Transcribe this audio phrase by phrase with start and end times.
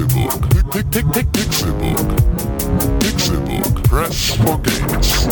[0.00, 0.72] Pixelbook.
[0.72, 2.08] Pick, Pixelbook.
[3.00, 3.84] Pixelbook.
[3.84, 5.26] Press for games.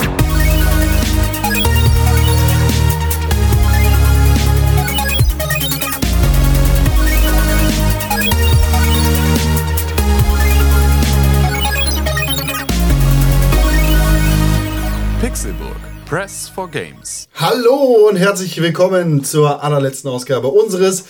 [15.20, 15.76] Pixelburg.
[16.04, 17.26] Press for Games.
[17.34, 21.04] Hallo und herzlich willkommen zur allerletzten Ausgabe unseres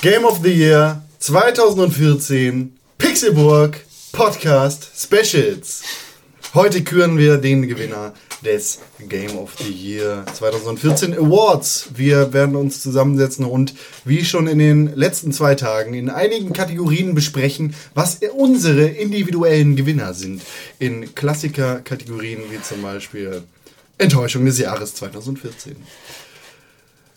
[0.00, 3.80] Game of the Year 2014 Pixelburg
[4.12, 5.82] Podcast Specials.
[6.54, 11.88] Heute küren wir den Gewinner des Game of the Year 2014 Awards.
[11.96, 13.74] Wir werden uns zusammensetzen und
[14.04, 20.14] wie schon in den letzten zwei Tagen in einigen Kategorien besprechen, was unsere individuellen Gewinner
[20.14, 20.40] sind.
[20.78, 23.42] In Klassiker-Kategorien wie zum Beispiel
[23.98, 25.74] Enttäuschung des Jahres 2014.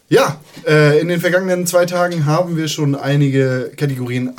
[0.09, 4.35] Ja, äh, in den vergangenen zwei Tagen haben wir schon einige Kategorien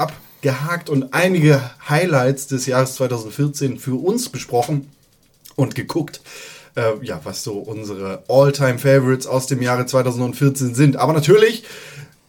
[0.47, 4.89] abgehakt und einige Highlights des Jahres 2014 für uns besprochen
[5.57, 6.21] und geguckt,
[6.77, 10.97] äh, ja, was so unsere All-Time-Favorites aus dem Jahre 2014 sind.
[10.97, 11.65] Aber natürlich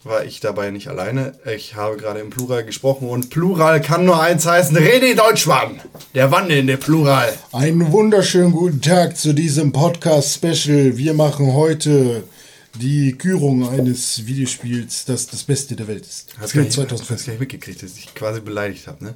[0.02, 1.34] war ich dabei nicht alleine.
[1.54, 5.80] Ich habe gerade im Plural gesprochen und Plural kann nur eins heißen: René Deutschmann,
[6.14, 7.32] der wandelnde Plural.
[7.52, 10.96] Einen wunderschönen guten Tag zu diesem Podcast-Special.
[10.96, 12.24] Wir machen heute
[12.74, 16.34] die Kürung eines Videospiels, das das Beste der Welt ist.
[16.38, 17.16] Hast Für gar nicht, 2014.
[17.16, 19.14] hast gar nicht mitgekriegt, dass ich quasi beleidigt habe, ne?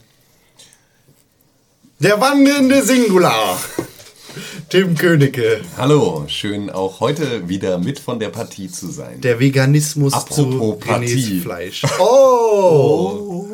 [1.98, 3.60] Der wandelnde Singular.
[4.70, 5.60] Tim Königke.
[5.76, 9.20] Hallo, schön auch heute wieder mit von der Partie zu sein.
[9.20, 11.06] Der Veganismus Apropos zu Partie.
[11.06, 11.82] Renés Fleisch.
[12.00, 13.46] Oh!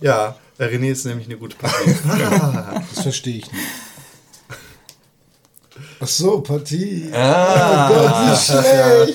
[0.00, 1.94] Ja, der René ist nämlich eine gute Partie.
[2.94, 3.64] Das verstehe ich nicht.
[6.00, 7.08] Ach so, Partie.
[7.12, 7.88] Ah.
[7.90, 8.36] Oh Gott, wie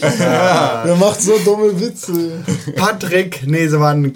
[0.01, 0.19] schlecht.
[0.19, 2.43] Der macht so dumme Witze.
[2.75, 4.13] Patrick Nesemann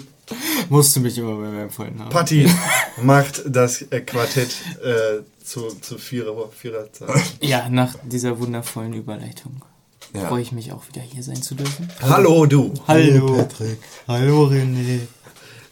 [0.68, 2.10] Musst du mich immer bei mir empfohlen haben.
[2.10, 2.46] Patti
[3.02, 4.50] macht das äh, Quartett
[4.84, 7.14] äh, zu, zu Vierer, Viererzahl.
[7.40, 9.62] Ja, nach dieser wundervollen Überleitung
[10.14, 10.28] Ja.
[10.28, 11.88] freue ich mich auch wieder hier sein zu dürfen.
[12.02, 12.74] Hallo du.
[12.86, 13.36] Hallo.
[13.38, 13.78] Patrick.
[14.06, 15.00] Hallo René.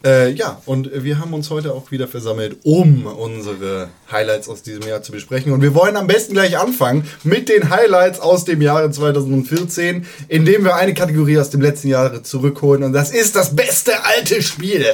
[0.05, 4.87] Äh, ja, und wir haben uns heute auch wieder versammelt, um unsere Highlights aus diesem
[4.87, 5.53] Jahr zu besprechen.
[5.53, 10.65] Und wir wollen am besten gleich anfangen mit den Highlights aus dem Jahre 2014, indem
[10.65, 12.85] wir eine Kategorie aus dem letzten Jahr zurückholen.
[12.85, 14.85] Und das ist das beste alte Spiel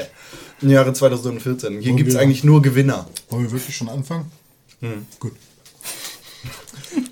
[0.63, 1.81] im Jahre 2014.
[1.81, 3.09] Hier gibt es eigentlich nur Gewinner.
[3.29, 4.31] Wollen wir wirklich schon anfangen?
[4.81, 5.07] Hm.
[5.19, 5.33] Gut.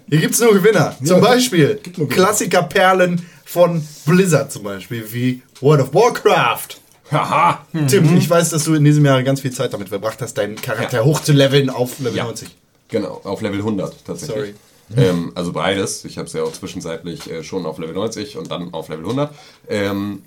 [0.09, 0.97] Hier gibt es nur Gewinner.
[1.05, 1.81] Zum Beispiel.
[2.09, 6.80] Klassikerperlen von Blizzard zum Beispiel, wie World of Warcraft.
[7.11, 7.65] Haha.
[7.89, 10.57] Tim, ich weiß, dass du in diesem Jahr ganz viel Zeit damit verbracht hast, deinen
[10.57, 11.05] Charakter Ja.
[11.05, 12.25] hochzuleveln auf Level Ja.
[12.25, 12.49] 90.
[12.89, 14.55] Genau, auf Level 100 tatsächlich.
[14.91, 15.07] Sorry.
[15.09, 16.05] Ähm, also beides.
[16.05, 19.05] Ich habe es ja auch zwischenzeitlich äh, schon auf Level 90 und dann auf Level
[19.05, 19.31] 100.
[19.69, 20.23] Ähm,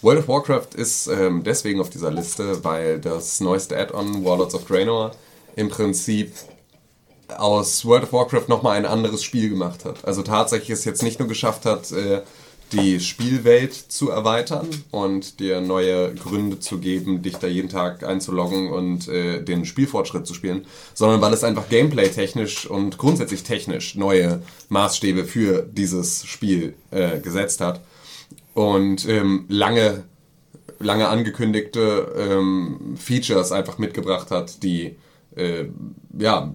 [0.00, 4.64] World of Warcraft ist ähm, deswegen auf dieser Liste, weil das neueste Add-on Warlords of
[4.64, 5.10] Draenor
[5.56, 6.32] im Prinzip
[7.36, 10.04] aus World of Warcraft nochmal ein anderes Spiel gemacht hat.
[10.04, 12.22] Also tatsächlich es jetzt nicht nur geschafft hat, äh,
[12.72, 18.70] die Spielwelt zu erweitern und dir neue Gründe zu geben, dich da jeden Tag einzuloggen
[18.70, 24.42] und äh, den Spielfortschritt zu spielen, sondern weil es einfach gameplay-technisch und grundsätzlich technisch neue
[24.68, 27.80] Maßstäbe für dieses Spiel äh, gesetzt hat.
[28.54, 30.04] Und ähm, lange,
[30.78, 34.96] lange angekündigte ähm, Features einfach mitgebracht hat, die
[35.36, 35.66] äh,
[36.18, 36.52] ja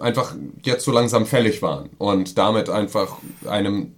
[0.00, 3.92] einfach jetzt so langsam fällig waren und damit einfach einem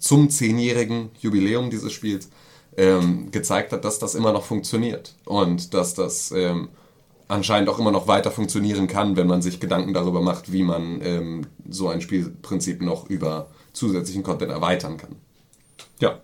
[0.00, 2.28] zum zehnjährigen Jubiläum dieses Spiels
[2.76, 6.68] ähm, gezeigt hat, dass das immer noch funktioniert und dass das ähm,
[7.26, 11.00] anscheinend auch immer noch weiter funktionieren kann, wenn man sich Gedanken darüber macht, wie man
[11.02, 15.16] ähm, so ein Spielprinzip noch über zusätzlichen Content erweitern kann.
[16.00, 16.20] Ja.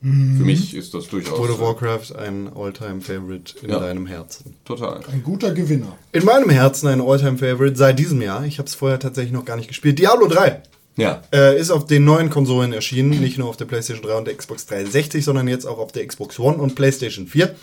[0.00, 3.78] Für mich ist das durchaus World of Warcraft ein All-Time-Favorite in Ja.
[3.78, 4.54] deinem Herzen.
[4.66, 5.00] total.
[5.10, 5.96] Ein guter Gewinner.
[6.12, 8.44] In meinem Herzen ein All-Time-Favorite seit diesem Jahr.
[8.44, 9.98] Ich habe es vorher tatsächlich noch gar nicht gespielt.
[9.98, 10.62] Diablo 3
[10.96, 13.10] Ja, äh, ist auf den neuen Konsolen erschienen.
[13.20, 16.06] Nicht nur auf der PlayStation 3 und der Xbox 360, sondern jetzt auch auf der
[16.06, 17.54] Xbox One und PlayStation 4.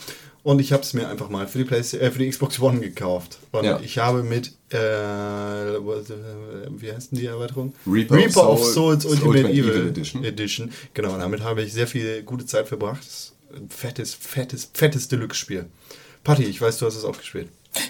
[0.44, 2.80] Und ich habe es mir einfach mal für die, Playsta äh, für die Xbox One
[2.80, 3.38] gekauft.
[3.52, 3.80] Und Ja.
[3.84, 5.80] ich habe mit, äh, äh,
[6.72, 7.74] wie heißt denn die Erweiterung?
[7.88, 10.24] Reaper of of Soul- Souls Ultimate, Ultimate Evil, Evil Edition.
[10.24, 10.72] Edition.
[10.94, 13.02] Genau, damit habe ich sehr viel gute Zeit verbracht.
[13.06, 15.66] Das ist ein fettes, fettes, fettes Deluxe-Spiel.
[16.24, 17.50] Patti, ich weiß, du hast es auch gespielt.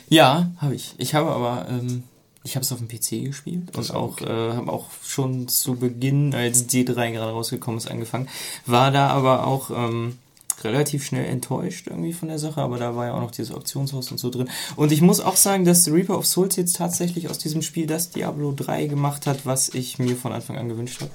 [0.10, 0.94] Ja, habe ich.
[0.98, 2.04] Ich habe aber, ähm,
[2.44, 6.34] ich habe es auf dem PC gespielt und auch, äh, habe auch schon zu Beginn,
[6.34, 8.28] als D3 gerade rausgekommen ist, angefangen.
[8.66, 10.18] War da aber auch ähm,
[10.64, 14.12] relativ schnell enttäuscht irgendwie von der Sache, aber da war ja auch noch dieses Auktionshaus
[14.12, 14.50] und so drin.
[14.76, 18.10] Und ich muss auch sagen, dass Reaper of Souls jetzt tatsächlich aus diesem Spiel das
[18.10, 21.12] Diablo 3 gemacht hat, was ich mir von Anfang an gewünscht habe.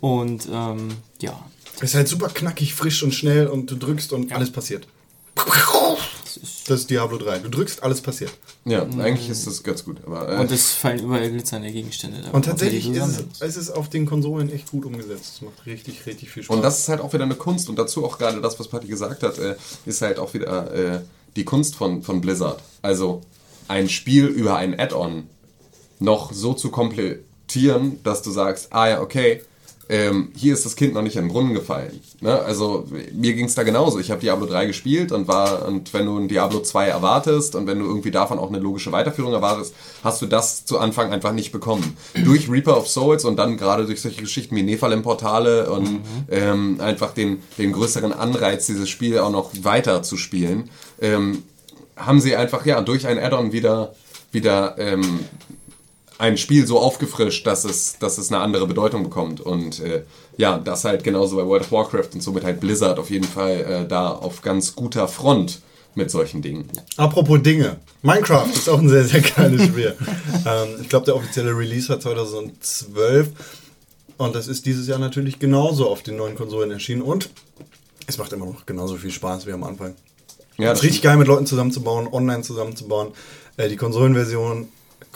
[0.00, 0.88] Und ähm,
[1.20, 1.38] ja,
[1.76, 4.86] Es ist halt super knackig, frisch und schnell und du drückst und alles passiert.
[6.42, 7.40] Ist Das ist Diablo 3.
[7.40, 8.32] Du drückst, alles passiert.
[8.64, 9.98] Ja, eigentlich ist das ganz gut.
[10.06, 12.20] Aber, äh, Und es fallen überall glitzernde Gegenstände.
[12.22, 15.34] da, Und tatsächlich ist es, es ist auf den Konsolen echt gut umgesetzt.
[15.36, 16.56] Es macht richtig, richtig viel Spaß.
[16.56, 18.86] Und das ist halt auch wieder eine Kunst und dazu auch gerade das, was Patti
[18.86, 19.56] gesagt hat, äh,
[19.86, 21.00] ist halt auch wieder äh,
[21.36, 22.62] die Kunst von, von Blizzard.
[22.82, 23.22] Also
[23.68, 25.24] ein Spiel über ein Add-on
[26.00, 29.42] noch so zu komplettieren, dass du sagst, ah ja, okay,
[29.88, 32.00] ähm, hier ist das Kind noch nicht in den Brunnen gefallen.
[32.20, 32.38] Ne?
[32.38, 33.98] Also mir ging es da genauso.
[33.98, 37.66] Ich habe Diablo 3 gespielt und war, und wenn du ein Diablo 2 erwartest und
[37.66, 39.74] wenn du irgendwie davon auch eine logische Weiterführung erwartest,
[40.04, 41.96] hast du das zu Anfang einfach nicht bekommen.
[42.24, 46.00] durch Reaper of Souls und dann gerade durch solche Geschichten wie Nephalem-Portale und
[46.30, 50.70] ähm, einfach den, den größeren Anreiz, dieses Spiel auch noch weiter zu spielen,
[51.00, 51.44] ähm,
[51.96, 53.94] haben sie einfach ja durch ein Add-on wieder,
[54.32, 55.20] wieder ähm,
[56.18, 59.40] ein Spiel so aufgefrischt, dass es, dass es eine andere Bedeutung bekommt.
[59.40, 60.02] Und äh,
[60.36, 63.84] ja, das halt genauso bei World of Warcraft und somit halt Blizzard auf jeden Fall
[63.84, 65.60] äh, da auf ganz guter Front
[65.94, 66.68] mit solchen Dingen.
[66.96, 67.76] Apropos Dinge.
[68.02, 69.96] Minecraft ist auch ein sehr, sehr geiles Spiel.
[70.46, 73.30] ähm, ich glaube, der offizielle Release war 2012.
[74.16, 77.02] Und das ist dieses Jahr natürlich genauso auf den neuen Konsolen erschienen.
[77.02, 77.30] Und
[78.06, 79.94] es macht immer noch genauso viel Spaß wie am Anfang.
[80.56, 83.12] Ja, es ist richtig geil, mit Leuten zusammenzubauen, online zusammenzubauen.
[83.56, 84.68] Äh, die Konsolenversion,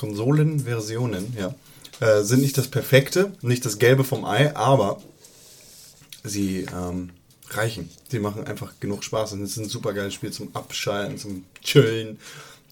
[0.03, 1.55] Konsolenversionen, ja,
[2.01, 5.01] äh, sind nicht das Perfekte, nicht das Gelbe vom Ei, aber
[6.25, 7.11] sie ähm,
[7.51, 7.89] reichen.
[8.11, 11.45] Sie machen einfach genug Spaß und es ist ein super geiles Spiel zum Abschalten, zum
[11.63, 12.19] Chillen,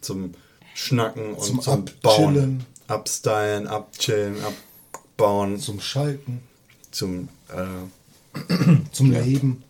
[0.01, 0.35] zum
[0.75, 1.85] Schnacken und Zum zum.
[2.03, 2.67] Bauen.
[2.89, 6.43] Abstylen, abchillen, abbauen, Zum Schalten,
[6.91, 8.43] zum äh,
[8.91, 9.63] zum Leben.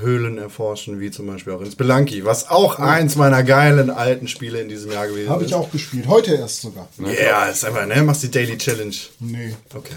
[0.00, 4.60] Höhlen erforschen, wie zum Beispiel auch in Spelunky, was auch eins meiner geilen alten Spiele
[4.60, 5.50] in diesem Jahr gewesen Habe ist.
[5.50, 6.06] ich auch gespielt.
[6.06, 6.88] Heute erst sogar.
[6.98, 8.02] Ja, yeah, ist einfach, ne?
[8.02, 8.94] Machst die Daily Challenge.
[9.20, 9.94] Nee, Okay.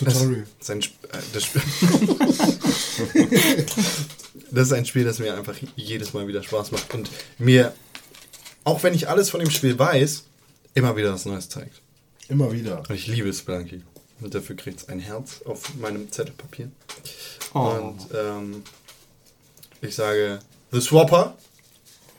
[0.00, 0.46] Das Tutorial.
[0.60, 1.60] ist ein, Sp- äh, das, Spiel
[4.52, 7.74] das ist ein Spiel, das mir einfach jedes Mal wieder Spaß macht und mir,
[8.64, 10.24] auch wenn ich alles von dem Spiel weiß,
[10.74, 11.80] immer wieder was Neues zeigt.
[12.28, 12.78] Immer wieder.
[12.88, 13.82] Und ich liebe Spelunky.
[14.20, 16.70] Und dafür kriegt es ein Herz auf meinem Zettelpapier.
[17.54, 17.58] Oh.
[17.58, 18.62] Und ähm,
[19.80, 20.40] ich sage,
[20.72, 21.36] The Swapper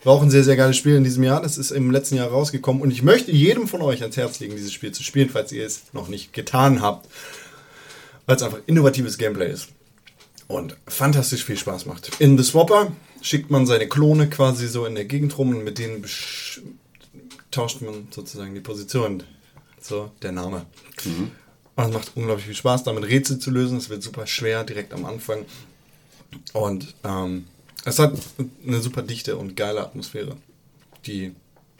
[0.03, 1.41] war auch ein sehr, sehr geiles Spiel in diesem Jahr.
[1.41, 2.81] Das ist im letzten Jahr rausgekommen.
[2.81, 5.65] Und ich möchte jedem von euch ans Herz legen, dieses Spiel zu spielen, falls ihr
[5.65, 7.09] es noch nicht getan habt.
[8.25, 9.69] Weil es einfach innovatives Gameplay ist.
[10.47, 12.19] Und fantastisch viel Spaß macht.
[12.19, 12.91] In The Swapper
[13.21, 16.03] schickt man seine Klone quasi so in der Gegend rum und mit denen
[17.51, 19.23] tauscht man sozusagen die Position.
[19.81, 20.65] So, der Name.
[21.79, 23.77] Und es macht unglaublich viel Spaß, damit Rätsel zu lösen.
[23.77, 25.45] Es wird super schwer direkt am Anfang.
[26.51, 27.45] Und ähm,
[27.85, 28.13] es hat
[28.67, 30.35] eine super dichte und geile Atmosphäre,
[31.05, 31.33] die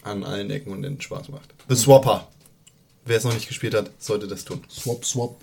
[0.04, 1.54] an allen Ecken und Enden Spaß macht.
[1.68, 2.30] The Swapper.
[3.04, 4.64] Wer es noch nicht gespielt hat, sollte das tun.
[4.70, 5.36] Swap, swap.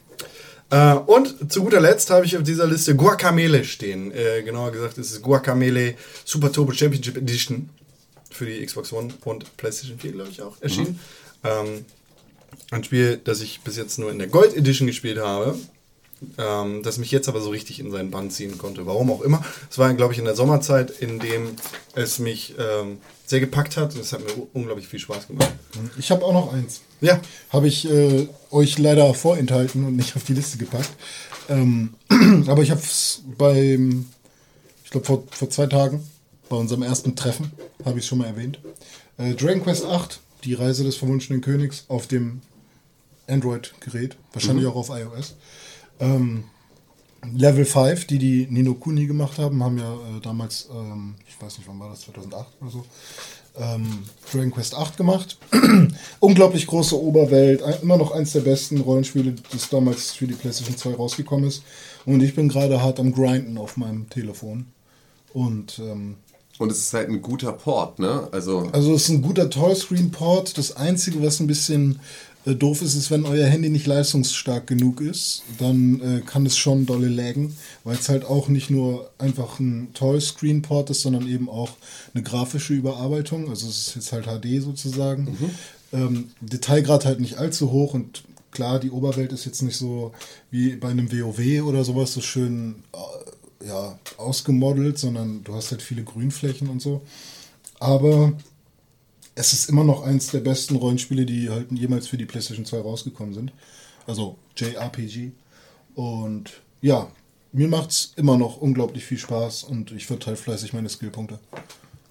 [0.70, 4.10] Äh, und zu guter Letzt habe ich auf dieser Liste Guacamele stehen.
[4.10, 7.68] Äh, genauer gesagt, es ist Guacamele Super Turbo Championship Edition
[8.30, 10.98] für die Xbox One und PlayStation 4, glaube ich, auch erschienen.
[11.44, 11.84] Ähm,
[12.70, 15.58] ein Spiel, das ich bis jetzt nur in der Gold Edition gespielt habe,
[16.38, 18.86] ähm, das mich jetzt aber so richtig in seinen Bann ziehen konnte.
[18.86, 19.44] Warum auch immer.
[19.70, 21.56] Es war, glaube ich, in der Sommerzeit, in dem
[21.94, 25.52] es mich ähm, sehr gepackt hat und es hat mir unglaublich viel Spaß gemacht.
[25.98, 26.80] Ich habe auch noch eins.
[27.00, 27.20] Ja,
[27.50, 30.90] Habe ich äh, euch leider vorenthalten und nicht auf die Liste gepackt.
[31.48, 31.94] Ähm,
[32.46, 34.06] aber ich habe es beim,
[34.84, 36.08] ich glaube vor, vor zwei Tagen,
[36.48, 37.52] bei unserem ersten Treffen,
[37.84, 38.60] habe ich es schon mal erwähnt.
[39.18, 42.40] Äh, Dragon Quest 8, die Reise des verwunschenen Königs auf dem
[43.26, 45.34] Android-Gerät, wahrscheinlich auch auf iOS.
[45.98, 46.44] Ähm,
[47.34, 51.58] Level 5, die die Nino Kuni gemacht haben, haben ja äh, damals, ähm, ich weiß
[51.58, 52.84] nicht, wann war das, 2008 oder so,
[53.58, 55.38] ähm, Dragon Quest 8 gemacht.
[56.20, 60.76] Unglaublich große Oberwelt, ein, immer noch eins der besten Rollenspiele, das damals für die PlayStation
[60.76, 61.64] 2 rausgekommen ist.
[62.04, 64.66] Und ich bin gerade hart am Grinden auf meinem Telefon.
[65.32, 66.16] Und ähm,
[66.58, 68.28] Und es ist halt ein guter Port, ne?
[68.32, 70.56] Also, also es ist ein guter Toyscreen-Port.
[70.56, 72.00] Das Einzige, was ein bisschen
[72.46, 76.56] äh, doof ist, ist, wenn euer Handy nicht leistungsstark genug ist, dann äh, kann es
[76.56, 81.50] schon dolle laggen, weil es halt auch nicht nur einfach ein Toyscreen-Port ist, sondern eben
[81.50, 81.70] auch
[82.14, 83.50] eine grafische Überarbeitung.
[83.50, 85.36] Also es ist jetzt halt HD sozusagen.
[85.92, 90.12] Ähm, Detailgrad halt nicht allzu hoch und klar, die Oberwelt ist jetzt nicht so
[90.50, 92.96] wie bei einem WoW oder sowas so schön äh,
[93.64, 97.02] ja, ausgemodelt, sondern du hast halt viele Grünflächen und so.
[97.78, 98.32] Aber
[99.34, 102.80] es ist immer noch eins der besten Rollenspiele, die halt jemals für die PlayStation 2
[102.80, 103.52] rausgekommen sind.
[104.06, 105.32] Also JRPG.
[105.94, 107.08] Und ja,
[107.52, 111.38] mir macht es immer noch unglaublich viel Spaß und ich verteile fleißig meine Skillpunkte.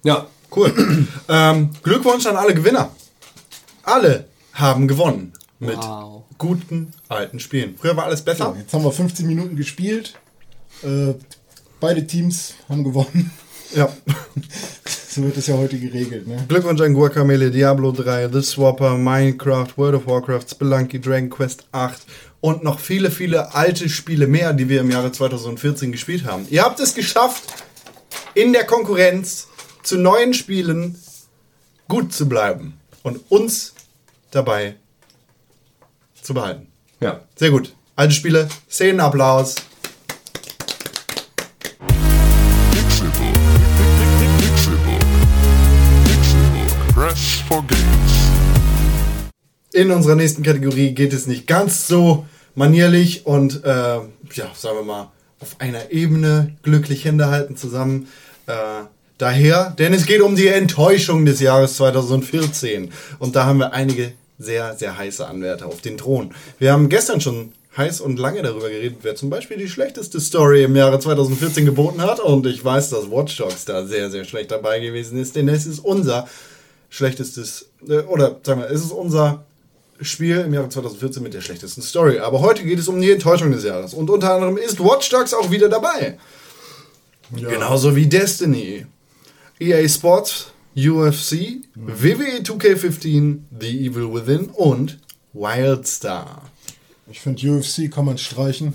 [0.02, 0.72] Ja, cool.
[1.28, 2.90] ähm, Glückwunsch an alle Gewinner.
[3.82, 6.24] Alle haben gewonnen mit Wow.
[6.38, 7.76] guten alten Spielen.
[7.76, 8.52] Früher war alles besser.
[8.52, 10.14] So, jetzt haben wir 15 Minuten gespielt.
[10.82, 11.14] Äh,
[11.80, 13.30] beide Teams haben gewonnen.
[13.74, 13.88] Ja.
[15.16, 16.44] So wird das ja heute geregelt, ne?
[16.46, 22.02] Glückwunsch an Guacamele, Diablo 3, The Swapper, Minecraft, World of Warcraft, Spelunky, Dragon Quest 8
[22.42, 26.46] und noch viele, viele alte Spiele mehr, die wir im Jahre 2014 gespielt haben.
[26.50, 27.44] Ihr habt es geschafft,
[28.34, 29.48] in der Konkurrenz
[29.82, 30.98] zu neuen Spielen
[31.88, 33.72] gut zu bleiben und uns
[34.30, 34.76] dabei
[36.20, 36.66] zu behalten.
[37.00, 37.20] Ja.
[37.36, 37.74] Sehr gut.
[37.94, 39.54] Alte Spiele, Szenenapplaus.
[47.48, 49.30] For games.
[49.72, 54.84] In unserer nächsten Kategorie geht es nicht ganz so manierlich und äh, ja, sagen wir
[54.84, 58.08] mal, auf einer Ebene glücklich Hände halten zusammen.
[58.46, 58.52] Äh,
[59.18, 62.90] daher, denn es geht um die Enttäuschung des Jahres 2014.
[63.18, 66.34] Und da haben wir einige sehr, sehr heiße Anwärter auf den Thron.
[66.58, 70.64] Wir haben gestern schon heiß und lange darüber geredet, wer zum Beispiel die schlechteste Story
[70.64, 72.20] im Jahre 2014 geboten hat.
[72.20, 75.66] Und ich weiß, dass Watch Dogs da sehr, sehr schlecht dabei gewesen ist, denn es
[75.66, 76.26] ist unser
[76.88, 79.44] schlechtestes, äh, oder sagen wir, es ist unser
[80.00, 82.18] Spiel im Jahre 2014 mit der schlechtesten Story.
[82.18, 83.94] Aber heute geht es um die Enttäuschung des Jahres.
[83.94, 86.18] Und unter anderem ist Watch Dogs auch wieder dabei.
[87.32, 88.86] Genauso wie Destiny,
[89.58, 94.98] EA Sports, UFC, WWE 2K15, The Evil Within und
[95.32, 96.42] Wildstar.
[97.10, 98.74] Ich finde, UFC kann man streichen.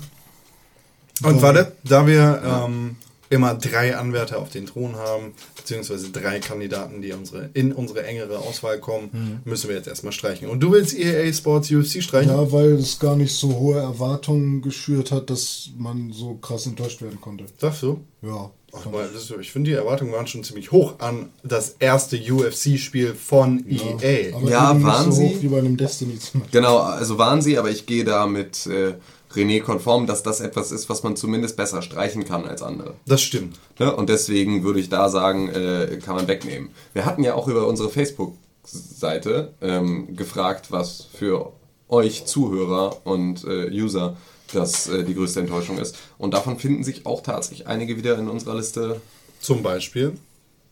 [1.22, 2.96] Und warte, da wir ähm,
[3.32, 8.38] immer drei Anwärter auf den Thron haben, beziehungsweise drei Kandidaten, die unsere, in unsere engere
[8.38, 10.48] Auswahl kommen, müssen wir jetzt erstmal streichen.
[10.48, 12.30] Und du willst EA Sports UFC streichen?
[12.30, 17.00] Ja, weil es gar nicht so hohe Erwartungen geschürt hat, dass man so krass enttäuscht
[17.02, 17.44] werden konnte.
[17.58, 18.00] Sagst du?
[18.22, 18.50] Ja.
[18.74, 22.16] Ach, mal, das, ist- ich finde, die Erwartungen waren schon ziemlich hoch an das erste
[22.16, 24.34] UFC-Spiel von E EA.
[24.36, 25.26] Aber Ja, waren so sie?
[25.28, 26.60] hoch wie bei einem Destiny zum Beispiel.
[26.60, 28.94] Genau, also waren sie, aber ich gehe da mit äh,
[29.34, 32.94] René konform, dass das etwas ist, was man zumindest besser streichen kann als andere.
[33.06, 33.58] Das stimmt.
[33.78, 33.94] Ne?
[33.94, 36.70] Und deswegen würde ich da sagen, äh, kann man wegnehmen.
[36.92, 41.52] Wir hatten ja auch über unsere Facebook-Seite ähm, gefragt, was für
[41.88, 44.16] euch Zuhörer und äh, User
[44.52, 45.96] das äh, die größte Enttäuschung ist.
[46.18, 49.00] Und davon finden sich auch tatsächlich einige wieder in unserer Liste.
[49.40, 50.14] Zum Beispiel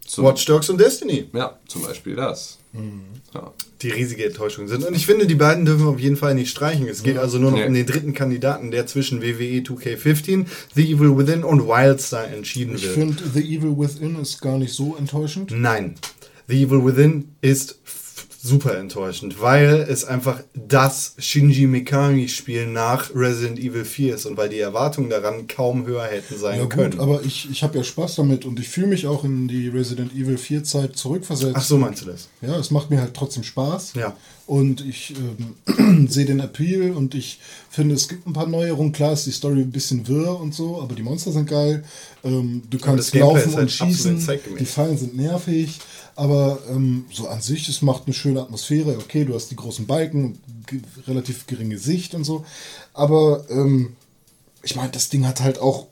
[0.07, 2.60] Zum, Watch Dogs und Destiny, Ja, zum Beispiel das.
[3.35, 3.53] Ja.
[3.83, 4.85] die riesige Enttäuschung sind.
[4.85, 6.87] Und ich finde, die beiden dürfen wir auf jeden Fall nicht streichen.
[6.89, 7.67] Es geht also nur noch Nee.
[7.67, 12.85] um den dritten Kandidaten, der zwischen WWE 2K15, The Evil Within und Wildstar entschieden Ich
[12.85, 12.95] wird.
[12.95, 15.51] finde, The Evil Within ist gar nicht so enttäuschend.
[15.53, 15.95] Nein.
[16.49, 17.79] The Evil Within ist
[18.43, 24.49] super enttäuschend, weil es einfach das Shinji Mikami-Spiel nach Resident Evil 4 ist und weil
[24.49, 26.93] die Erwartungen daran kaum höher hätten sein Ja können.
[26.93, 29.69] gut, aber ich, ich habe ja Spaß damit und ich fühle mich auch in die
[29.69, 31.57] Resident Evil 4 Zeit zurückversetzt.
[31.57, 32.29] Ach so meinst du das?
[32.41, 33.93] Ja, es macht mir halt trotzdem Spaß.
[33.95, 34.17] Ja.
[34.47, 35.15] Und ich
[35.77, 37.39] ähm, sehe den Appeal und ich
[37.71, 38.91] finde, es gibt ein paar Neuerungen.
[38.91, 41.85] Klar ist die Story ein bisschen wirr und so, aber die Monster sind geil.
[42.25, 44.27] Ähm, du kannst laufen halt und schießen.
[44.59, 45.79] Die Fallen sind nervig.
[46.21, 48.99] Aber ähm, so an sich, es macht eine schöne Atmosphäre.
[48.99, 50.39] Okay, du hast die großen Balken,
[51.07, 52.45] relativ geringe Sicht und so.
[52.93, 53.97] Aber ähm,
[54.63, 55.87] ich meine, das Ding hat halt auch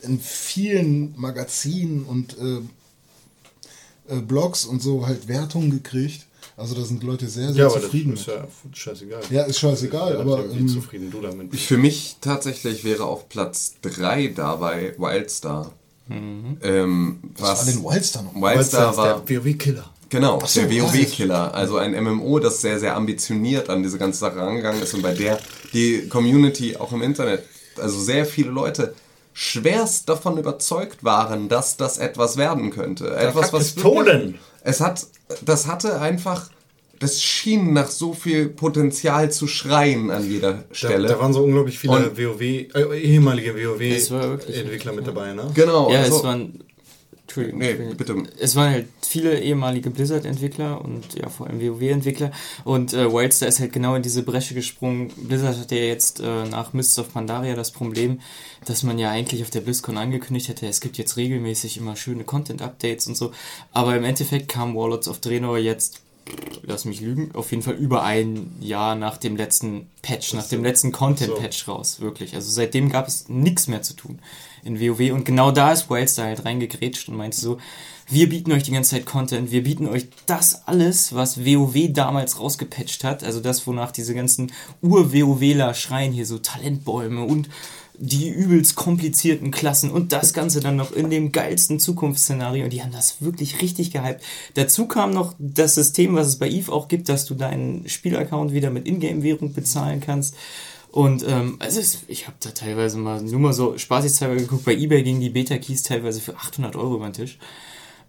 [0.00, 6.24] in vielen Magazinen und äh, äh, Blogs und so halt Wertungen gekriegt.
[6.56, 8.14] Also da sind Leute sehr, sehr Ja, aber das zufrieden.
[8.14, 9.20] ist ja scheißegal.
[9.28, 11.64] Ja, ist scheißegal, Ja, aber, wie ähm, zufrieden du damit bist.
[11.64, 15.74] Für mich tatsächlich wäre auf Platz 3 dabei Wildstar.
[16.10, 18.34] Ähm, was war denn Wildstar noch?
[18.34, 19.84] Wildstar war, der WoW-Killer.
[20.08, 21.54] genau, so, der WoW-Killer.
[21.54, 25.14] Also ein MMO, das sehr, sehr ambitioniert an diese ganze Sache rangegangen ist und bei
[25.14, 25.38] der
[25.72, 27.44] die Community auch im Internet,
[27.80, 28.94] also sehr viele Leute
[29.32, 33.16] schwerst davon überzeugt waren, dass das etwas werden könnte.
[33.16, 34.06] Etwas, hat was Pistolen.
[34.22, 35.06] wirklich- Es hat,
[35.44, 36.50] das hatte einfach,
[37.02, 41.08] das schien nach so viel Potenzial zu schreien an jeder Da, Stelle.
[41.08, 45.50] da waren so unglaublich viele Und- WoW, äh, ehemalige WoW-Entwickler mit dabei, ne?
[45.54, 45.90] genau.
[45.92, 46.64] Ja, also, es waren.
[47.22, 47.60] Entschuldigung.
[47.60, 48.24] Nee, Entschuldigung.
[48.24, 48.34] bitte.
[48.40, 52.30] Es waren halt viele ehemalige Blizzard-Entwickler und ja, vor allem WoW-Entwickler.
[52.64, 55.10] Und äh, Wildstar ist halt genau in diese Bresche gesprungen.
[55.16, 58.20] Blizzard hat ja jetzt äh, nach Mists of Pandaria das Problem,
[58.66, 62.24] dass man ja eigentlich auf der BlizzCon angekündigt hätte, es gibt jetzt regelmäßig immer schöne
[62.24, 63.32] Content-Updates und so.
[63.72, 66.00] Aber im Endeffekt kam Warlords of Draenor jetzt
[66.62, 70.62] lass mich lügen, auf jeden Fall über ein Jahr nach dem letzten Patch, nach dem
[70.62, 72.34] letzten Content-Patch raus, wirklich.
[72.34, 74.20] Also seitdem gab es nichts mehr zu tun
[74.64, 77.58] in WoW und genau da ist Wildstar halt reingegrätscht und meinte so,
[78.08, 82.38] wir bieten euch die ganze Zeit Content, wir bieten euch das alles, was WoW damals
[82.38, 84.52] rausgepatcht hat, also das, wonach diese ganzen
[84.82, 87.48] Ur-WoWler schreien hier so Talentbäume und
[88.04, 92.66] die übelst komplizierten Klassen und das Ganze dann noch in dem geilsten Zukunftsszenario.
[92.66, 94.24] Die haben das wirklich richtig gehypt.
[94.54, 98.52] Dazu kam noch das System, was es bei EVE auch gibt, dass du deinen Spielaccount
[98.52, 100.34] wieder mit Ingame-Währung bezahlen kannst.
[100.90, 104.74] Und ähm, also es, ich habe da teilweise mal nur mal so spaßeshalber geguckt, bei
[104.74, 107.38] eBay gingen die Beta-Keys teilweise für 800 Euro über den Tisch.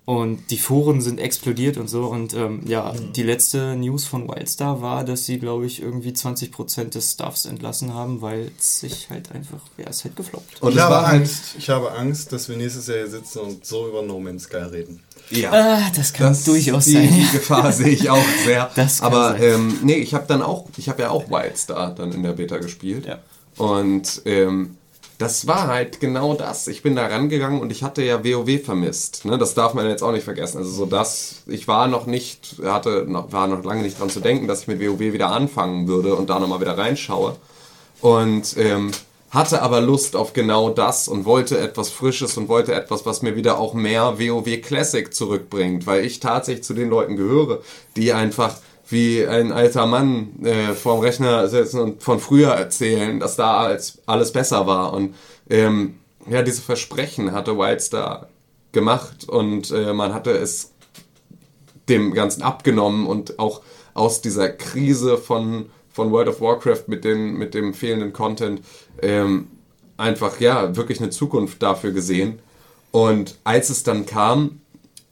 [0.05, 2.07] Und die Foren sind explodiert und so.
[2.07, 6.89] Und ähm, ja, die letzte News von Wildstar war, dass sie, glaube ich, irgendwie 20%
[6.89, 10.61] des Staffs entlassen haben, weil es sich halt einfach, ja, es ist halt gefloppt.
[10.61, 13.39] Und ich habe war halt, Angst, ich habe Angst, dass wir nächstes Jahr hier sitzen
[13.39, 14.99] und so über No Man's Sky reden.
[15.29, 15.51] ja.
[15.53, 17.07] Ah, das kann Das, durchaus die, sein.
[17.07, 18.69] Die Gefahr sehe ich auch sehr.
[18.75, 19.41] Das kann Aber sein.
[19.43, 22.57] ähm, nee, ich habe dann auch, ich habe ja auch Wildstar dann in der Beta
[22.57, 23.05] gespielt.
[23.05, 23.19] Ja.
[23.55, 24.75] Und ähm,
[25.23, 26.67] das war halt genau das.
[26.67, 29.23] Ich bin da rangegangen und ich hatte ja WoW vermisst.
[29.23, 29.37] Ne?
[29.37, 30.57] Das darf man jetzt auch nicht vergessen.
[30.57, 34.19] Also so das, ich war noch nicht, hatte, noch, war noch lange nicht dran zu
[34.19, 37.37] denken, dass ich mit WoW wieder anfangen würde und da nochmal wieder reinschaue.
[38.01, 38.91] Und ähm,
[39.29, 43.37] hatte aber Lust auf genau das und wollte etwas Frisches und wollte etwas, was mir
[43.37, 47.61] wieder auch mehr WoW Classic zurückbringt, weil ich tatsächlich zu den Leuten gehöre,
[47.95, 48.57] die einfach
[48.89, 54.01] wie ein alter Mann äh, vorm Rechner sitzen und von früher erzählen, dass da alles,
[54.05, 54.93] alles besser war.
[54.93, 55.15] Und
[55.49, 55.95] ähm,
[56.29, 58.27] ja, diese Versprechen hatte Wildstar
[58.71, 60.71] gemacht und äh, man hatte es
[61.89, 63.61] dem Ganzen abgenommen und auch
[63.93, 68.61] aus dieser Krise von, von World of Warcraft mit, den, mit dem fehlenden Content
[69.01, 69.47] ähm,
[69.97, 72.39] einfach, ja, wirklich eine Zukunft dafür gesehen.
[72.91, 74.61] Und als es dann kam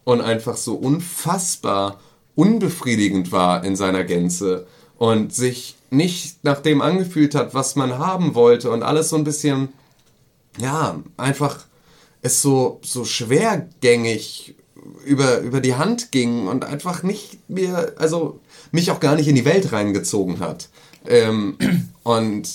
[0.03, 1.99] und einfach so unfassbar
[2.41, 4.65] unbefriedigend war in seiner Gänze
[4.97, 9.23] und sich nicht nach dem angefühlt hat, was man haben wollte und alles so ein
[9.23, 9.69] bisschen,
[10.57, 11.65] ja, einfach
[12.23, 14.55] es so, so schwergängig
[15.05, 18.39] über, über die Hand ging und einfach nicht mir, also
[18.71, 20.69] mich auch gar nicht in die Welt reingezogen hat.
[21.07, 21.57] Ähm,
[22.03, 22.49] und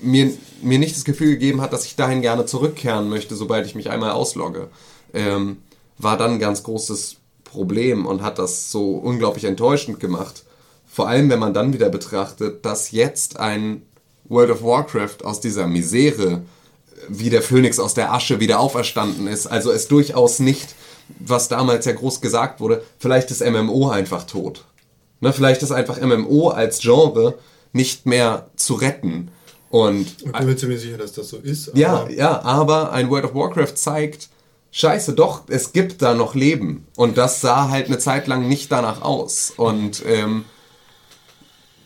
[0.00, 0.32] mir,
[0.62, 3.90] mir nicht das Gefühl gegeben hat, dass ich dahin gerne zurückkehren möchte, sobald ich mich
[3.90, 4.68] einmal auslogge.
[5.12, 5.58] Ähm,
[5.98, 7.16] war dann ein ganz großes
[7.54, 10.42] Problem und hat das so unglaublich enttäuschend gemacht.
[10.86, 13.82] Vor allem, wenn man dann wieder betrachtet, dass jetzt ein
[14.28, 16.42] World of Warcraft aus dieser Misere
[17.08, 19.46] wie der Phönix aus der Asche wieder auferstanden ist.
[19.46, 20.74] Also es durchaus nicht,
[21.20, 24.64] was damals ja groß gesagt wurde, vielleicht ist MMO einfach tot.
[25.20, 27.34] Ne, vielleicht ist einfach MMO als Genre
[27.72, 29.30] nicht mehr zu retten.
[29.70, 31.72] Und Ich bin mir ziemlich sicher, dass das so ist.
[31.74, 34.28] ja, ja, aber ein World of Warcraft zeigt,
[34.74, 36.86] scheiße, doch, es gibt da noch Leben.
[36.96, 39.52] Und das sah halt eine Zeit lang nicht danach aus.
[39.56, 40.44] Und ähm,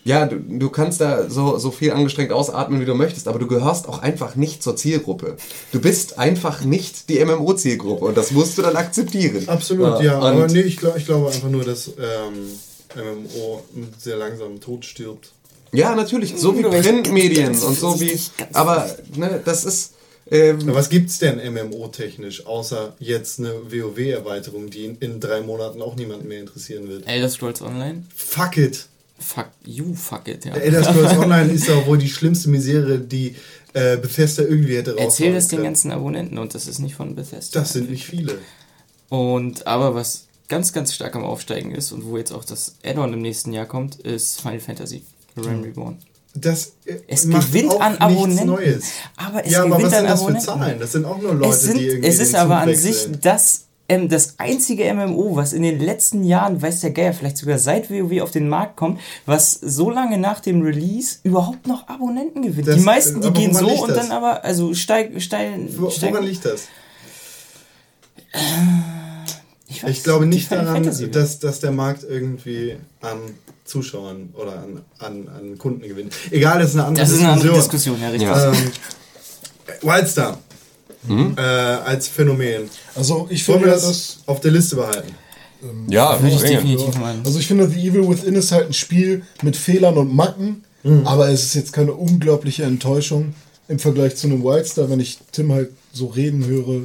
[0.03, 3.47] ja, du, du kannst da so, so viel angestrengt ausatmen, wie du möchtest, aber du
[3.47, 5.37] gehörst auch einfach nicht zur Zielgruppe.
[5.71, 9.47] Du bist einfach nicht die MMO-Zielgruppe und das musst du dann akzeptieren.
[9.47, 10.17] Absolut, ja.
[10.17, 12.59] und aber nee, ich, glaub, ich glaube einfach nur, dass ähm,
[12.95, 13.63] MMO
[13.99, 15.31] sehr langsam tot stirbt.
[15.71, 18.19] Ja, natürlich, so wie Printmedien und so wie.
[18.53, 19.93] Aber ne, das ist.
[20.31, 25.95] Ähm, was gibt's denn MMO-technisch, außer jetzt eine WoW-Erweiterung, die in, in drei Monaten auch
[25.95, 27.07] niemanden mehr interessieren wird?
[27.07, 28.03] Elder Scrolls Online?
[28.15, 28.85] Fuck it!
[29.17, 30.53] Fuck you, fuck it, ja.
[30.53, 33.35] Elder Scrolls Online ist ja wohl die schlimmste Misere, die
[33.73, 37.15] äh, Bethesda irgendwie hätte raushauen Erzähl das den ganzen Abonnenten und das ist nicht von
[37.15, 37.59] Bethesda.
[37.59, 38.37] Das sind nicht viele.
[39.09, 43.13] Und aber was ganz, ganz stark am Aufsteigen ist und wo jetzt auch das Add-on
[43.13, 45.03] im nächsten Jahr kommt, ist Final Fantasy
[45.37, 45.97] Realm Reborn.
[46.35, 48.45] Das äh, Es gewinnt an Abonnenten.
[48.47, 48.85] Neues.
[49.17, 50.45] Aber es ja, aber gewinnt was an sind das für Abonnenten.
[50.45, 50.79] Zahlen?
[50.79, 53.65] Das sind auch nur Leute, es, sind, die irgendwie es ist aber an sich das,
[53.89, 57.89] ähm, das einzige MMO, was in den letzten Jahren, weiß der Geier, vielleicht sogar seit
[57.89, 62.67] WoW auf den Markt kommt, was so lange nach dem Release überhaupt noch Abonnenten gewinnt.
[62.67, 63.97] Das- die meisten, die aber gehen so und das?
[63.97, 66.67] dann aber, also steig, steil, Wo, steigen- woran liegt das?
[69.67, 73.17] Ich, weiß, Ich glaube nicht daran, dass, dass der Markt irgendwie an
[73.69, 76.13] Zuschauern oder an, an, an Kunden gewinnt.
[76.31, 77.95] Egal, das ist eine andere das ist eine andere Diskussion.
[77.99, 78.71] Diskussion, ja, richtig.
[79.81, 80.37] Ähm, Wildstar
[81.07, 82.69] äh, als Phänomen.
[82.95, 85.15] Also ich Wollen finde wir ja, das dass auf der Liste behalten?
[85.89, 87.25] ja, Würde ich definitiv meinen.
[87.25, 90.63] Also ich finde, The Evil Within ist halt ein Spiel mit Fehlern und Macken,
[91.05, 93.33] aber es ist jetzt keine unglaubliche Enttäuschung
[93.67, 96.83] im Vergleich zu einem Wildstar, wenn ich Tim halt so reden höre,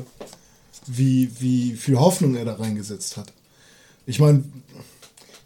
[0.87, 3.33] wie, wie viel Hoffnung er da reingesetzt hat.
[4.07, 4.44] Ich meine,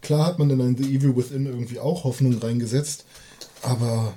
[0.03, 3.05] klar hat man in ein The Evil Within irgendwie auch Hoffnung reingesetzt,
[3.63, 4.15] aber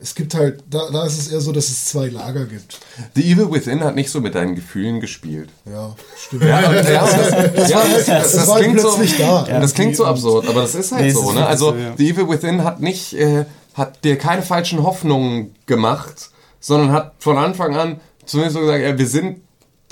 [0.00, 2.78] es gibt halt, da, da ist es eher so, dass es zwei Lager gibt.
[3.16, 5.50] The Evil Within hat nicht so mit deinen Gefühlen gespielt.
[5.64, 6.44] Ja, stimmt.
[6.44, 9.42] Ja, und, ja, das, ja, das, das, das war klingt so, da.
[9.60, 11.30] Das klingt so absurd, aber das ist halt Nee, so.
[11.30, 11.46] ist Ne?
[11.46, 11.76] Also so.
[11.96, 17.36] The Evil Within hat nicht, äh, hat dir keine falschen Hoffnungen gemacht, sondern hat von
[17.36, 19.40] Anfang an zumindest so gesagt, ja, wir sind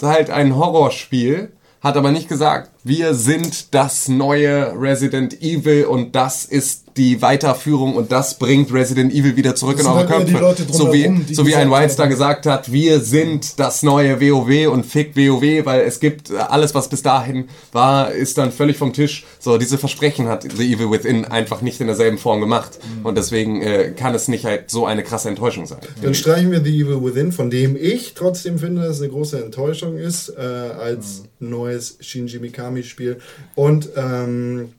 [0.02, 1.52] halt ein Horrorspiel,
[1.86, 7.94] hat aber nicht gesagt, wir sind das neue Resident Evil und das ist die Weiterführung
[7.94, 10.72] und das bringt Resident Evil wieder zurück Das in sind eure Köpfe.
[10.72, 14.86] So wie, die so wie ein Wildstar gesagt hat, wir sind das neue WoW und
[14.86, 18.92] fick WoW, weil es gibt äh, alles, was bis dahin war, ist dann völlig vom
[18.92, 19.24] Tisch.
[19.38, 23.62] So, diese Versprechen hat The Evil Within einfach nicht in derselben Form gemacht und deswegen
[23.62, 25.78] äh, kann es nicht halt so eine krasse Enttäuschung sein.
[26.02, 29.42] Dann streichen wir The Evil Within, von dem ich trotzdem finde, dass es eine große
[29.42, 33.18] Enttäuschung ist, äh, als neues Shinji Mikami-Spiel.
[33.54, 34.72] Und ähm,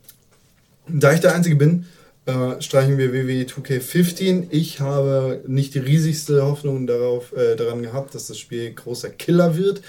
[0.88, 1.86] da ich der Einzige bin,
[2.28, 4.48] äh, streichen wir WWE 2K15.
[4.50, 9.56] Ich habe nicht die riesigste Hoffnung darauf, äh, daran gehabt, dass das Spiel großer Killer
[9.56, 9.80] wird.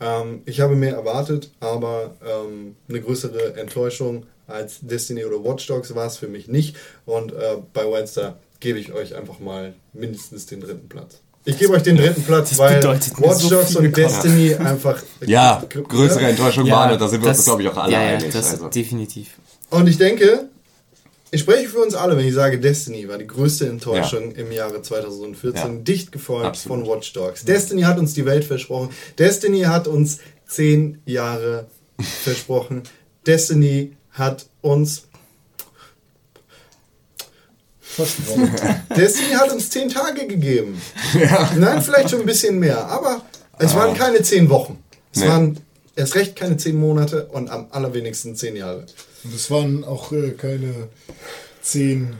[0.00, 5.92] Ähm, ich habe mehr erwartet, aber ähm, eine größere Enttäuschung als Destiny oder Watch Dogs
[5.94, 6.76] war es für mich nicht.
[7.04, 11.20] Und äh, bei Wildstar gebe ich euch einfach mal mindestens den dritten Platz.
[11.44, 15.02] Ich gebe euch den dritten Platz, weil Watch so Dogs viel und Destiny einfach.
[15.26, 18.08] Ja, größere Enttäuschung Ja, waren, da sind wir uns, glaube ich, auch alle ja, ja,
[18.18, 18.32] einig.
[18.32, 18.68] Das also.
[18.68, 19.30] definitiv.
[19.70, 20.48] Und ich denke,
[21.30, 24.80] ich spreche für uns alle, wenn ich sage, Destiny war die größte Enttäuschung im Jahre
[24.82, 25.82] 2014, Ja.
[25.82, 26.86] dicht gefolgt Absolut.
[26.86, 27.44] von Watch Dogs.
[27.44, 28.90] Destiny hat uns die Welt versprochen.
[29.18, 31.66] Destiny hat uns zehn Jahre
[32.22, 32.82] versprochen.
[33.26, 35.04] Destiny hat uns
[37.80, 38.50] Versprochen.
[38.96, 40.80] Destiny hat uns zehn Tage gegeben.
[41.56, 43.22] Nein, vielleicht schon ein bisschen mehr, aber
[43.58, 44.82] es waren keine zehn Wochen.
[45.12, 45.28] Es Nee.
[45.28, 45.58] waren
[45.98, 48.86] erst recht keine zehn Monate und am allerwenigsten zehn Jahre.
[49.24, 50.72] Und es waren auch äh, keine
[51.60, 52.14] zehn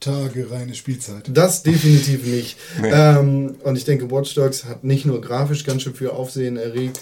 [0.00, 1.24] Tage reine Spielzeit.
[1.28, 2.56] Das definitiv nicht.
[2.82, 7.00] Ähm, und ich denke, Watch Dogs hat nicht nur grafisch ganz schön für Aufsehen erregt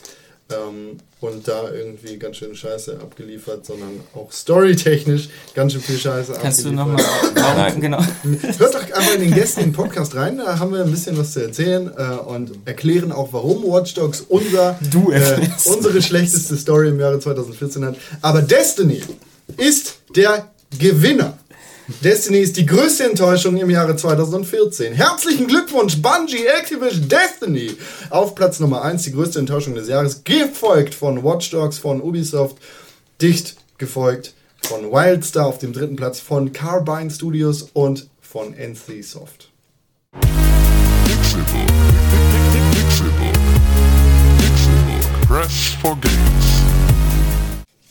[0.50, 6.34] ähm, und da irgendwie ganz schön Scheiße abgeliefert, sondern auch storytechnisch ganz schön viel Scheiße
[6.40, 6.86] Kannst du abgeliefert.
[6.86, 7.04] nochmal.
[7.34, 7.80] Warum Nein.
[7.80, 7.98] genau?
[8.58, 11.32] Hört doch einfach in den Gästen im Podcast rein, da haben wir ein bisschen was
[11.32, 16.88] zu erzählen äh, und erklären auch, warum Watch Dogs unser, Du äh, unsere schlechteste Story
[16.88, 17.96] im Jahre 2014 hat.
[18.22, 19.02] Aber Destiny
[19.56, 21.38] ist der Gewinner.
[21.88, 24.92] Destiny ist die größte Enttäuschung im Jahre 2014.
[24.92, 27.78] Herzlichen Glückwunsch, Bungie, Activision, Destiny!
[28.10, 32.58] Auf Platz Nummer 1, die größte Enttäuschung des Jahres, gefolgt von Watch Dogs, von Ubisoft,
[33.22, 39.48] dicht gefolgt von Wildstar auf dem dritten Platz, von Carbine Studios und von NC Soft.
[41.06, 41.68] Pixelbook.
[42.74, 43.32] Pixelbook.
[44.38, 45.26] Pixelbook.
[45.26, 46.47] Press for games.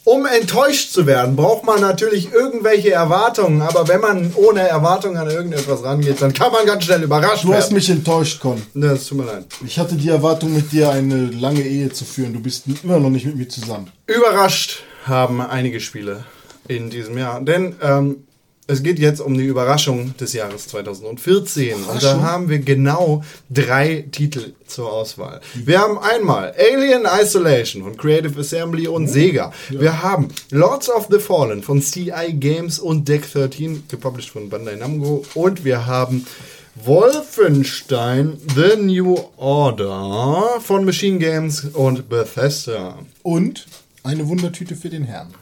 [0.07, 5.29] Um enttäuscht zu werden, braucht man natürlich irgendwelche Erwartungen, aber wenn man ohne Erwartungen an
[5.29, 7.73] irgendetwas rangeht, dann kann man ganz schnell überrascht Du hast werden.
[7.73, 8.61] mich enttäuscht, Con.
[8.73, 9.47] Das tut mir leid.
[9.65, 12.31] Ich hatte die Erwartung, mit dir eine lange Ehe zu führen.
[12.31, 13.91] Du bist immer noch nicht mit mir zusammen.
[14.05, 16.23] Überrascht haben einige Spiele
[16.69, 18.26] in diesem Jahr, denn ähm,
[18.67, 24.05] es geht jetzt um die Überraschung des Jahres 2014 und da haben wir genau drei
[24.11, 25.39] Titel zur Auswahl.
[25.55, 29.53] Wir haben einmal Alien Isolation von Creative Assembly und Sega.
[29.69, 34.75] Wir haben Lords of the Fallen von CI Games und Deck 13, gepublished von Bandai
[34.75, 36.27] Namco und wir haben
[36.75, 42.99] Wolfenstein The New Order von Machine Games und Bethesda.
[43.23, 43.65] Und
[44.03, 45.33] eine Wundertüte für den Herrn.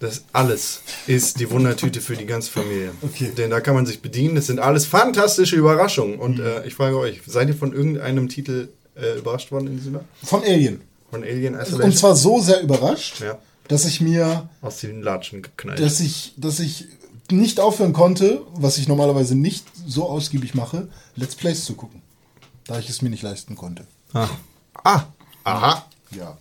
[0.00, 2.92] Das alles ist die Wundertüte für die ganze Familie.
[3.02, 3.32] Okay.
[3.36, 4.36] Denn da kann man sich bedienen.
[4.36, 6.18] Das sind alles fantastische Überraschungen.
[6.20, 9.94] Und äh, ich frage euch, seid ihr von irgendeinem Titel äh, überrascht worden in diesem
[9.94, 10.04] Jahr?
[10.22, 10.82] Von Alien.
[11.10, 11.92] Von Alien Und Isolation?
[11.96, 13.38] zwar so sehr überrascht, Ja.
[13.66, 15.80] dass ich mir, Aus den Latschen geknallt.
[15.80, 16.86] dass ich, dass ich
[17.30, 22.02] nicht aufhören konnte, was ich normalerweise nicht so ausgiebig mache, Let's Plays zu gucken.
[22.66, 23.84] Da ich es mir nicht leisten konnte.
[24.12, 24.28] ah.
[24.84, 25.02] ah.
[25.44, 25.86] Aha.
[26.16, 26.36] Ja.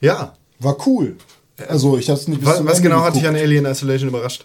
[0.00, 0.34] Ja.
[0.60, 1.16] War cool.
[1.68, 4.44] Also ich habe es nicht Was, was genau hat dich an Alien Isolation überrascht?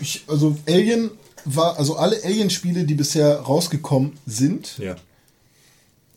[0.00, 1.10] Ich, also Alien
[1.44, 4.96] war, also alle Alien-Spiele, die bisher rausgekommen sind, Ja.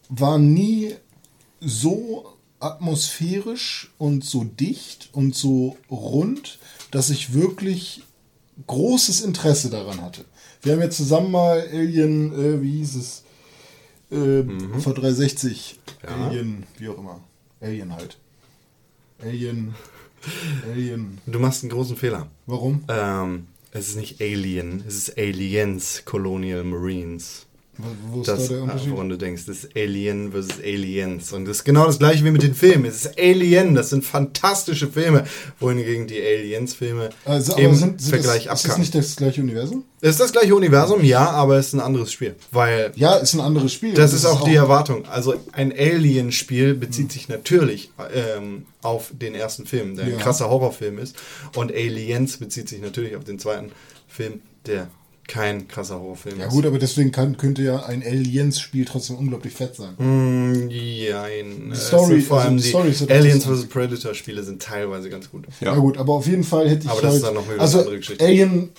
[0.09, 0.95] waren nie
[1.59, 2.25] so
[2.59, 6.59] atmosphärisch und so dicht und so rund,
[6.91, 8.03] dass ich wirklich
[8.67, 10.25] großes Interesse daran hatte.
[10.61, 13.23] Wir haben jetzt zusammen mal Alien, äh, wie hieß es?
[14.11, 14.41] Äh,
[14.79, 15.75] V360.
[16.05, 17.21] Alien, wie auch immer.
[17.61, 18.17] Alien halt.
[19.21, 19.75] Alien.
[20.71, 21.17] Alien.
[21.25, 22.27] Du machst einen großen Fehler.
[22.45, 22.83] Warum?
[22.87, 27.45] Ähm, es ist nicht Alien, es ist Aliens Colonial Marines.
[28.11, 28.91] Wo, ist Das, da der Unterschied?
[28.91, 31.31] woran du denkst, das ist Alien versus Aliens.
[31.31, 32.85] Und das ist genau das gleiche wie mit den Filmen.
[32.85, 35.23] Es ist Alien, das sind fantastische Filme,
[35.59, 39.83] wohingegen die Aliens-Filme Also, im sind, sind Vergleich das, ist das nicht das gleiche Universum?
[40.01, 42.35] Es ist das gleiche Universum, ja, aber es ist ein anderes Spiel.
[42.51, 43.93] Weil Ja, ist ein anderes Spiel.
[43.93, 45.05] das Und ist auch die Erwartung.
[45.05, 50.15] Also ein Alien-Spiel bezieht sich natürlich ähm, auf den ersten Film, der Ja.
[50.15, 51.15] ein krasser Horrorfilm ist.
[51.55, 53.71] Und Aliens bezieht sich natürlich auf den zweiten
[54.07, 54.89] Film, der
[55.29, 56.51] kein krasser Horrorfilm Ja ist.
[56.51, 59.93] gut, aber deswegen kann, könnte ja ein Aliens-Spiel trotzdem unglaublich fett sein.
[59.97, 61.69] Mm, Jein.
[61.71, 63.65] Die Story- Also vor also allem die die, Story ja Aliens vs.
[63.67, 65.45] Predator Spiele sind teilweise ganz gut.
[65.61, 65.75] Ja.
[65.75, 67.79] gut, aber auf jeden Fall hätte ich Aber das halt, ist dann noch eine also
[67.79, 68.25] andere Geschichte.
[68.25, 68.69] Alien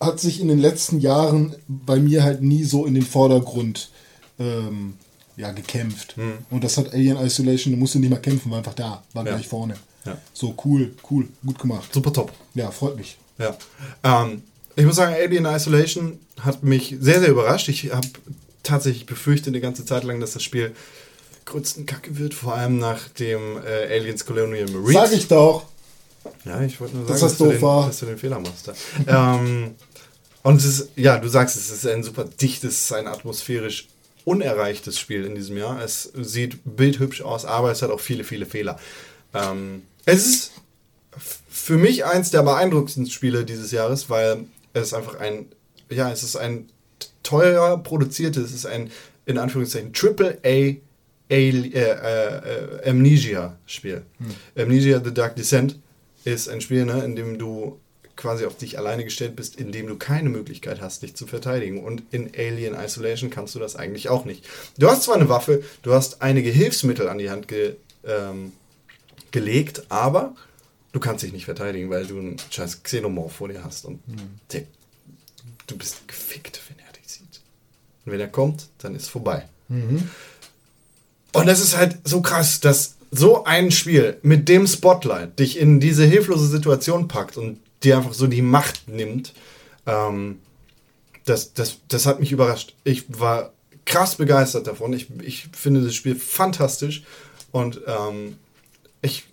[0.00, 3.90] hat sich in den letzten Jahren bei mir halt nie so in den Vordergrund
[4.38, 4.94] ähm,
[5.36, 6.16] ja, gekämpft.
[6.16, 6.32] Hm.
[6.50, 9.32] Und das hat Alien Isolation, du musst nicht mal kämpfen, war einfach da, war Ja.
[9.34, 9.74] gleich vorne.
[10.06, 10.16] Ja.
[10.32, 11.92] So cool, cool, gut gemacht.
[11.92, 12.32] Super top.
[12.54, 13.18] Ja, freut mich.
[13.38, 13.54] Ja.
[14.02, 14.42] Ähm,
[14.76, 17.68] ich muss sagen, Alien Isolation hat mich sehr, sehr überrascht.
[17.68, 18.08] Ich habe
[18.62, 20.72] tatsächlich befürchtet eine ganze Zeit lang, dass das Spiel
[21.44, 24.92] größten Kacke wird, vor allem nach dem äh, Aliens Colonial Marines.
[24.92, 25.64] Sag ich doch.
[26.44, 28.70] Ja, ich wollte nur sagen, das dass, du den, dass du den Fehler machst.
[29.06, 29.74] ähm,
[30.42, 33.88] und es ist, ja, du sagst es, ist ein super dichtes, ein atmosphärisch
[34.24, 35.82] unerreichtes Spiel in diesem Jahr.
[35.82, 38.78] Es sieht bildhübsch aus, aber es hat auch viele, viele Fehler.
[39.34, 40.52] Ähm, es ist
[41.48, 45.46] für mich eins der beeindruckendsten Spiele dieses Jahres, weil es einfach ein,
[45.90, 46.68] ja, es ist ein
[47.22, 48.90] teuer produziertes, es ist ein,
[49.26, 50.76] in Anführungszeichen, Triple A
[51.32, 54.02] Ali- äh, äh, Amnesia-Spiel.
[54.56, 55.78] Amnesia The Dark Descent
[56.24, 57.78] ist ein Spiel, ne, in dem du
[58.16, 61.82] quasi auf dich alleine gestellt bist, in dem du keine Möglichkeit hast, dich zu verteidigen.
[61.82, 64.46] Und in Alien Isolation kannst du das eigentlich auch nicht.
[64.76, 68.52] Du hast zwar eine Waffe, du hast einige Hilfsmittel an die Hand ge, ähm,
[69.30, 70.34] gelegt, aber
[70.92, 73.84] du kannst dich nicht verteidigen, weil du einen scheiß Xenomorph vor dir hast.
[73.84, 74.00] Und
[74.52, 74.64] der,
[75.66, 77.40] du bist gefickt, wenn er dich sieht.
[78.04, 79.48] Und wenn er kommt, dann ist vorbei.
[81.32, 85.80] Und das ist halt so krass, dass so ein Spiel mit dem Spotlight dich in
[85.80, 89.32] diese hilflose Situation packt und dir einfach so die Macht nimmt.
[89.86, 90.40] Ähm,
[91.24, 92.74] das, das, das hat mich überrascht.
[92.84, 93.52] Ich war
[93.84, 94.92] krass begeistert davon.
[94.92, 97.02] Ich, ich finde das Spiel fantastisch
[97.52, 98.36] und ähm,
[99.02, 99.24] ich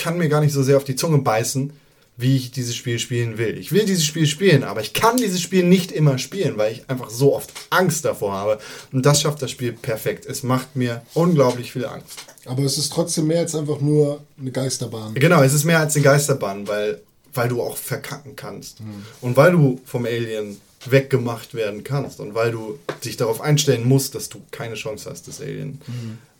[0.00, 1.72] kann mir gar nicht so sehr auf die Zunge beißen,
[2.16, 3.58] wie ich dieses Spiel spielen will.
[3.58, 6.90] Ich will dieses Spiel spielen, aber ich kann dieses Spiel nicht immer spielen, weil ich
[6.90, 8.58] einfach so oft Angst davor habe.
[8.92, 10.26] Und das schafft das Spiel perfekt.
[10.26, 12.18] Es macht mir unglaublich viel Angst.
[12.46, 15.14] Aber es ist trotzdem mehr als einfach nur eine Geisterbahn.
[15.14, 17.00] Genau, es ist mehr als eine Geisterbahn, weil,
[17.32, 18.78] weil du auch verkacken kannst.
[19.20, 24.14] Und weil du vom Alien weggemacht werden kannst und weil du dich darauf einstellen musst,
[24.14, 25.80] dass du keine Chance hast, das Alien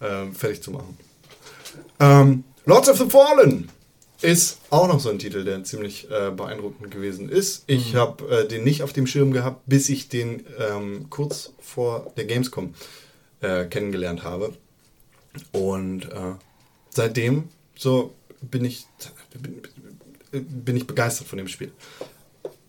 [0.01, 0.97] ähm, fertig zu machen.
[2.01, 3.69] Ähm, Lords of the Fallen
[4.23, 7.65] ist auch noch so ein Titel, der ziemlich äh, beeindruckend gewesen ist.
[7.67, 12.13] Ich habe äh, den nicht auf dem Schirm gehabt, bis ich den ähm, kurz vor
[12.17, 12.75] der Gamescom
[13.41, 14.55] äh, kennengelernt habe.
[15.51, 16.35] Und äh,
[16.91, 18.87] seitdem so bin ich,
[19.33, 19.63] bin,
[20.31, 21.73] bin ich begeistert von dem Spiel.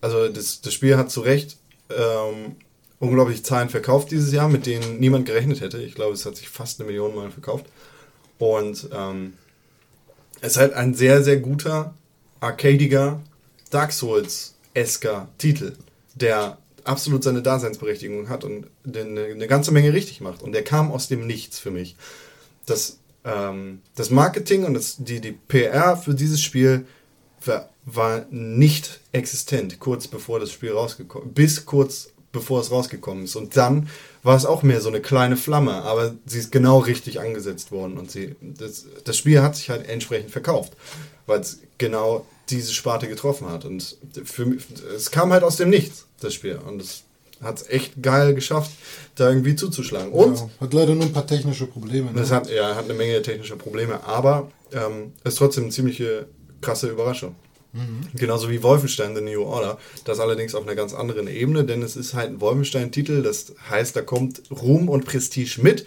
[0.01, 1.57] Also das, das Spiel hat zu Recht
[1.95, 2.55] ähm,
[2.97, 5.79] unglaublich Zahlen verkauft dieses Jahr, mit denen niemand gerechnet hätte.
[5.79, 7.67] Ich glaube, es hat sich fast eine Million Mal verkauft.
[8.39, 9.33] Und ähm,
[10.41, 11.93] ist halt ein sehr, sehr guter,
[12.39, 13.21] arcadiger,
[13.69, 15.73] Dark Souls-esker Titel,
[16.15, 20.41] der absolut seine Daseinsberechtigung hat und eine ganze Menge richtig macht.
[20.41, 21.95] Und der kam aus dem Nichts für mich.
[22.65, 26.86] Das, ähm, das Marketing und das, die, die PR für dieses Spiel
[27.45, 33.36] war, war nicht existent, kurz bevor das Spiel rausgekommen bis kurz bevor es rausgekommen ist.
[33.36, 33.89] Und dann
[34.23, 37.97] war es auch mehr so eine kleine Flamme, aber sie ist genau richtig angesetzt worden
[37.97, 40.73] und sie, das, das Spiel hat sich halt entsprechend verkauft,
[41.25, 43.65] weil es genau diese Sparte getroffen hat.
[43.65, 44.63] Und für mich,
[44.95, 46.57] es kam halt aus dem Nichts, das Spiel.
[46.57, 47.03] Und es
[47.41, 48.71] hat es echt geil geschafft,
[49.15, 50.12] da irgendwie zuzuschlagen.
[50.12, 52.12] Und Ja, hat leider nur ein paar technische Probleme.
[52.12, 52.19] Ne?
[52.19, 56.27] das hat, ja, hat eine Menge technischer Probleme, aber ähm, ist trotzdem eine ziemliche
[56.62, 57.36] krasse Überraschung.
[58.15, 59.77] Genauso wie Wolfenstein The New Order.
[60.03, 63.23] Das allerdings auf einer ganz anderen Ebene, denn es ist halt ein Wolfenstein-Titel.
[63.23, 65.86] Das heißt, da kommt Ruhm und Prestige mit,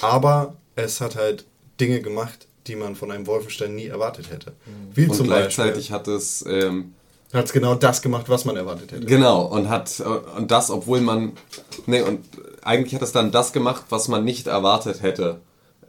[0.00, 1.44] aber es hat halt
[1.80, 4.52] Dinge gemacht, die man von einem Wolfenstein nie erwartet hätte.
[4.94, 6.94] Wie Und zum gleichzeitig Beispiel hat es ähm,
[7.32, 9.06] hat es genau das gemacht, was man erwartet hätte.
[9.06, 10.02] Genau, und hat
[10.36, 11.32] und das, obwohl man.
[11.86, 12.24] Nee, und
[12.62, 15.40] eigentlich hat es dann das gemacht, was man nicht erwartet hätte.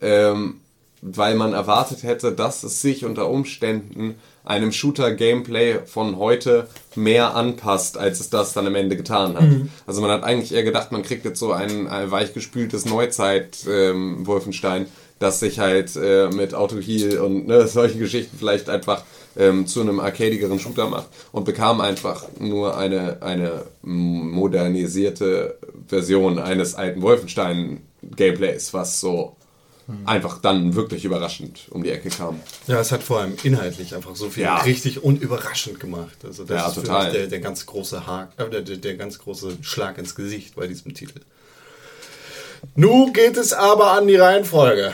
[0.02, 0.62] Ähm,
[1.02, 7.98] weil man erwartet hätte, dass es sich unter Umständen einem Shooter-Gameplay von heute mehr anpasst,
[7.98, 9.44] als es das dann am Ende getan hat.
[9.88, 14.88] Also man hat eigentlich eher gedacht, man kriegt jetzt so ein, ein weichgespültes Neuzeit-Wolfenstein,
[15.20, 19.04] das sich halt äh, mit Auto-Heal und ne, solchen Geschichten vielleicht einfach
[19.38, 26.76] ähm, zu einem arcadigeren Shooter macht und bekam einfach nur eine, eine modernisierte Version eines
[26.76, 29.36] alten Wolfenstein-Gameplays, was so
[30.06, 32.40] einfach dann wirklich überraschend um die Ecke kam.
[32.68, 34.58] Ja, es hat vor allem inhaltlich einfach so viel Ja.
[34.58, 36.18] richtig und überraschend gemacht.
[36.24, 37.04] Also das Ja, ist für total.
[37.06, 40.66] mich der, der ganz große Haken, äh, der, der, ganz große Schlag ins Gesicht bei
[40.68, 41.20] diesem Titel.
[42.76, 44.92] Nun geht es aber an die Reihenfolge.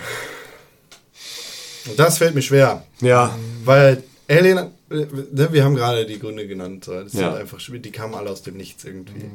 [1.88, 2.86] Und das fällt mir schwer.
[3.00, 3.38] Ja.
[3.64, 4.58] Weil Alien
[4.90, 6.88] äh, ne, wir haben gerade die Gründe genannt.
[6.88, 7.32] Das Ja.
[7.32, 9.30] sind einfach die kamen alle aus dem Nichts irgendwie.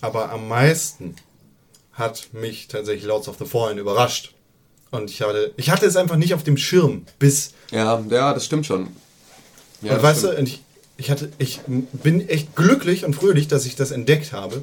[0.00, 1.16] Aber am meisten
[1.92, 4.34] hat mich tatsächlich Lords of the Fallen überrascht.
[4.92, 8.44] Und ich hatte, ich hatte es einfach nicht auf dem Schirm, bis Ja, ja, das
[8.44, 8.88] stimmt schon.
[9.80, 10.34] Ja, und weißt stimmt.
[10.34, 10.62] du, und ich,
[10.98, 14.62] ich, hatte, ich bin echt glücklich und fröhlich, dass ich das entdeckt habe.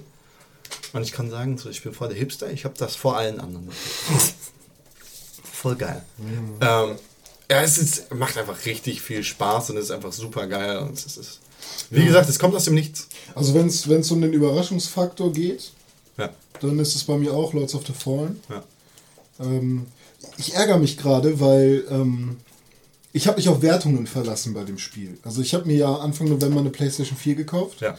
[0.94, 3.40] Und ich kann sagen, so, ich bin voll der Hipster, ich habe das vor allen
[3.42, 3.70] anderen.
[5.52, 6.04] voll geil.
[6.62, 6.96] Ähm,
[7.52, 10.78] ja, es ist, macht einfach richtig viel Spaß und es ist einfach super geil.
[10.78, 11.40] Und es ist,
[11.90, 13.08] wie gesagt, es kommt aus dem Nichts.
[13.36, 15.72] Also wenn es um den Überraschungsfaktor geht,
[16.18, 16.30] Ja.
[16.62, 18.40] dann ist es bei mir auch Lords of the Fallen.
[18.50, 18.64] Ja.
[19.40, 19.88] Ähm,
[20.40, 22.38] ich ärgere mich gerade, weil ähm,
[23.12, 25.18] ich habe mich auf Wertungen verlassen bei dem Spiel.
[25.24, 27.82] Also ich habe mir ja Anfang November eine PlayStation 4 gekauft.
[27.82, 27.98] Ja.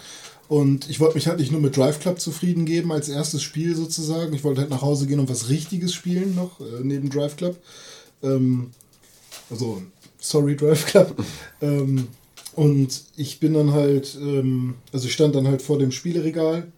[0.49, 3.77] Und ich wollte mich halt nicht nur mit Drive Club zufrieden geben als erstes Spiel
[3.77, 4.33] sozusagen.
[4.33, 7.57] Ich wollte halt nach Hause gehen und was Richtiges spielen noch, äh, neben Drive Club.
[8.23, 8.71] Ähm,
[9.51, 9.83] also,
[10.19, 11.23] sorry Drive Club.
[11.61, 12.09] ähm,
[12.57, 16.73] und ich bin dann halt, ähm, also ich stand dann halt vor dem Spieleregal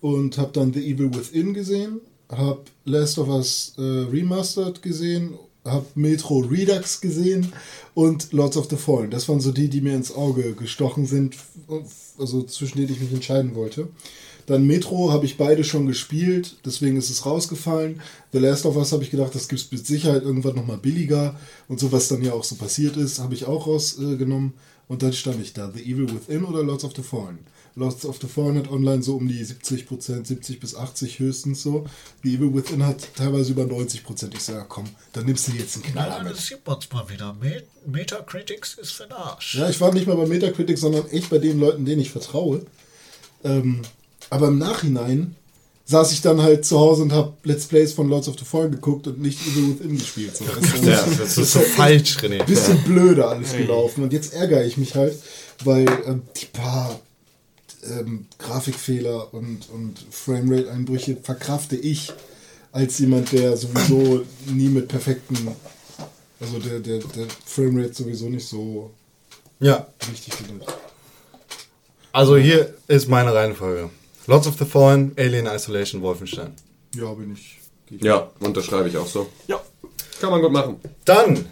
[0.00, 5.86] und habe dann The Evil Within gesehen, habe Last of Us äh, Remastered gesehen, habe
[5.94, 7.52] Metro Redux gesehen
[7.94, 9.10] und Lords of the Fallen.
[9.10, 11.36] Das waren so die, die mir ins Auge gestochen sind,
[12.18, 13.88] also zwischen denen ich mich entscheiden wollte.
[14.46, 18.02] Dann Metro habe ich beide schon gespielt, deswegen ist es rausgefallen.
[18.32, 21.38] The Last of Us habe ich gedacht, das gibt es mit Sicherheit irgendwann nochmal billiger.
[21.66, 24.52] Und so, was dann ja auch so passiert ist, habe ich auch rausgenommen.
[24.86, 27.38] Und dann stand ich da, The Evil Within oder Lords of the Fallen.
[27.76, 31.84] Lords of the Fallen hat online so um die 70%, 70 bis 80 höchstens so.
[32.22, 34.32] The Evil Within hat teilweise über 90%.
[34.32, 36.32] Ich sage, ja, komm, dann nimmst du dir jetzt einen Knaller Ja, mit.
[36.34, 37.34] das sieht man mal wieder.
[37.40, 39.56] Met Metacritics ist für den Arsch.
[39.56, 42.64] Ja, ich war nicht mal bei Metacritic, sondern echt bei den Leuten, denen ich vertraue.
[43.42, 43.82] Ähm,
[44.30, 45.34] aber im Nachhinein
[45.86, 48.70] saß ich dann halt zu Hause und habe Let's Plays von Lords of the Fallen
[48.70, 50.36] geguckt und nicht Evil Within gespielt.
[50.36, 52.40] So, das ist, Ja, das ist so falsch, René.
[52.40, 54.04] ein bisschen blöder alles gelaufen.
[54.04, 55.18] Und jetzt ärgere ich mich halt,
[55.64, 57.00] weil ähm, die paar
[57.90, 62.12] ähm, Grafikfehler und, und Framerate-Einbrüche verkrafte ich
[62.72, 65.36] als jemand, der sowieso nie mit perfekten,
[66.40, 68.90] also der, der, der Framerate sowieso nicht so
[69.60, 70.66] Ja, wichtig findet.
[72.12, 73.90] also hier ist meine Reihenfolge.
[74.26, 76.52] Lords of the Fallen, Alien Isolation, Wolfenstein.
[76.94, 77.58] Ja, bin ich.
[77.90, 79.28] ich Ja, unterschreibe ich auch so.
[79.46, 79.60] Ja.
[80.20, 80.76] Kann man gut machen.
[81.04, 81.46] Dann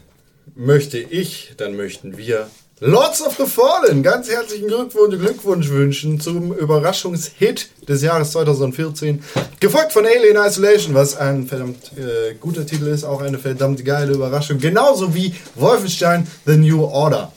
[0.55, 2.49] möchte ich, dann möchten wir
[2.85, 9.23] Lords of the Fallen ganz herzlichen Glückwunsch, Glückwunsch wünschen zum Überraschungshit des Jahres 2014.
[9.61, 14.15] Gefolgt von Alien Isolation, was ein verdammt äh, guter Titel ist, auch eine verdammt geile
[14.15, 14.59] Überraschung.
[14.59, 17.33] Genauso wie Wolfenstein The New Order.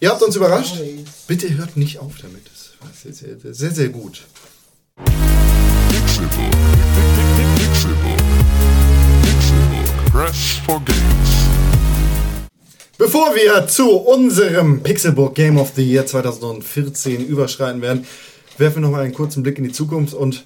[0.00, 0.80] Ihr habt uns überrascht.
[1.28, 2.42] Bitte hört nicht auf damit.
[2.46, 4.22] Das war sehr, sehr, sehr, sehr gut.
[5.92, 6.50] Pixelbook.
[7.56, 8.18] Pixelbook.
[9.22, 10.12] Pixelbook.
[10.12, 11.39] Press for games.
[13.00, 18.06] Bevor wir zu unserem Pixelbook Game of the Year 2014 überschreiten werden,
[18.58, 20.44] werfen wir noch mal einen kurzen Blick in die Zukunft und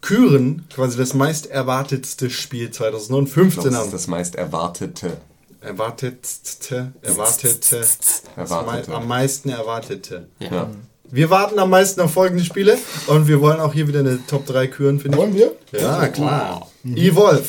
[0.00, 3.84] küren quasi das meist erwartetste Spiel 2015 Das an.
[3.84, 5.18] ist das meist erwartete.
[5.60, 8.94] Erwartetste, erwartete, das Erwartete.
[8.94, 10.28] am meisten erwartete.
[10.38, 10.70] Ja.
[11.10, 14.44] Wir warten am meisten auf folgende Spiele und wir wollen auch hier wieder eine Top
[14.46, 15.22] 3 küren, finde ich.
[15.22, 15.52] Wollen wir?
[15.72, 16.68] Ja, klar.
[16.84, 17.44] Evolve,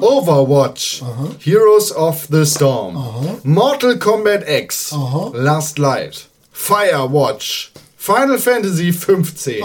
[0.00, 1.02] Overwatch,
[1.38, 2.96] Heroes of the Storm,
[3.42, 4.94] Mortal Kombat X,
[5.32, 9.62] Last Light, Firewatch, Final Fantasy 15,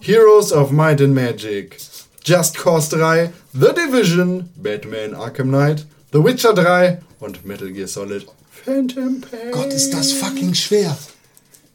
[0.00, 1.78] Heroes of Might and Magic,
[2.24, 8.26] Just Cause 3, The Division, Batman Arkham Knight, The Witcher 3 und Metal Gear Solid
[8.64, 9.50] Phantom Pain.
[9.52, 10.96] Gott, ist das fucking schwer.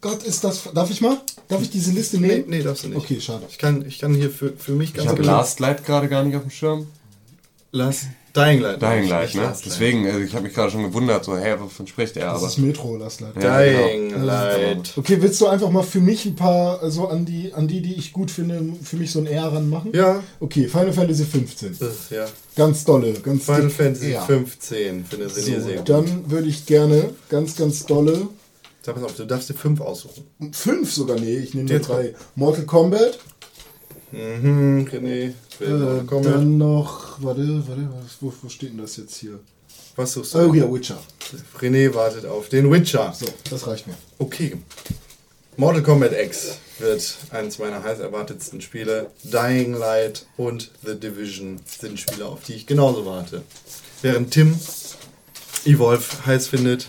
[0.00, 0.62] Gott, ist das.
[0.74, 1.18] Darf ich mal?
[1.48, 2.44] Darf ich diese Liste Nee, nehmen?
[2.48, 2.98] nee, darfst du nicht.
[2.98, 3.44] Okay, schade.
[3.50, 6.08] Ich kann, ich kann hier für, für mich Ich ganz habe genau- Last Light gerade
[6.08, 6.86] gar nicht auf dem Schirm.
[7.72, 8.80] Last Dying Light.
[8.80, 9.42] Dying Light, ne?
[9.42, 9.66] Last.
[9.66, 12.26] Deswegen, also ich habe mich gerade schon gewundert, so, hä, wovon spricht er?
[12.26, 13.34] Das Aber ist Metro, Last Light.
[13.42, 14.24] Ja, Dying genau.
[14.24, 14.92] Light.
[14.96, 17.94] Okay, willst du einfach mal für mich ein paar, also an die, an die, die
[17.94, 19.92] ich gut finde, für mich so ein R ranmachen?
[19.92, 20.22] Ja.
[20.38, 21.76] Okay, Final Fantasy 15.
[21.80, 22.26] Das ist, ja.
[22.54, 24.22] Ganz dolle, ganz Final dick Fantasy R.
[24.22, 25.88] 15 für eine René So, sehr gut.
[25.88, 28.28] dann würde ich gerne ganz, ganz dolle.
[28.82, 30.26] Sag auf, du darfst dir 5 aussuchen.
[30.52, 32.14] Fünf sogar, nee, ich nehme nur Jetzt drei.
[32.34, 33.18] Mortal Kombat.
[34.12, 35.32] Mhm, René.
[35.60, 39.38] Äh, dann noch, warte, warte, was, wo, wo steht denn das jetzt hier?
[39.96, 40.38] Was suchst du?
[40.38, 40.98] Oh ja, Witcher.
[41.60, 43.12] René wartet auf den Witcher.
[43.16, 43.94] So, das reicht mir.
[44.18, 44.56] Okay.
[45.56, 49.10] Mortal Kombat X wird eines meiner heiß erwartetsten Spiele.
[49.24, 53.42] Dying Light und The Division sind Spiele, auf die ich genauso warte.
[54.00, 54.58] Während Tim
[55.66, 56.88] Evolve heiß findet,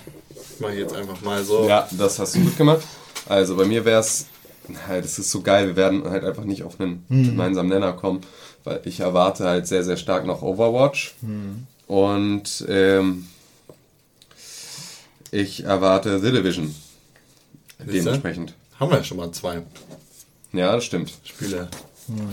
[0.62, 1.67] mache ich jetzt einfach mal so.
[1.67, 2.82] Ja, das hast du gut gemacht.
[3.28, 4.26] Also bei mir wäre es,
[4.88, 8.21] halt, es ist so geil, wir werden halt einfach nicht auf einen gemeinsamen Nenner kommen,
[8.63, 11.15] weil ich erwarte halt sehr, sehr stark noch Overwatch.
[11.88, 13.27] Und ähm,
[15.31, 16.73] ich erwarte The Division.
[17.79, 18.54] Dementsprechend.
[18.79, 19.62] Haben wir ja schon mal zwei
[20.54, 21.12] Ja, das stimmt.
[21.23, 21.67] Spiele.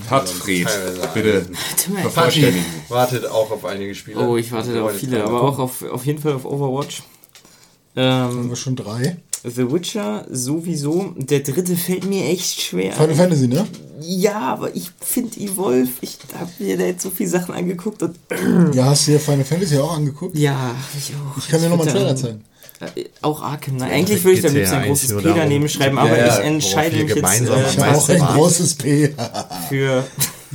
[0.08, 1.46] Patrick, Teilweise bitte
[1.76, 2.02] Tim, ey.
[2.02, 2.64] vervollständigen.
[2.88, 4.18] Wartet auch auf einige Spiele.
[4.18, 7.02] Oh, ich warte da auf viele, aber auch auf, auf jeden Fall auf Overwatch.
[7.96, 9.16] Haben Ähm, wir schon drei.
[9.44, 11.14] The Witcher sowieso.
[11.16, 12.92] Der dritte fällt mir echt schwer.
[12.92, 13.66] Final Fantasy, ne?
[14.00, 18.16] Ja, aber ich finde Evolve, ich habe mir da jetzt so viele Sachen angeguckt und
[18.74, 20.36] Ja, hast du dir Final Fantasy auch angeguckt?
[20.36, 21.38] ja, ich auch.
[21.38, 22.44] Ich kann dir nochmal einen Trailer zeigen.
[22.80, 23.76] Äh, Auch Arkham.
[23.76, 26.44] Nein, eigentlich würde ich da liebsten ein GTA großes P daneben schreiben, aber ja, ich
[26.44, 29.14] entscheide mich jetzt äh, Ich habe auch ein großes P.
[29.68, 30.04] für,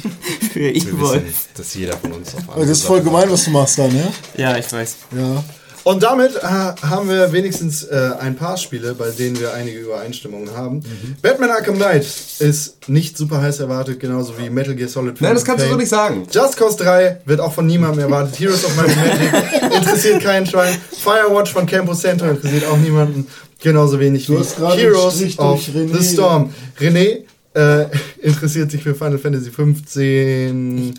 [0.53, 1.25] für Evolve.
[1.25, 3.87] wissen, dass jeder von uns auf Aber das ist voll gemein, was du machst da,
[3.89, 4.07] ne?
[4.37, 4.95] Ja, ich weiß.
[5.17, 5.43] Ja.
[5.83, 10.55] Und damit äh, haben wir wenigstens äh, ein paar Spiele, bei denen wir einige Übereinstimmungen
[10.55, 10.81] haben.
[11.21, 12.05] Batman Arkham Knight
[12.39, 15.21] ist nicht super heiß erwartet, genauso wie Metal Gear Solid 5.
[15.21, 15.79] Nein, das kannst du so Pain.
[15.79, 16.27] nicht sagen.
[16.31, 18.39] Just Cause 3 wird auch von niemandem erwartet.
[18.39, 20.77] Heroes of Might Magic interessiert keinen Schwein.
[21.03, 23.27] Firewatch von Campo Center interessiert auch niemanden.
[23.61, 25.97] Genauso wenig Du wie hast gerade Heroes of René.
[25.97, 26.53] the Storm.
[26.79, 27.23] René
[27.55, 27.85] äh,
[28.21, 30.93] interessiert sich für Final Fantasy 15,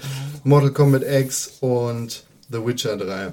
[0.44, 3.32] Mortal Kombat X und The Witcher 3.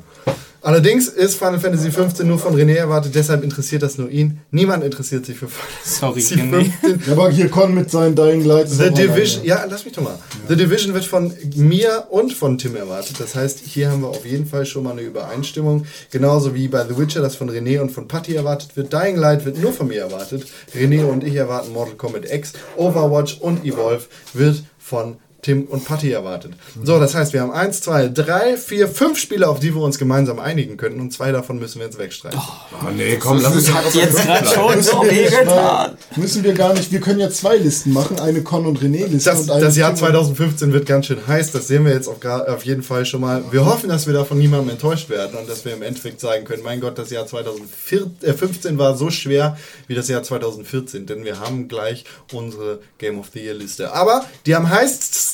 [0.63, 4.41] Allerdings ist Final Fantasy 15 nur von René erwartet, deshalb interessiert das nur ihn.
[4.51, 6.71] Niemand interessiert sich für Final Sorry, Fantasy.
[6.81, 7.03] 15.
[7.07, 8.65] Ja, aber hier Con mit seinen Dying Light.
[8.65, 10.19] ist The Division, ja, lass mich doch mal.
[10.47, 13.19] The Division wird von mir und von Tim erwartet.
[13.19, 15.85] Das heißt, hier haben wir auf jeden Fall schon mal eine Übereinstimmung.
[16.11, 18.93] Genauso wie bei The Witcher, das von René und von Patty erwartet wird.
[18.93, 20.45] Dying Light wird nur von mir erwartet.
[20.75, 22.53] René und ich erwarten Mortal Kombat X.
[22.77, 24.03] Overwatch und Evolve
[24.33, 26.53] wird von Tim und Patty erwartet.
[26.83, 29.97] So, das heißt, wir haben eins, zwei, drei, vier, fünf Spiele, auf die wir uns
[29.97, 32.39] gemeinsam einigen könnten und zwei davon müssen wir jetzt wegstreichen.
[32.39, 35.97] Oh nee, komm, lass uns Hat jetzt gerade schon so Müssen wir, nicht wehgetan.
[36.15, 36.91] müssen wir gar nicht.
[36.91, 38.19] Wir können ja zwei Listen machen.
[38.19, 39.29] Eine Con- und René-Liste.
[39.31, 42.07] Das, und eine das Jahr Tim- 2015 wird ganz schön heiß, das sehen wir jetzt
[42.07, 43.43] auf, auf jeden Fall schon mal.
[43.51, 46.63] Wir hoffen, dass wir davon niemandem enttäuscht werden und dass wir im Endeffekt sagen können,
[46.63, 51.67] mein Gott, das Jahr 2015 war so schwer wie das Jahr 2014, denn wir haben
[51.67, 53.93] gleich unsere Game of the Year Liste.
[53.93, 55.30] Aber die am heißesten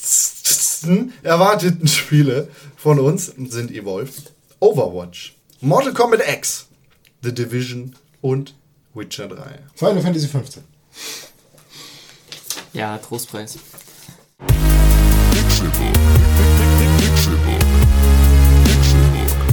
[1.24, 4.12] erwarteten Spiele von uns sind Evolve,
[4.60, 6.68] Overwatch, Mortal Kombat X,
[7.24, 8.54] The Division und
[8.94, 9.60] Witcher 3.
[9.76, 10.64] Final Fantasy 15.
[12.74, 13.58] Ja, Trostpreis.
[15.32, 15.94] Pixelbook.
[17.00, 17.64] Pixelbook.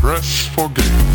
[0.01, 1.14] Press for games.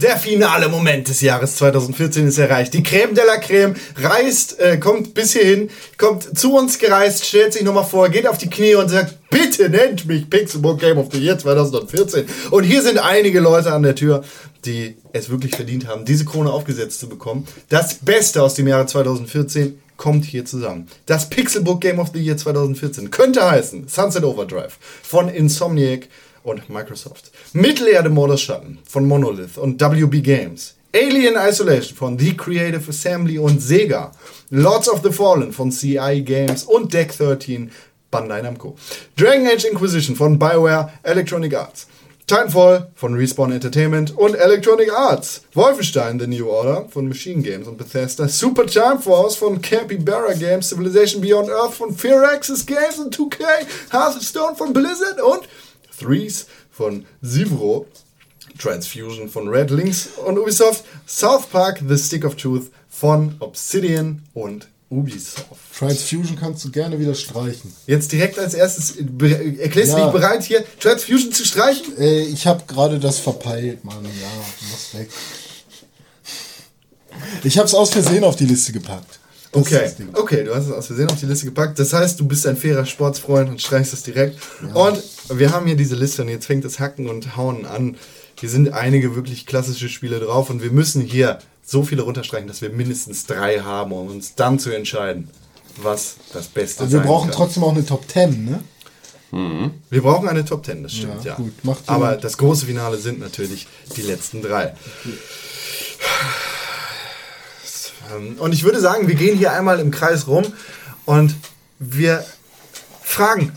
[0.00, 2.72] Der finale Moment des Jahres 2014 ist erreicht.
[2.72, 7.52] Die Creme de la Creme reist, äh, kommt bis hierhin, kommt zu uns gereist, stellt
[7.52, 11.08] sich nochmal vor, geht auf die Knie und sagt, bitte nennt mich Pixelbook Game of
[11.10, 12.26] the Year 2014.
[12.52, 14.22] Und hier sind einige Leute an der Tür,
[14.64, 17.48] die es wirklich verdient haben, diese Krone aufgesetzt zu bekommen.
[17.68, 20.86] Das Beste aus dem Jahre 2014 kommt hier zusammen.
[21.06, 26.06] Das Pixelbook Game of the Year 2014 könnte heißen Sunset Overdrive von Insomniac
[26.42, 27.30] und Microsoft.
[27.52, 30.74] Mittelerde Mordor Schatten von Monolith und WB Games.
[30.94, 34.12] Alien Isolation von The Creative Assembly und Sega.
[34.50, 37.70] Lords of the Fallen von CI Games und Deck 13
[38.10, 38.74] Bandai Namco.
[39.16, 41.86] Dragon Age Inquisition von BioWare Electronic Arts.
[42.26, 45.42] Titanfall von Respawn Entertainment und Electronic Arts.
[45.54, 48.28] Wolfenstein The New Order von Machine Games und Bethesda.
[48.28, 50.68] Super Time Force von Capybara Games.
[50.68, 53.44] Civilization Beyond Earth von Firaxis Games und 2K.
[53.90, 55.48] Hearthstone von Blizzard und
[55.98, 57.86] Threes von Zivro.
[58.58, 60.84] Transfusion von Red Links und Ubisoft.
[61.06, 65.44] South Park The Stick of Truth von Obsidian und Ubisoft.
[65.78, 67.72] Transfusion kannst du gerne wieder streichen.
[67.86, 70.04] Jetzt direkt als erstes, erklärst du Ja.
[70.04, 71.96] dich bereit, hier Transfusion zu streichen?
[71.98, 74.02] Äh, ich habe gerade das verpeilt, Mann.
[74.04, 75.10] Ja, muss weg.
[77.44, 79.17] Ich habe es aus Versehen auf die Liste gepackt.
[79.52, 80.08] Das ist Okay, das Ding.
[80.14, 81.78] okay, du hast es aus Versehen auf die Liste gepackt.
[81.78, 84.38] Das heißt, du bist ein fairer Sportsfreund und streichst es direkt.
[84.74, 87.96] Und wir haben hier diese Liste und jetzt fängt das Hacken und Hauen an.
[88.38, 92.62] Hier sind einige wirklich klassische Spiele drauf und wir müssen hier so viele runterstreichen, dass
[92.62, 95.28] wir mindestens drei haben, um uns dann zu entscheiden,
[95.82, 97.36] was das Beste Aber wir brauchen kann.
[97.36, 98.60] trotzdem auch eine Top 10, ne?
[99.90, 101.34] Wir brauchen eine Top 10, das stimmt, Ja, ja.
[101.36, 101.82] gut, macht.
[101.86, 104.74] Aber das große Finale sind natürlich die letzten drei.
[105.04, 105.12] Ähm,
[108.38, 110.44] Und ich würde sagen, wir gehen hier einmal im Kreis rum
[111.04, 111.34] und
[111.78, 112.24] wir
[113.02, 113.52] fragen,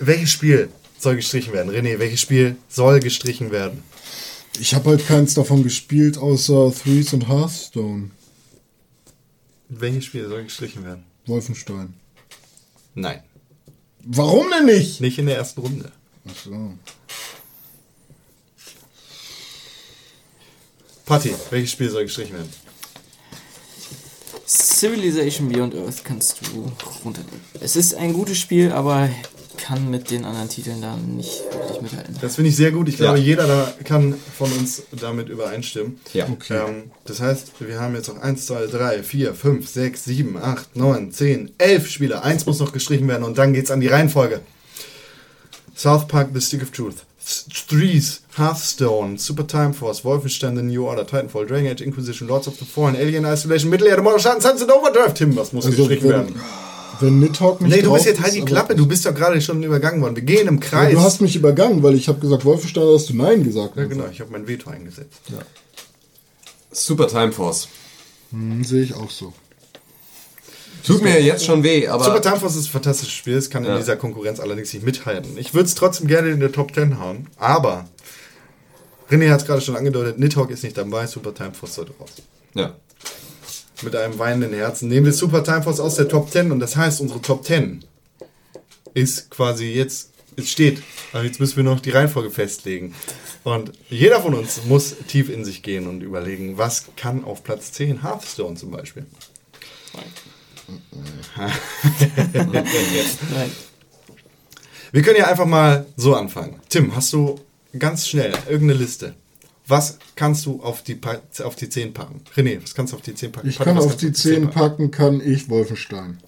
[0.00, 1.72] welches Spiel soll gestrichen werden?
[1.72, 3.82] René, welches Spiel soll gestrichen werden?
[4.60, 8.10] Ich habe halt keins davon gespielt, außer Threes und Hearthstone.
[9.68, 11.04] Welches Spiel soll gestrichen werden?
[11.26, 11.94] Wolfenstein.
[12.94, 13.22] Nein,
[14.10, 15.00] Warum denn nicht?
[15.00, 15.92] nicht in der ersten Runde.
[16.26, 16.72] Ach so.
[21.04, 22.48] Patti, welches Spiel soll gestrichen werden?
[24.48, 26.72] Civilization Beyond Earth kannst du
[27.04, 27.40] runternehmen.
[27.60, 29.10] Es ist ein gutes Spiel, aber
[29.58, 32.16] kann mit den anderen Titeln da nicht wirklich mithalten.
[32.22, 32.88] Das finde ich sehr gut.
[32.88, 33.24] Ich glaube, Ja.
[33.24, 36.00] jeder da kann von uns damit übereinstimmen.
[36.14, 36.26] Ja.
[36.48, 40.76] Ähm, das heißt, wir haben jetzt noch 1, 2, 3, 4, 5, 6, 7, 8,
[40.76, 42.22] 9, 10, 11 Spiele.
[42.22, 44.40] Eins muss noch gestrichen werden und dann geht's an die Reihenfolge.
[45.76, 47.04] South Park, The Stick of Truth.
[47.68, 52.56] Threes, Hearthstone, Super Time Force, Wolfenstein, The New Order, Titanfall, Dragon Age, Inquisition, Lords of
[52.58, 55.12] the Fallen, Alien Isolation, Mittelerde, Mortal Schatten, Sunset Overdrive.
[55.14, 56.40] Tim, was muss Also, gestrichen wenn, werden?
[57.00, 58.74] wenn Nidhogg nicht Nee, du bist jetzt halt die Klappe.
[58.74, 60.16] Du bist doch gerade schon übergangen worden.
[60.16, 60.92] Wir gehen im Kreis.
[60.92, 63.76] Ja, du hast mich übergangen, weil ich habe gesagt, Wolfenstein hast du Nein gesagt.
[63.76, 64.06] ja, genau.
[64.10, 65.20] Ich habe mein Veto eingesetzt.
[66.70, 67.68] Super Time Force.
[68.30, 69.32] Hm, Sehe ich auch so.
[70.86, 72.04] Tut mir jetzt schon weh, aber.
[72.04, 73.36] Super Time Force ist ein fantastisches Spiel.
[73.36, 73.78] Es kann in Ja.
[73.78, 75.36] dieser Konkurrenz allerdings nicht mithalten.
[75.36, 77.26] Ich würde es trotzdem gerne in der Top 10 hauen.
[77.36, 77.88] Aber
[79.10, 80.18] René hat es gerade schon angedeutet.
[80.18, 81.06] Nidhogg ist nicht dabei.
[81.06, 82.10] Super Time Force sollte raus.
[82.54, 82.74] Ja.
[83.82, 86.52] Mit einem weinenden Herzen nehmen wir Super Time Force aus der Top 10.
[86.52, 87.84] Und das heißt, unsere Top 10
[88.94, 90.82] ist quasi jetzt, es steht.
[91.12, 92.94] Aber jetzt müssen wir noch die Reihenfolge festlegen.
[93.44, 97.72] Und jeder von uns muss tief in sich gehen und überlegen, was kann auf Platz
[97.72, 99.06] 10 Hearthstone zum Beispiel.
[101.36, 101.52] Nein.
[104.92, 106.60] Wir können ja einfach mal so anfangen.
[106.68, 107.38] Tim, hast du
[107.78, 109.14] ganz schnell irgendeine Liste?
[109.66, 112.22] Was kannst du auf die, Pa- auf die 10 packen?
[112.34, 113.48] René, was kannst du auf die 10 packen?
[113.48, 116.18] Ich Pack, kann auf die 10 packen, kann ich Wolfenstein.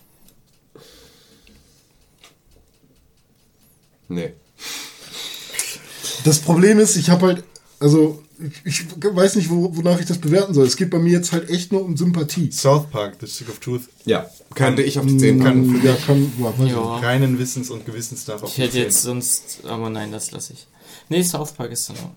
[4.08, 4.34] Nee.
[6.24, 7.44] Das Problem ist, ich habe halt,
[7.80, 8.22] also
[8.64, 10.66] ich, ich weiß nicht, wo, wonach ich das bewerten soll.
[10.66, 12.50] Es geht bei mir jetzt halt echt nur um Sympathie.
[12.52, 14.30] South Park, The Stick of Truth, Ja.
[14.54, 16.96] Könnte ich auf die 10 kann ja, kann, ja, Ja.
[16.98, 18.82] reinen Wissens und Gewissens nach auf Ich hätte 10.
[18.82, 20.66] jetzt sonst, aber nein, das lasse ich.
[21.08, 22.10] Nee, South Park ist dann auch.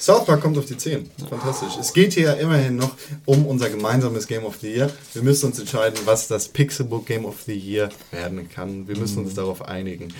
[0.00, 1.10] South Park kommt auf die 10.
[1.28, 1.76] Fantastisch.
[1.80, 2.92] Es geht hier ja immerhin noch
[3.24, 4.92] um unser gemeinsames Game of the Year.
[5.14, 8.86] Wir müssen uns entscheiden, was das Pixelbook Game of the Year werden kann.
[8.86, 10.14] Wir müssen uns darauf einigen.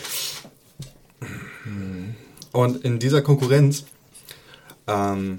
[2.52, 3.84] Und in dieser Konkurrenz
[4.89, 5.39] ähm,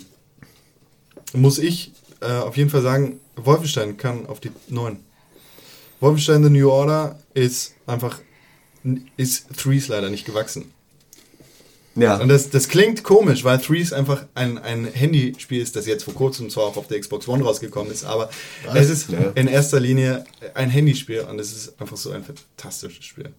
[1.34, 1.92] muss ich
[2.22, 4.98] äh, auf jeden Fall sagen, Wolfenstein kann auf die 9.
[6.00, 8.20] Wolfenstein The New Order ist einfach,
[9.18, 10.72] ist Threes leider nicht gewachsen.
[11.96, 12.18] Ja.
[12.18, 16.14] Und das, das klingt komisch, weil Threes einfach ein, ein Handyspiel ist, das jetzt vor
[16.14, 18.30] kurzem zwar auch auf der Xbox One rausgekommen ist, aber
[18.74, 19.32] es ist Ja.
[19.36, 20.24] in erster Linie
[20.54, 23.34] ein Handyspiel und es ist einfach so ein fantastisches Spiel.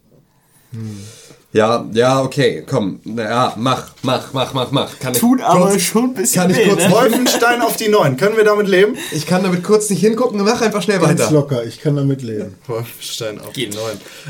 [1.53, 3.01] Ja, ja, okay, komm.
[3.05, 4.99] Na Ja, mach, mach, mach, mach, mach.
[5.01, 6.91] Kann ich Tut aber kurz, schon ein bisschen kann ich weh, kurz ne?
[6.93, 8.95] Wolfenstein auf die 9, können wir damit leben?
[9.11, 11.33] Ich kann damit kurz nicht hingucken, mach einfach schnell Ganz weiter.
[11.33, 12.55] locker, ich kann damit leben.
[12.69, 13.75] Wolfenstein auf Geht.
[13.75, 13.87] die 9.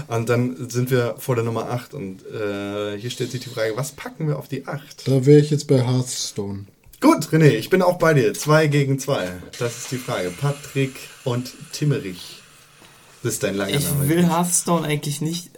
[0.08, 3.72] Und dann sind wir vor der Nummer 8 und äh, hier stellt sich die Frage,
[3.76, 5.06] was packen wir auf die 8?
[5.06, 6.64] Da wäre ich jetzt bei Hearthstone.
[7.02, 8.32] Gut, René, ich bin auch bei dir.
[8.32, 9.28] 2 gegen 2.
[9.58, 10.30] Das ist die Frage.
[10.30, 12.40] Patrick und Timmerich.
[13.22, 14.08] Das ist dein langer Ich Name.
[14.08, 15.50] will Hearthstone eigentlich nicht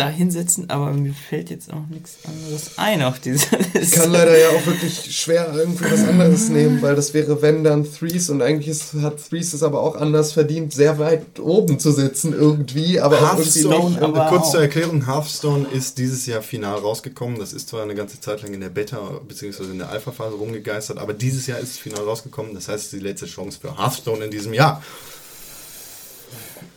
[0.00, 3.78] da hinsetzen, aber mir fällt jetzt auch nichts anderes ein auf dieser Liste.
[3.78, 7.62] Ich kann leider ja auch wirklich schwer irgendwie was anderes nehmen, weil das wäre wenn
[7.62, 11.78] dann Threes und eigentlich ist, hat Threes es aber auch anders verdient, sehr weit oben
[11.78, 16.78] zu sitzen irgendwie, aber auch irgendwie aber kurz zur Erklärung, Hearthstone ist dieses Jahr final
[16.78, 17.38] rausgekommen.
[17.38, 19.64] Das ist zwar eine ganze Zeit lang in der Beta bzw.
[19.64, 22.54] in der Alpha-Phase rumgegeistert, aber dieses Jahr ist es final rausgekommen.
[22.54, 24.82] Das heißt, es ist die letzte Chance für Hearthstone in diesem Jahr.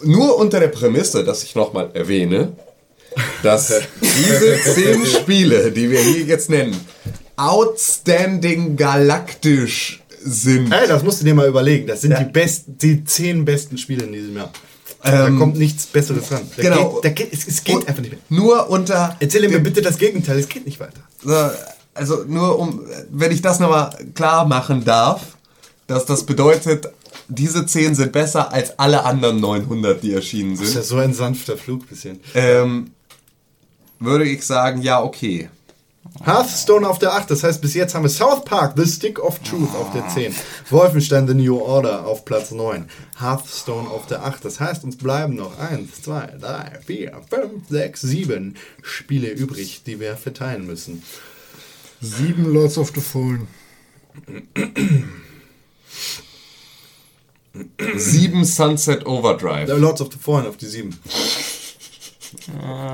[0.01, 2.53] Nur unter der Prämisse, dass ich nochmal erwähne,
[3.43, 6.75] dass diese zehn Spiele, die wir hier jetzt nennen,
[7.35, 10.71] outstanding galaktisch sind.
[10.71, 11.87] Ey, das musst du dir mal überlegen.
[11.87, 12.19] Das sind Ja.
[12.23, 14.51] die, besten, die zehn besten Spiele in diesem Jahr.
[15.03, 16.49] da Ähm, kommt nichts Besseres ran.
[16.55, 16.89] Da genau.
[16.95, 18.21] Geht, da geht, es, es geht Und einfach nicht mehr.
[18.29, 20.39] Nur unter Erzähl mir bitte das Gegenteil.
[20.39, 21.01] Es geht nicht weiter.
[21.23, 21.35] So,
[21.93, 25.21] Also nur um, wenn ich das nochmal klar machen darf,
[25.87, 26.87] dass das bedeutet,
[27.27, 30.97] diese 10 sind besser als alle anderen 900, die erschienen Das ist ja sind, so
[30.97, 32.19] ein sanfter Flug bisschen.
[32.33, 32.91] ähm,
[34.03, 35.49] würde ich sagen, ja, okay.
[36.23, 39.39] Hearthstone auf der 8, das heißt bis jetzt haben wir South Park, The Stick of
[39.39, 40.35] Truth auf der 10,
[40.69, 42.87] Wolfenstein The New Order auf Platz 9,
[43.19, 48.01] Hearthstone auf der 8, das heißt uns bleiben noch 1, 2, 3, 4, 5, 6,
[48.01, 51.03] 7 Spiele übrig, die wir verteilen müssen.
[51.99, 53.47] Sieben Lords of the Fallen.
[57.95, 59.67] Sieben Sunset Overdrive.
[59.77, 60.97] Lords of the Fallen auf die 7.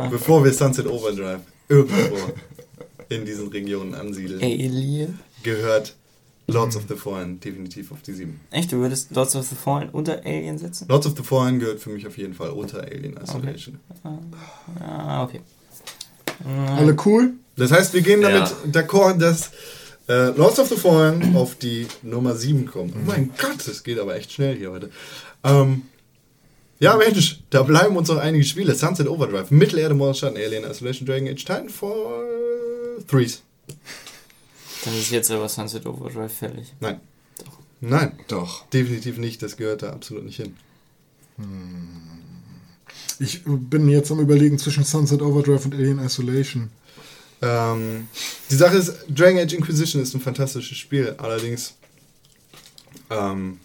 [0.10, 2.18] Bevor wir Sunset Overdrive irgendwo
[3.10, 5.20] in diesen Regionen ansiedeln, Alien?
[5.44, 5.96] gehört
[6.48, 8.40] Lords of the Fallen definitiv auf die 7.
[8.52, 10.88] Echt, du würdest Lords of the Fallen unter Alien setzen?
[10.90, 13.80] Lords of the Fallen gehört für mich auf jeden Fall unter Alien Isolation.
[14.82, 15.42] Ah, okay.
[16.76, 17.34] Alle cool?
[17.58, 18.56] Das heißt, wir gehen damit Ja.
[18.82, 19.52] d'accord, dass
[20.08, 22.96] äh, Lords of the Fallen auf die Nummer 7 kommt.
[22.96, 24.90] Oh mein Gott, das geht aber echt schnell hier heute.
[25.44, 25.84] Ähm,
[26.80, 28.74] Ja, Mensch, da bleiben uns noch einige Spiele.
[28.74, 33.42] Sunset Overdrive, Mittelerde, Mordschatten, Alien Isolation, Dragon Age, Titanfall, Threes.
[34.86, 36.74] Dann ist jetzt aber Sunset Overdrive fällig.
[36.80, 37.02] Nein.
[37.82, 38.66] Nein, Doch.
[38.70, 39.42] definitiv nicht.
[39.42, 40.56] Das gehört da absolut nicht hin.
[43.20, 46.70] Ich bin jetzt am überlegen zwischen Sunset Overdrive und Alien Isolation.
[47.42, 48.08] Ähm,
[48.50, 51.16] die Sache ist, Dragon Age Inquisition ist ein fantastisches Spiel.
[51.18, 51.76] Allerdings
[53.10, 53.60] ähm,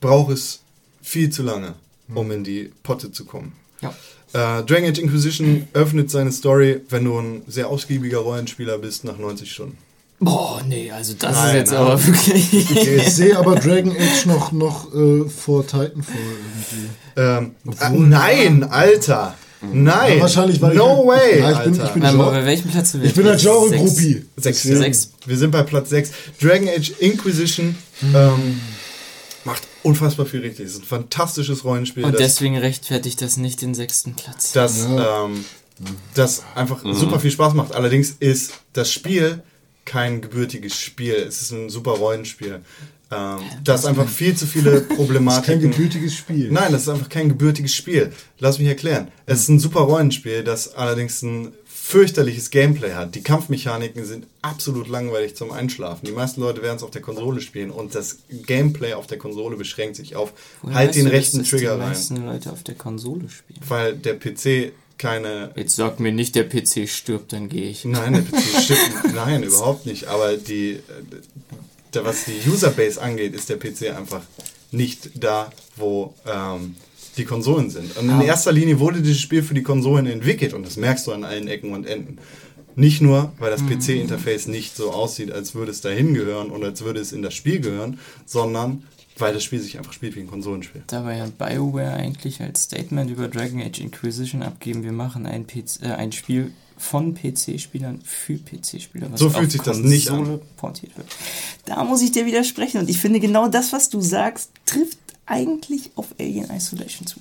[0.00, 0.60] braucht es
[1.08, 1.74] viel zu lange,
[2.14, 3.52] um in die Potte zu kommen.
[3.80, 3.90] Ja.
[4.32, 9.16] Äh, Dragon Age Inquisition öffnet seine Story, wenn du ein sehr ausgiebiger Rollenspieler bist, nach
[9.16, 9.78] 90 Stunden.
[10.20, 11.80] Boah, nee, also das Nein, ist jetzt nein.
[11.80, 12.52] aber wirklich.
[12.52, 16.88] Ich sehe aber Dragon Age noch, noch äh, vor Titanfall irgendwie.
[17.16, 19.34] Ähm, äh, Obwohl- nein, Alter!
[19.60, 20.16] Nein!
[20.16, 21.40] Ja, wahrscheinlich, weil no ich, way!
[21.40, 21.84] Ja, ich bin, Alter.
[21.86, 23.08] ich bin, Genre, bei welchem Platz sind wir?
[23.08, 23.42] ich bin ein Sechs.
[23.42, 24.24] Genre-Groupie.
[24.36, 24.62] Sechs.
[24.62, 25.10] Sechs.
[25.26, 26.10] Wir sind bei Platz 6.
[26.40, 28.77] Dragon Age Inquisition ähm, macht
[29.88, 30.66] unfassbar viel richtig.
[30.66, 34.52] Es ist ein fantastisches Rollenspiel, Und deswegen rechtfertigt das nicht den sechsten Platz.
[34.52, 35.24] das, Ja.
[35.24, 35.44] ähm,
[36.14, 37.72] das einfach super viel Spaß macht.
[37.74, 39.42] Allerdings ist das Spiel
[39.84, 41.14] kein gebürtiges Spiel.
[41.14, 42.60] Es ist ein super Rollenspiel.
[43.10, 45.70] Ähm, das einfach viel zu viele Das ist kein Problematiken.
[45.70, 46.50] gebürtiges Spiel.
[46.50, 48.12] Nein, das ist einfach kein gebürtiges Spiel.
[48.38, 49.08] Lass mich erklären.
[49.24, 51.52] Es ist ein super Rollenspiel, das allerdings ein
[51.88, 53.14] fürchterliches Gameplay hat.
[53.14, 56.04] Die Kampfmechaniken sind absolut langweilig zum Einschlafen.
[56.04, 59.56] Die meisten Leute werden es auf der Konsole spielen und das Gameplay auf der Konsole
[59.56, 62.62] beschränkt sich auf Woher halt den du, rechten dass Trigger die rein, meisten Leute auf
[62.62, 63.60] der Konsole spielen.
[63.66, 67.86] weil der PC keine Jetzt sag mir nicht, der PC stirbt, dann gehe ich.
[67.86, 69.14] Nein, der PC stimmt.
[69.14, 70.08] Nein, überhaupt nicht.
[70.08, 74.20] Aber die, äh, was die Userbase angeht, ist der PC einfach
[74.72, 76.74] nicht da, wo ähm,
[77.18, 77.96] die Konsolen sind.
[77.96, 81.12] Und in erster Linie wurde dieses Spiel für die Konsolen entwickelt und das merkst du
[81.12, 82.18] an allen Ecken und Enden.
[82.76, 86.82] Nicht nur, weil das PC-Interface nicht so aussieht, als würde es dahin gehören und als
[86.82, 88.84] würde es in das Spiel gehören, sondern
[89.18, 90.84] weil das Spiel sich einfach spielt wie ein Konsolenspiel.
[90.86, 95.82] Dabei hat BioWare eigentlich als Statement über Dragon Age Inquisition abgeben, wir machen ein, PC,
[95.82, 100.40] äh, ein Spiel von PC-Spielern für PC-Spieler, So fühlt sich das nicht an.
[100.56, 101.08] Portiert wird.
[101.64, 104.98] Da muss ich dir widersprechen und ich finde genau das, was du sagst, trifft
[105.28, 107.20] eigentlich auf Alien Isolation zu.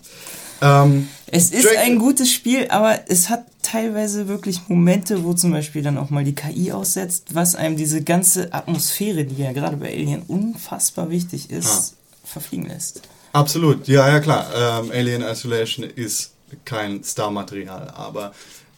[0.61, 5.51] Ähm, Es ist Dragon- ein gutes Spiel, aber es hat teilweise wirklich Momente, wo zum
[5.51, 9.77] Beispiel dann auch mal die KI aussetzt, was einem diese ganze Atmosphäre, die ja gerade
[9.77, 11.83] bei Alien unfassbar wichtig ist, Ja.
[12.23, 13.01] verfliegen lässt.
[13.33, 14.47] Absolut, ja, ja klar.
[14.83, 16.31] Ähm, Alien Isolation ist
[16.65, 18.31] kein Star-Material, aber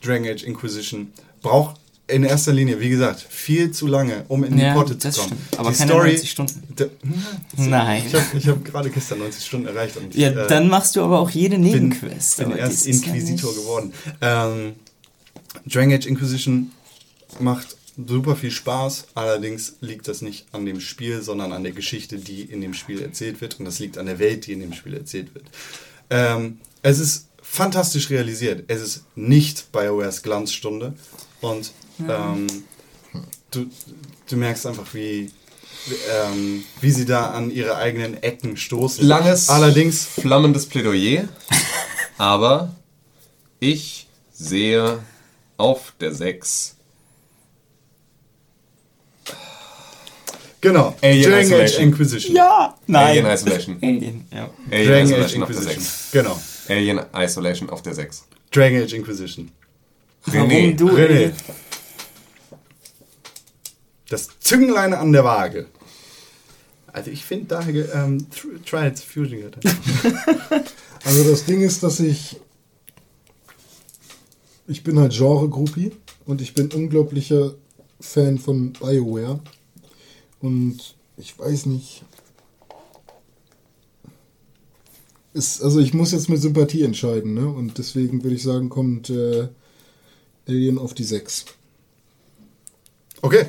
[0.04, 1.80] Dragon Age Inquisition braucht
[2.10, 5.18] in erster Linie, wie gesagt, viel zu lange, um in die Ja, Potte zu das
[5.18, 5.28] kommen.
[5.30, 5.60] stimmt.
[5.60, 6.64] Aber die keine Story, 90 Stunden.
[7.58, 8.04] Nein.
[8.08, 8.14] Ich
[8.48, 11.30] habe hab gerade gestern 90 Stunden erreicht und Ja, äh, dann machst du aber auch
[11.30, 12.38] jede bin, Nebenquest.
[12.38, 13.94] bin aber erst Inquisitor geworden.
[14.22, 14.74] Ähm,
[15.66, 16.72] Dragon Age Inquisition
[17.40, 17.76] macht
[18.08, 22.42] super viel Spaß, allerdings liegt das nicht an dem Spiel, sondern an der Geschichte, die
[22.44, 24.94] in dem Spiel erzählt wird und das liegt an der Welt, die in dem Spiel
[24.94, 25.46] erzählt wird.
[26.10, 28.64] Ähm, es ist fantastisch realisiert.
[28.68, 30.94] Es ist nicht BioWares Glanzstunde
[31.42, 31.72] und
[32.08, 32.48] ähm,
[33.52, 33.66] du,
[34.30, 35.32] du merkst einfach, wie,
[36.12, 39.06] ähm, wie sie da an ihre eigenen Ecken stoßen.
[39.06, 41.28] Langes, Allerdings flammendes Plädoyer.
[42.18, 42.76] aber
[43.60, 45.00] ich sehe
[45.58, 46.76] auf der 6
[50.62, 50.96] Genau.
[51.02, 51.84] Alien Dragon Age Isolation.
[51.84, 52.36] Inquisition.
[52.36, 53.08] Ja, nein.
[53.08, 53.78] Alien Isolation.
[53.82, 54.50] Alien, ja.
[54.72, 55.84] Alien Dragon Age Isolation auf der Inquisition.
[55.84, 56.12] 6.
[56.12, 56.42] Genau.
[56.68, 58.26] Alien Isolation auf der 6.
[58.52, 59.52] Dragon Age Inquisition.
[60.26, 60.76] Warum René.
[60.76, 60.90] du?
[60.90, 61.32] René.
[64.10, 65.68] Das Zünglein an der Waage.
[66.88, 69.52] Also ich finde da ähm, Tr- Trials Fusion.
[71.06, 72.36] Also das Ding ist, dass ich.
[74.68, 75.94] Ich bin halt Genre-Groupie
[76.26, 77.56] und ich bin unglaublicher
[78.02, 79.40] Fan von BioWare.
[80.42, 82.04] Und ich weiß nicht.
[85.34, 87.48] Ist, also ich muss jetzt mit Sympathie entscheiden, ne?
[87.48, 89.48] Und deswegen würde ich sagen, kommt äh,
[90.48, 91.46] Alien auf die 6.
[93.22, 93.46] Okay.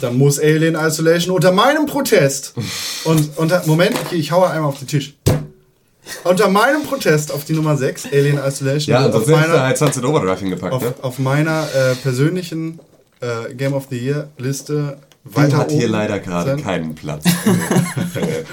[0.00, 2.54] Dann muss Alien Isolation unter meinem Protest
[3.04, 5.14] und unter Moment, okay, ich haue einmal auf den Tisch.
[6.24, 9.78] Unter meinem Protest auf die Nummer 6, Alien Isolation, Ja, auf hättest du meiner, halt
[9.78, 10.94] Sunset Overdrive hingepackt, auf, ne?
[11.00, 12.80] auf meiner äh, persönlichen
[13.20, 16.62] äh, Game of the Year Liste weiter hat hier leider gerade sein.
[16.62, 17.24] keinen Platz.
[18.14, 18.44] Äh.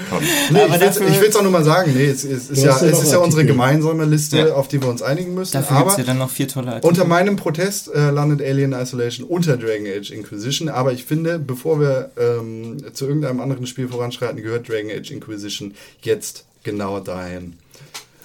[0.50, 3.02] Nee, Aber ich will es auch nur mal sagen, nee, es, es, ist, ja, es
[3.02, 4.54] ist ja unsere gemeinsame Liste, Ja.
[4.54, 5.52] auf die wir uns einigen müssen.
[5.52, 6.88] Dafür gibt aber es ja dann noch vier tolle Artikel.
[6.88, 10.68] unter meinem Protest äh, landet Alien Isolation unter Dragon Age Inquisition.
[10.70, 15.74] Aber ich finde, bevor wir ähm, zu irgendeinem anderen Spiel voranschreiten, gehört Dragon Age Inquisition
[16.02, 17.58] jetzt genau dahin.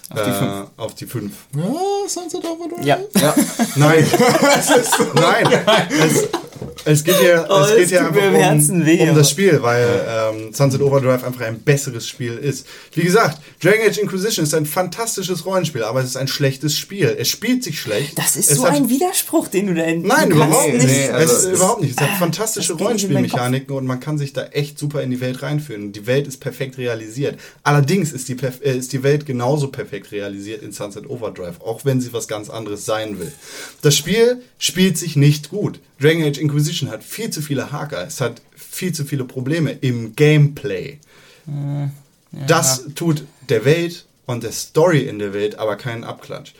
[0.09, 0.67] Auf die Äh, fünf.
[0.77, 1.31] Auf die 5.
[1.57, 1.63] Ja,
[2.07, 2.85] Sunset Overdrive?
[2.85, 2.99] Ja.
[3.19, 3.35] Ja.
[3.75, 4.05] Nein.
[5.15, 5.47] Nein.
[5.89, 6.27] Es,
[6.85, 8.21] Es geht hier, Oh, es es geht hier einfach
[8.69, 12.65] um, weh, um das Spiel, weil ähm, Sunset Overdrive einfach ein besseres Spiel ist.
[12.93, 17.15] Wie gesagt, Dragon Age Inquisition ist ein fantastisches Rollenspiel, aber es ist ein schlechtes Spiel.
[17.19, 18.17] Es spielt sich schlecht.
[18.17, 20.85] Das ist es so ein Widerspruch, den du da in Nein, überhaupt nicht.
[20.85, 21.99] Nee, also es ist überhaupt nicht.
[21.99, 25.21] Es hat fantastische in meinen Rollenspielmechaniken und man kann sich da echt super in die
[25.21, 25.91] Welt reinführen.
[25.91, 27.39] Die Welt ist perfekt realisiert.
[27.63, 31.83] Allerdings ist die, perf- äh, ist die Welt genauso perfekt realisiert in Sunset Overdrive, auch
[31.85, 33.31] wenn sie was ganz anderes sein will.
[33.81, 35.79] Das Spiel spielt sich nicht gut.
[35.99, 38.05] Dragon Age Inquisition hat viel zu viele Haker.
[38.05, 40.99] Es hat viel zu viele Probleme im Gameplay.
[42.31, 46.53] Das tut der Welt und der Story in der Welt aber keinen Abklatsch.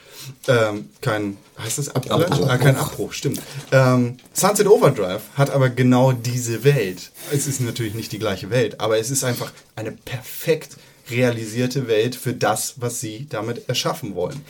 [0.48, 2.32] Ähm, kein, heißt das Abklatsch?
[2.32, 2.50] Abbruch.
[2.50, 3.42] Ah, kein Abbruch, stimmt.
[3.72, 7.12] Ähm, Sunset Overdrive hat aber genau diese Welt.
[7.32, 10.78] Es ist natürlich nicht die gleiche Welt, aber es ist einfach eine perfekt
[11.10, 14.42] realisierte Welt für das, was sie damit erschaffen wollen.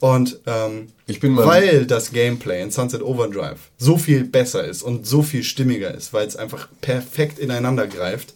[0.00, 4.82] Und ähm, Ich bin mal- weil das Gameplay in Sunset Overdrive so viel besser ist
[4.82, 8.34] und so viel stimmiger ist, weil es einfach perfekt ineinander greift,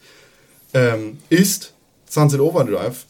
[0.74, 1.72] ähm, ist
[2.08, 3.04] Sunset Overdrive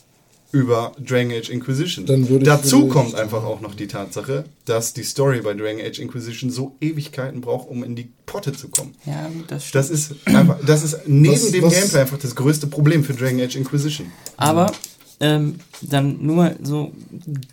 [0.51, 2.07] über Dragon Age Inquisition.
[2.07, 5.81] Dann würde ich Dazu kommt einfach auch noch die Tatsache, dass die Story bei Dragon
[5.85, 8.95] Age Inquisition so Ewigkeiten braucht, um in die Potte zu kommen.
[9.05, 9.75] Ja, das stimmt.
[9.85, 13.13] Das ist einfach, das ist neben Was- dem was- Gameplay einfach das größte Problem für
[13.15, 14.11] Dragon Age Inquisition.
[14.39, 14.73] Aber
[15.21, 16.93] ähm, dann nur mal so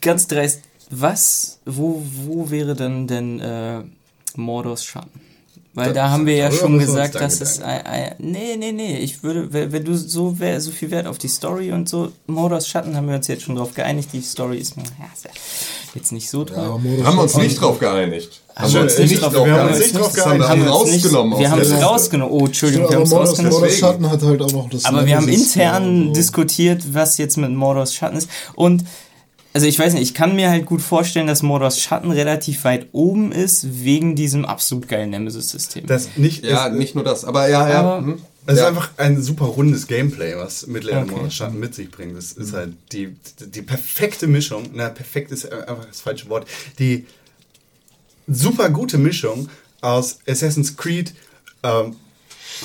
[0.01, 3.81] ganz dreist, was, wo, wo wäre dann denn äh,
[4.35, 5.19] Mordors Schatten?
[5.75, 8.97] Weil da, Da- haben wir ja schon gesagt, dass es ein, ein, nee, nee, nee,
[8.99, 12.67] ich würde, wenn, du so, wer- so viel Wert auf die Story und so, Mordors
[12.67, 15.29] Schatten haben wir uns jetzt schon drauf geeinigt, die Story ist mir ja, ja
[15.93, 16.57] jetzt nicht so toll.
[16.57, 18.41] Ja, Haben wir uns nicht drauf geeinigt.
[18.55, 19.79] Haben wir uns nicht drauf wir haben uns geeinigt.
[19.79, 20.49] nicht drauf haben wir geeinigt.
[20.49, 22.33] Haben wir uns rausgenommen wir haben es rausgenommen.
[22.33, 23.69] Oh, Entschuldigung, wir aber haben es Modus, rausgenommen.
[23.71, 27.93] Schatten hat halt auch noch das Aber wir haben intern diskutiert, was jetzt mit Mordors
[27.93, 28.29] Schatten ist.
[28.55, 28.83] Und
[29.55, 32.87] also ich weiß nicht, ich kann mir halt gut vorstellen, dass Mordors Schatten relativ weit
[32.91, 35.85] oben ist, wegen diesem absolut geilen Nemesis-System.
[35.85, 37.79] Das nicht Ja, ist, nicht nur das, aber ja, ja.
[37.79, 38.21] Aber- hm.
[38.47, 38.63] Es ja.
[38.63, 41.21] ist einfach ein super rundes Gameplay, was Mittelerde Okay.
[41.21, 41.31] okay.
[41.31, 42.17] Schatten mit sich bringt.
[42.17, 44.65] Das ist halt die, die perfekte Mischung.
[44.73, 46.45] Na, perfekt ist einfach das falsche Wort.
[46.77, 47.05] Die
[48.27, 49.49] super gute Mischung
[49.81, 51.13] aus Assassin's Creed
[51.63, 51.95] ähm,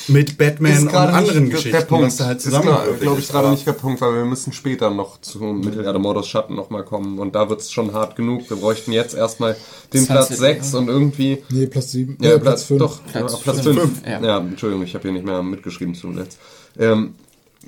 [0.09, 2.07] mit Batman ist und gerade anderen nicht Geschichten, der Punkt.
[2.07, 2.63] was da halt ist,
[3.01, 6.55] glaube ich, gerade nicht der Punkt, weil wir müssen später noch zu Mittelerde Modus Schatten
[6.55, 8.49] nochmal kommen und da wird es schon hart genug.
[8.49, 9.57] Wir bräuchten jetzt erstmal
[9.93, 11.43] den Platz 6 und irgendwie.
[11.51, 12.19] Nee, Platz 7.
[12.21, 12.79] Ja, Ja, Platz, Platz 5.
[12.79, 13.81] Doch, Platz ja, Platz fünf.
[13.81, 14.07] 5.
[14.07, 14.21] Ja.
[14.21, 14.39] Ja.
[14.39, 16.39] Entschuldigung, ich habe hier nicht mehr mitgeschrieben zuletzt.
[16.79, 17.15] Ähm,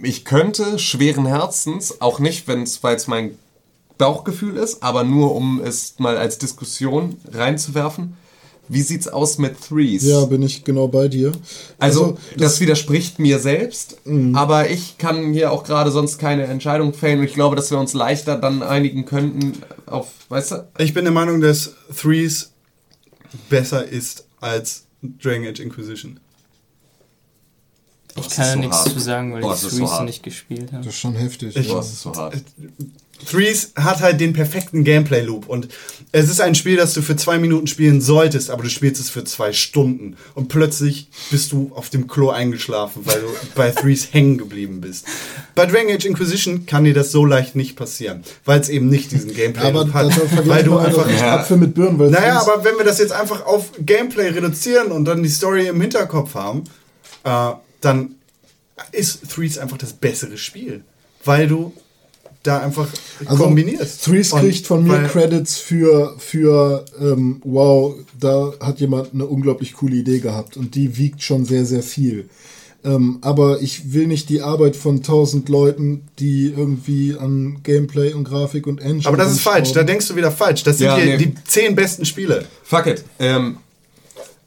[0.00, 3.36] ich könnte schweren Herzens, auch nicht, wenn es, weil es mein
[3.98, 8.16] Bauchgefühl ist, aber nur um es mal als Diskussion reinzuwerfen.
[8.68, 10.04] Wie sieht's aus mit Threes?
[10.04, 11.32] Ja, bin ich genau bei dir.
[11.78, 14.34] Also, das, widerspricht mir selbst, Mhm.
[14.36, 17.78] aber ich kann hier auch gerade sonst keine Entscheidung fällen und ich glaube, dass wir
[17.78, 19.52] uns leichter dann einigen könnten
[19.86, 20.68] auf, weißt du?
[20.78, 22.52] ich bin der Meinung, dass Threes
[23.50, 26.20] besser ist als Dragon Age Inquisition.
[28.16, 28.88] ich das kann ja so nichts hart.
[28.92, 30.04] zu sagen, weil Oh, ich das so Threes hart.
[30.04, 30.84] nicht gespielt habe.
[30.84, 31.56] Das ist schon heftig.
[31.56, 32.34] Ich- Boah, das ist so hart.
[33.30, 35.68] Threes hat halt den perfekten Gameplay-Loop und
[36.12, 39.08] es ist ein Spiel, das du für zwei Minuten spielen solltest, aber du spielst es
[39.10, 44.12] für zwei Stunden und plötzlich bist du auf dem Klo eingeschlafen, weil du bei Threes
[44.12, 45.06] hängen geblieben bist.
[45.54, 49.12] Bei Dragon Age Inquisition kann dir das so leicht nicht passieren, weil es eben nicht
[49.12, 51.06] diesen Gameplay-Loop hat, weil du einfach...
[51.06, 51.98] einfach Apfel mit Birnen.
[51.98, 55.68] Weil Naja, aber wenn wir das jetzt einfach auf Gameplay reduzieren und dann die Story
[55.68, 56.64] im Hinterkopf haben,
[57.24, 58.16] äh, dann
[58.90, 60.84] ist Threes einfach das bessere Spiel,
[61.24, 61.72] weil du
[62.43, 62.88] da einfach
[63.26, 64.05] Also, kombinierst.
[64.05, 69.74] Threes Und kriegt von mir Credits für, für ähm, wow, da hat jemand eine unglaublich
[69.74, 72.28] coole Idee gehabt und die wiegt schon sehr, sehr viel.
[72.84, 78.24] Ähm, aber ich will nicht die Arbeit von tausend Leuten, die irgendwie an Gameplay und
[78.24, 79.07] Grafik und Engine.
[79.07, 80.64] Aber das ist falsch, da denkst du wieder falsch.
[80.64, 81.16] Das sind Ja, die, nee.
[81.16, 82.45] die zehn besten Spiele.
[82.64, 83.05] Fuck it.
[83.20, 83.59] Ähm,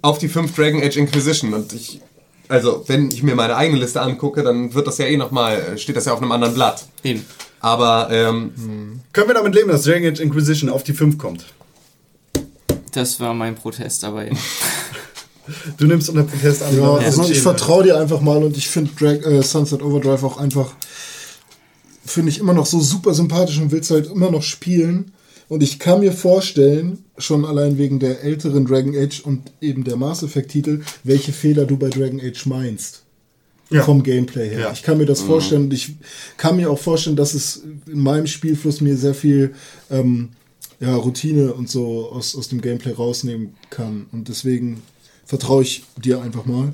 [0.02, 2.02] auf die 5 Dragon Age Inquisition und ich,
[2.48, 5.96] also wenn ich mir meine eigene Liste angucke, dann wird das ja eh nochmal, steht
[5.96, 6.86] das ja auf einem anderen Blatt.
[7.04, 7.26] Eben.
[7.60, 11.46] Aber ähm, Können wir damit leben, dass Dragon Age Inquisition auf die 5 kommt?
[12.92, 14.38] Das war mein Protest, aber eben.
[15.78, 16.76] Du nimmst unter Protest an.
[16.76, 20.72] Ja, also ich vertraue dir einfach mal und ich finde äh, Sunset Overdrive auch einfach,
[22.04, 25.12] finde ich immer noch so super sympathisch und will's halt immer noch spielen.
[25.48, 29.96] Und ich kann mir vorstellen, schon allein wegen der älteren Dragon Age und eben der
[29.96, 33.04] Mass Effect Titel, welche Fehler du bei Dragon Age meinst.
[33.70, 33.84] Ja.
[33.84, 34.60] Vom Gameplay her.
[34.60, 34.72] Ja.
[34.72, 35.96] Ich kann mir das vorstellen und ich
[36.38, 39.56] kann mir auch vorstellen, dass es in meinem Spielfluss mir sehr viel
[39.90, 40.30] ähm,
[40.80, 44.06] ja, Routine und so aus, aus dem Gameplay rausnehmen kann.
[44.12, 44.84] Und deswegen
[45.26, 46.74] vertraue ich dir einfach mal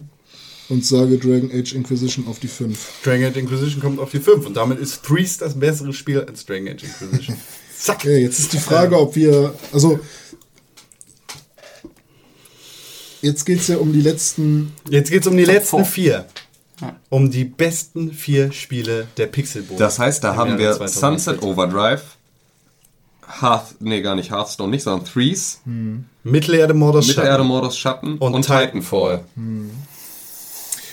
[0.67, 3.03] und sage Dragon Age Inquisition auf die 5.
[3.03, 6.45] Dragon Age Inquisition kommt auf die 5 und damit ist Threes das bessere Spiel als
[6.45, 7.38] Dragon Age Inquisition.
[7.82, 7.97] Zack.
[7.97, 9.55] Okay, jetzt ist die Frage, ob wir.
[9.73, 9.99] Also.
[13.23, 14.73] jetzt geht es ja um die letzten.
[14.89, 16.27] Jetzt geht es um die letzten vier.
[17.09, 19.77] Um die besten vier Spiele der Pixelbook.
[19.77, 20.99] Das heißt, da haben wir 2014.
[20.99, 22.01] Sunset Overdrive,
[23.39, 25.61] Hearth, nee, gar nicht Hearthstone, nicht, sondern Threes,
[26.23, 27.47] Mittelerde Mordor Mittelerde Schatten.
[27.47, 29.23] Mordors Schatten Und und, Titanfall.
[29.36, 29.71] Titanfall.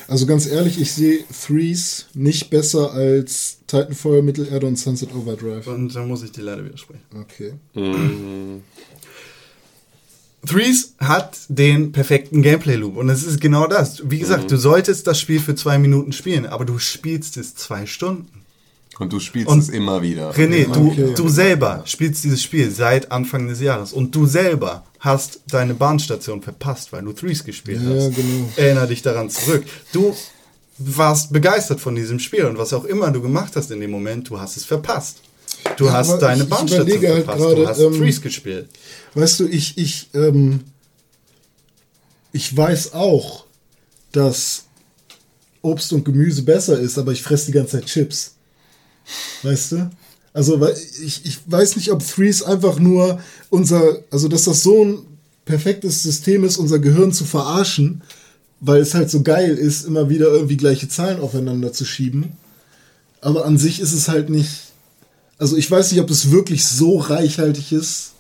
[0.09, 5.67] Also ganz ehrlich, ich sehe Threes nicht besser als Titanfall, Mittelerde und Sunset Overdrive.
[5.67, 7.03] Und da muss ich dir leider widersprechen.
[7.21, 7.53] Okay.
[10.47, 14.03] Threes hat den perfekten Gameplay-Loop und es ist genau das.
[14.09, 14.49] Wie gesagt, Mhm.
[14.49, 18.29] du solltest das Spiel für zwei Minuten spielen, aber du spielst es zwei Stunden.
[18.99, 20.33] Und du spielst Und es immer wieder.
[20.33, 21.13] René, du, Okay.
[21.15, 26.43] du selber spielst dieses Spiel seit Anfang des Jahres und du selber hast deine Bahnstation
[26.43, 28.15] verpasst, weil du Threes gespielt Ja, hast.
[28.17, 28.49] genau.
[28.57, 29.65] Erinner dich daran zurück.
[29.93, 30.15] Du
[30.79, 34.29] warst begeistert von diesem Spiel und was auch immer du gemacht hast in dem Moment,
[34.29, 35.19] du hast es verpasst.
[35.77, 37.45] Du Ja, hast deine ich- ich Bahnstation überlege halt verpasst.
[37.45, 38.69] gerade, du hast ähm, Threes gespielt.
[39.15, 40.65] Weißt du, ich, ich, ähm,
[42.33, 43.45] ich weiß auch,
[44.13, 44.65] dass
[45.63, 48.35] Obst und Gemüse besser ist, aber ich fresse die ganze Zeit Chips.
[49.43, 49.91] Weißt du?
[50.39, 53.19] Also, weil ich, ich weiß nicht, ob Threes einfach nur
[53.51, 54.99] unser, also dass das so ein
[55.45, 58.03] perfektes System ist, unser Gehirn zu verarschen,
[58.61, 62.37] weil es halt so geil ist, immer wieder irgendwie gleiche Zahlen aufeinander zu schieben.
[63.21, 64.71] Aber an sich ist es halt nicht.
[65.39, 68.13] Also ich weiß nicht, ob es wirklich so reichhaltig ist,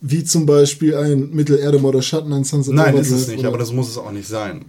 [0.00, 3.70] wie zum Beispiel ein Mittelerde oder Schatten, ein Sunset Nein, ist es nicht, aber das
[3.70, 4.64] muss es auch nicht sein.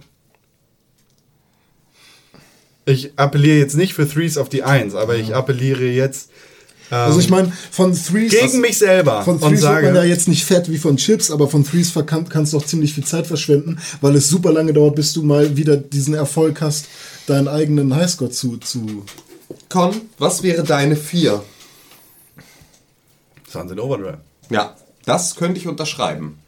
[2.88, 6.30] Ich appelliere jetzt nicht für Threes auf die Eins, aber ich appelliere jetzt
[6.90, 8.32] ähm, Also ich meine, von Threes...
[8.32, 10.96] gegen mich selber Von und Threes wird man ja sage, jetzt nicht fett wie von
[10.96, 14.72] Chips, aber von Threes kannst du auch ziemlich viel Zeit verschwenden, weil es super lange
[14.72, 16.86] dauert, bis du mal wieder diesen Erfolg hast,
[17.26, 18.56] deinen eigenen Highscore zu...
[18.56, 19.04] zu
[19.68, 21.42] Con, was wäre deine vier?
[23.50, 24.18] Sunset Overdrive.
[24.50, 26.38] Ja, das könnte ich unterschreiben.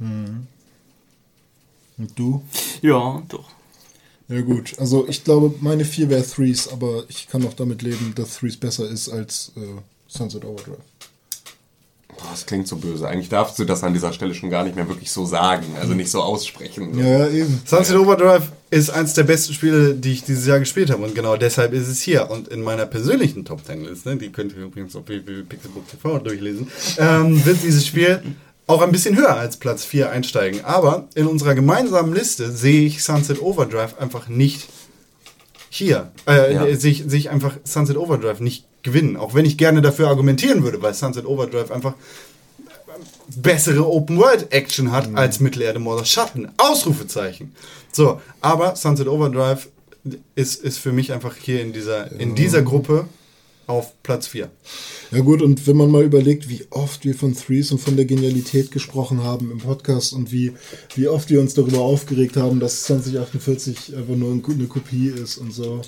[1.98, 2.42] und du?
[2.80, 3.59] Ja, doch.
[4.30, 8.12] Ja gut, also ich glaube, meine vier wäre Threes, aber ich kann auch damit leben,
[8.14, 9.60] dass Threes besser ist als äh,
[10.06, 10.78] Sunset Overdrive.
[12.06, 13.08] Boah, das klingt so böse.
[13.08, 15.94] Eigentlich darfst du das an dieser Stelle schon gar nicht mehr wirklich so sagen, also
[15.94, 16.96] nicht so aussprechen.
[16.96, 17.60] Ja, ja, eben.
[17.64, 21.36] Sunset Overdrive ist eins der besten Spiele, die ich dieses Jahr gespielt habe und genau
[21.36, 22.30] deshalb ist es hier.
[22.30, 26.68] Und in meiner persönlichen Top Ten Liste, die könnt ihr übrigens auf www.pixelbook.tv durchlesen,
[26.98, 28.22] ähm, wird dieses Spiel
[28.70, 30.64] auch ein bisschen höher als Platz 4 einsteigen.
[30.64, 34.68] Aber in unserer gemeinsamen Liste sehe ich Sunset Overdrive einfach nicht
[35.68, 36.10] hier.
[36.26, 36.76] Äh, Ja.
[36.76, 39.16] sehe ich, sehe ich einfach Sunset Overdrive nicht gewinnen.
[39.16, 41.94] Auch wenn ich gerne dafür argumentieren würde, weil Sunset Overdrive einfach
[43.28, 46.48] bessere Open-World-Action hat als Mittelerde Mordor Schatten.
[46.56, 47.54] Ausrufezeichen.
[47.92, 49.68] So, aber Sunset Overdrive
[50.34, 53.06] ist, ist für mich einfach hier in dieser, in dieser Gruppe
[53.70, 54.50] auf Platz 4.
[55.12, 58.04] Ja gut, und wenn man mal überlegt, wie oft wir von Threes und von der
[58.04, 60.52] Genialität gesprochen haben im Podcast und wie,
[60.94, 65.52] wie oft wir uns darüber aufgeregt haben, dass 2048 einfach nur eine Kopie ist und
[65.52, 65.80] so.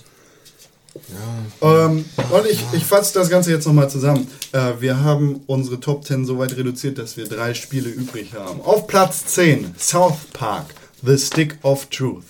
[1.62, 4.28] Ähm, und ich, ich fasse das Ganze jetzt nochmal zusammen.
[4.52, 8.60] Äh, wir haben unsere Top 10 so weit reduziert, dass wir drei Spiele übrig haben.
[8.60, 10.66] Auf Platz 10 South Park,
[11.02, 12.24] The Stick of Truth.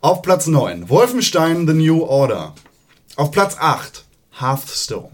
[0.00, 2.54] Auf Platz 9 Wolfenstein, The New Order.
[3.16, 4.05] Auf Platz 8
[4.40, 5.10] Hearthstone.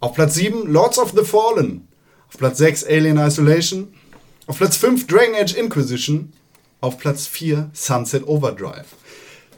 [0.00, 1.88] Auf Platz 7 Lords of the Fallen.
[2.28, 3.94] Auf Platz 6 Alien Isolation.
[4.46, 6.32] Auf Platz 5 Dragon Age Inquisition.
[6.80, 8.86] Auf Platz 4 Sunset Overdrive.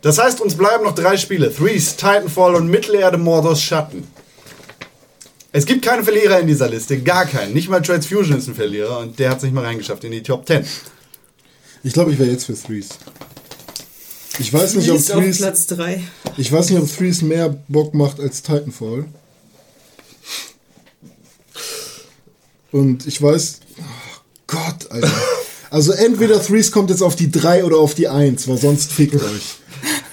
[0.02, 1.54] Das heißt, uns bleiben noch drei Spiele.
[1.54, 4.06] Threes, Titanfall und Mittelerde Mordors Schatten.
[5.56, 7.54] Es gibt keine Verlierer in dieser Liste, gar keinen.
[7.54, 10.22] Nicht mal Transfusion ist ein Verlierer und der hat es nicht mal reingeschafft in die
[10.22, 10.66] Top 10.
[11.84, 12.88] Ich glaube, ich wäre jetzt für Threes.
[14.38, 16.02] Ich weiß nicht, ob Threes, Platz 3.
[16.36, 19.04] ich weiß nicht, ob Threes mehr Bock macht als Titanfall.
[22.72, 25.10] Und ich weiß, oh Gott, Alter.
[25.70, 29.16] Also entweder Threes kommt jetzt auf die 3 oder auf die 1, weil sonst fickt
[29.16, 29.56] euch.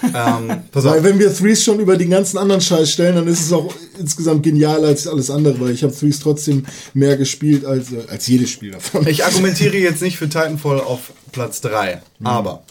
[0.04, 0.94] Ähm, pass auf.
[0.94, 3.74] Weil wenn wir Threes schon über den ganzen anderen Scheiß stellen, dann ist es auch
[4.00, 8.28] insgesamt genialer als alles andere, weil ich habe Threes trotzdem mehr gespielt als, äh, als
[8.28, 9.08] jedes Spiel davon.
[9.08, 12.64] Ich argumentiere jetzt nicht für Titanfall auf Platz 3, aber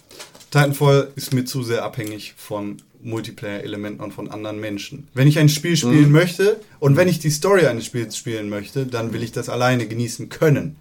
[0.50, 5.08] Titanfall ist mir zu sehr abhängig von Multiplayer-Elementen und von anderen Menschen.
[5.14, 8.84] Wenn ich ein Spiel spielen möchte und wenn ich die Story eines Spiels spielen möchte,
[8.86, 10.76] dann will ich das alleine genießen können.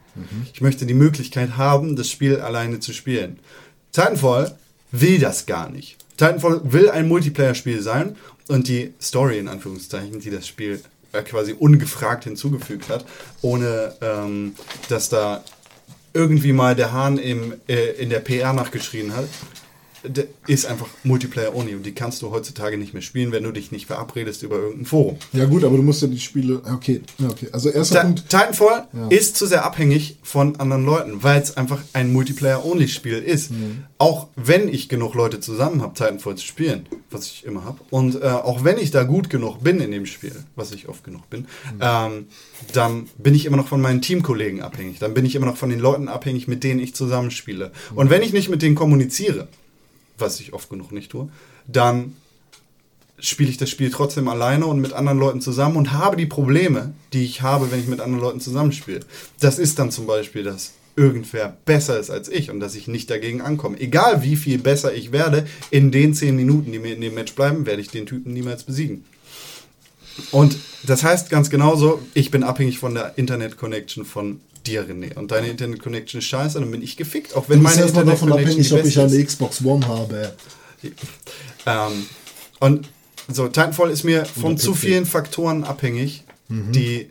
[0.54, 3.40] Ich möchte die Möglichkeit haben, das Spiel alleine zu spielen.
[3.92, 4.58] Titanfall
[4.92, 5.98] will das gar nicht.
[6.18, 8.18] Titanfall will ein Multiplayer-Spiel sein
[8.48, 10.82] und die Story in Anführungszeichen, die das Spiel
[11.14, 13.06] äh, quasi ungefragt hinzugefügt hat,
[13.42, 14.56] ohne ähm,
[14.90, 15.44] dass da
[16.14, 19.28] irgendwie mal der Hahn im, äh, in der PR nachgeschrien hat,
[20.48, 23.72] ist einfach Multiplayer only und die kannst du heutzutage nicht mehr spielen, wenn du dich
[23.72, 25.18] nicht verabredest über irgendein Forum.
[25.34, 26.62] Ja gut, aber du musst ja die Spiele.
[26.72, 27.48] Okay, okay.
[27.52, 28.30] Also erster Ta Punkt.
[28.30, 29.08] Titanfall Ja.
[29.10, 33.52] ist zu sehr abhängig von anderen Leuten, weil es einfach ein Multiplayer-Only-Spiel ist.
[33.52, 33.84] Mhm.
[33.98, 38.22] Auch wenn ich genug Leute zusammen habe, Titanfall zu spielen, was ich immer habe, und
[38.22, 41.30] äh, auch wenn ich da gut genug bin in dem Spiel, was ich oft genug
[41.30, 41.80] bin, Mhm.
[41.82, 42.26] ähm,
[42.74, 45.00] dann bin ich immer noch von meinen Teamkollegen abhängig.
[45.00, 47.72] Dann bin ich immer noch von den Leuten abhängig, mit denen ich zusammenspiele.
[47.92, 47.98] Mhm.
[47.98, 49.48] Und wenn ich nicht mit denen kommuniziere,
[50.22, 51.30] was ich oft genug nicht tue,
[51.68, 52.16] dann
[53.20, 56.94] spiele ich das Spiel trotzdem alleine und mit anderen Leuten zusammen und habe die Probleme,
[57.14, 59.02] die ich habe, wenn ich mit anderen Leuten zusammenspiele.
[59.40, 63.10] Das ist dann zum Beispiel, dass irgendwer besser ist als ich und dass ich nicht
[63.10, 63.80] dagegen ankomme.
[63.80, 67.36] Egal wie viel besser ich werde, in den 10 Minuten, die mir in dem Match
[67.36, 69.06] bleiben, werde ich den Typen niemals besiegen.
[70.32, 75.16] Und das heißt ganz genauso, ich bin abhängig von der Internet-Connection von dir, René.
[75.16, 78.30] Und deine Internet-Connection ist scheiße, dann bin ich gefickt, auch wenn Du meine erstmal davon
[78.30, 79.28] Internet-Connection abhängig, ob ich eine ist.
[79.28, 80.34] Xbox One habe.
[81.66, 82.06] Ähm,
[82.60, 82.90] und
[83.32, 87.10] so, Titanfall ist mir von zu vielen Faktoren abhängig, die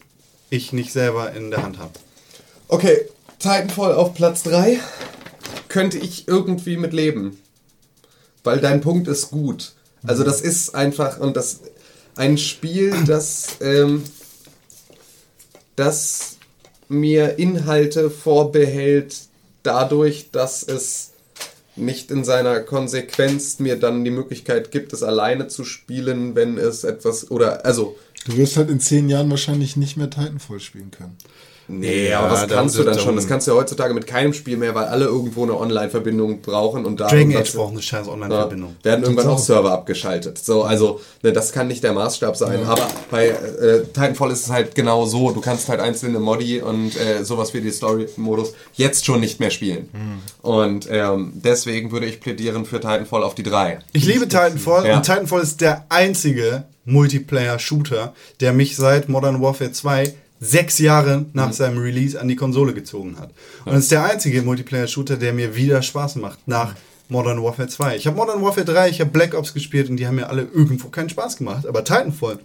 [0.51, 1.93] ich nicht selber in der Hand habe.
[2.67, 3.03] Okay,
[3.39, 4.81] Titanfall auf Platz 3
[5.69, 7.39] könnte ich irgendwie mit leben.
[8.43, 9.75] Weil dein Punkt ist gut.
[10.05, 11.61] Also das ist einfach und das
[12.17, 14.03] ein Spiel, das ähm,
[15.77, 16.38] das
[16.89, 19.17] mir Inhalte vorbehält
[19.63, 21.13] dadurch, dass es
[21.77, 26.85] nicht in seiner Konsequenz mir dann die Möglichkeit gibt, es alleine zu spielen, wenn es
[26.85, 31.17] etwas oder also Du wirst halt in zehn Jahren wahrscheinlich nicht mehr Titanfall spielen können.
[31.71, 33.15] Nee, Ja, aber das da kannst du dann schon.
[33.15, 36.87] Das kannst du ja heutzutage mit keinem Spiel mehr, weil alle irgendwo eine Online-Verbindung brauchen
[36.87, 38.77] und da Dragon Age braucht eine scheiß ja, Online-Verbindung.
[38.83, 39.39] werden irgendwann auch.
[39.39, 40.39] Server abgeschaltet.
[40.39, 42.65] So, also ne, das kann nicht der Maßstab sein.
[42.67, 45.31] Aber bei äh, Titanfall ist es halt genau so.
[45.33, 49.51] Du kannst halt einzelne Modi und äh, sowas wie die Story-Modus jetzt schon nicht mehr
[49.51, 49.91] spielen.
[50.41, 53.81] Und ähm, deswegen würde ich plädieren für Titanfall auf die 3.
[53.93, 54.97] Ich liebe Titanfall Ja.
[54.97, 61.53] und Titanfall ist der einzige Multiplayer-Shooter, der mich seit Modern Warfare 2 sechs Jahre nach
[61.53, 63.31] seinem Release an die Konsole gezogen hat.
[63.65, 66.75] Und es ist der einzige Multiplayer-Shooter, der mir wieder Spaß macht nach
[67.09, 67.97] Modern Warfare 2.
[67.97, 70.43] Ich habe Modern Warfare 3, ich habe Black Ops gespielt und die haben mir alle
[70.43, 71.67] irgendwo keinen Spaß gemacht.
[71.67, 72.39] Aber Titanfall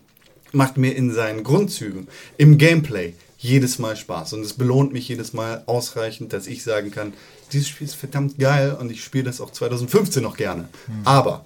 [0.54, 4.34] macht mir in seinen Grundzügen, im Gameplay, jedes Mal Spaß.
[4.34, 7.14] Und es belohnt mich jedes Mal ausreichend, dass ich sagen kann,
[7.52, 10.70] dieses Spiel ist verdammt geil und ich spiele das auch 2015 noch gerne.
[11.04, 11.46] Aber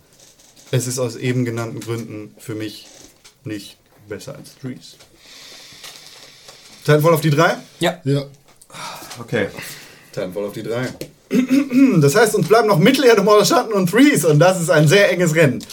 [0.72, 2.88] es ist aus eben genannten Gründen für mich
[3.44, 4.96] nicht besser als Trees.
[6.86, 7.58] Titanfall auf die 3?
[7.80, 8.00] Ja.
[8.04, 8.26] Ja.
[9.20, 9.48] Okay.
[10.12, 10.88] Titanfall auf die 3.
[12.00, 15.12] Das heißt, uns bleiben noch Mittelerde, Morder Schatten und Threes und das ist ein sehr
[15.12, 15.64] enges Rennen.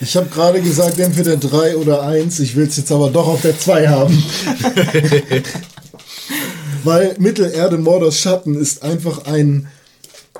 [0.00, 2.38] Ich habe gerade gesagt, entweder 3 oder 1.
[2.40, 4.22] Ich will es jetzt aber doch auf der 2 haben.
[6.84, 9.68] Weil Mittelerde Mordors Schatten ist einfach ein,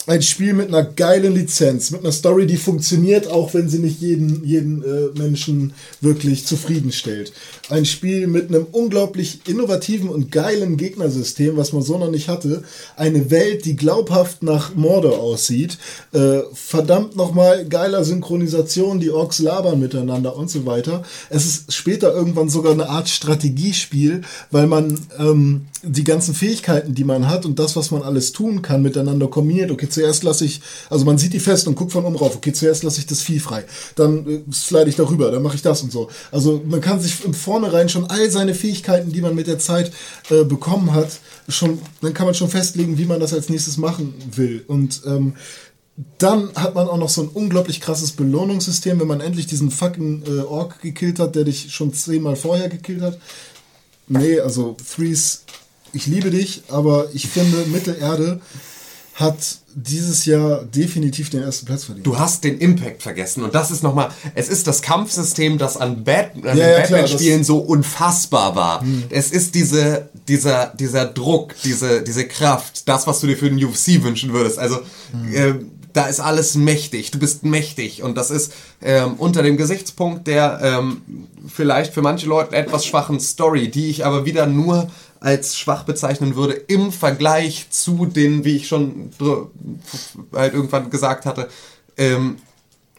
[0.08, 4.00] ein Spiel mit einer geilen Lizenz, mit einer Story, die funktioniert, auch wenn sie nicht
[4.00, 7.34] jeden, jeden äh, Menschen wirklich zufriedenstellt.
[7.68, 12.62] Ein Spiel mit einem unglaublich innovativen und geilen Gegnersystem, was man so noch nicht hatte.
[12.96, 15.76] Eine Welt, die glaubhaft nach Mordor aussieht.
[16.12, 21.02] Äh, verdammt nochmal geiler Synchronisation, die Orks labern miteinander und so weiter.
[21.28, 27.04] Es ist später irgendwann sogar eine Art Strategiespiel, weil man ähm, die ganzen Fähigkeiten, die
[27.04, 29.70] man hat und das, was man alles tun kann, miteinander kombiniert.
[29.70, 30.60] Okay, zuerst lasse ich,
[30.90, 32.36] also man sieht die fest und guckt von oben rauf.
[32.36, 33.64] Okay, zuerst lasse ich das Vieh frei.
[33.94, 36.08] Dann äh, slide ich darüber, dann mache ich das und so.
[36.32, 39.92] Also man kann sich im Vornherein schon all seine Fähigkeiten, die man mit der Zeit
[40.30, 44.14] äh, bekommen hat, schon, dann kann man schon festlegen, wie man das als nächstes machen
[44.34, 44.64] will.
[44.66, 45.34] Und ähm,
[46.18, 50.22] dann hat man auch noch so ein unglaublich krasses Belohnungssystem, wenn man endlich diesen fucking
[50.26, 53.18] äh, Ork gekillt hat, der dich schon zehnmal vorher gekillt hat.
[54.06, 55.44] Nee, also Threes,
[55.92, 58.40] ich liebe dich, aber ich finde, Mittelerde
[59.14, 62.06] hat dieses Jahr definitiv den ersten Platz verdient.
[62.06, 66.04] Du hast den Impact vergessen und das ist nochmal, es ist das Kampfsystem, das an,
[66.04, 68.84] Bat an Ja, ja, Batman-Spielen so unfassbar war.
[69.10, 73.64] Es ist diese, dieser, dieser Druck, diese, diese Kraft, das, was du dir für den
[73.64, 74.58] UFC wünschen würdest.
[74.58, 74.78] Also,
[75.34, 80.26] ähm, da ist alles mächtig, du bist mächtig und das ist ähm, unter dem Gesichtspunkt
[80.28, 81.02] der ähm,
[81.48, 84.90] vielleicht für manche Leute etwas schwachen Story, die ich aber wieder nur
[85.20, 89.10] als schwach bezeichnen würde im Vergleich zu den, wie ich schon
[90.32, 91.48] halt irgendwann gesagt hatte,
[91.96, 92.38] ähm,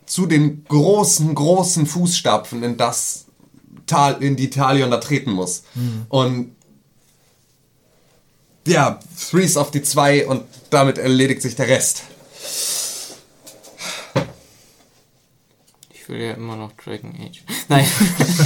[0.06, 3.26] zu den großen, großen Fußstapfen, in das
[3.86, 5.64] Tal, in die Talion da treten muss.
[6.10, 6.56] Und
[8.68, 9.00] ja,
[9.30, 12.04] Threes auf die zwei und damit erledigt sich der Rest.
[15.94, 17.44] Ich will ja immer noch Dragon Age.
[17.68, 17.88] Nein.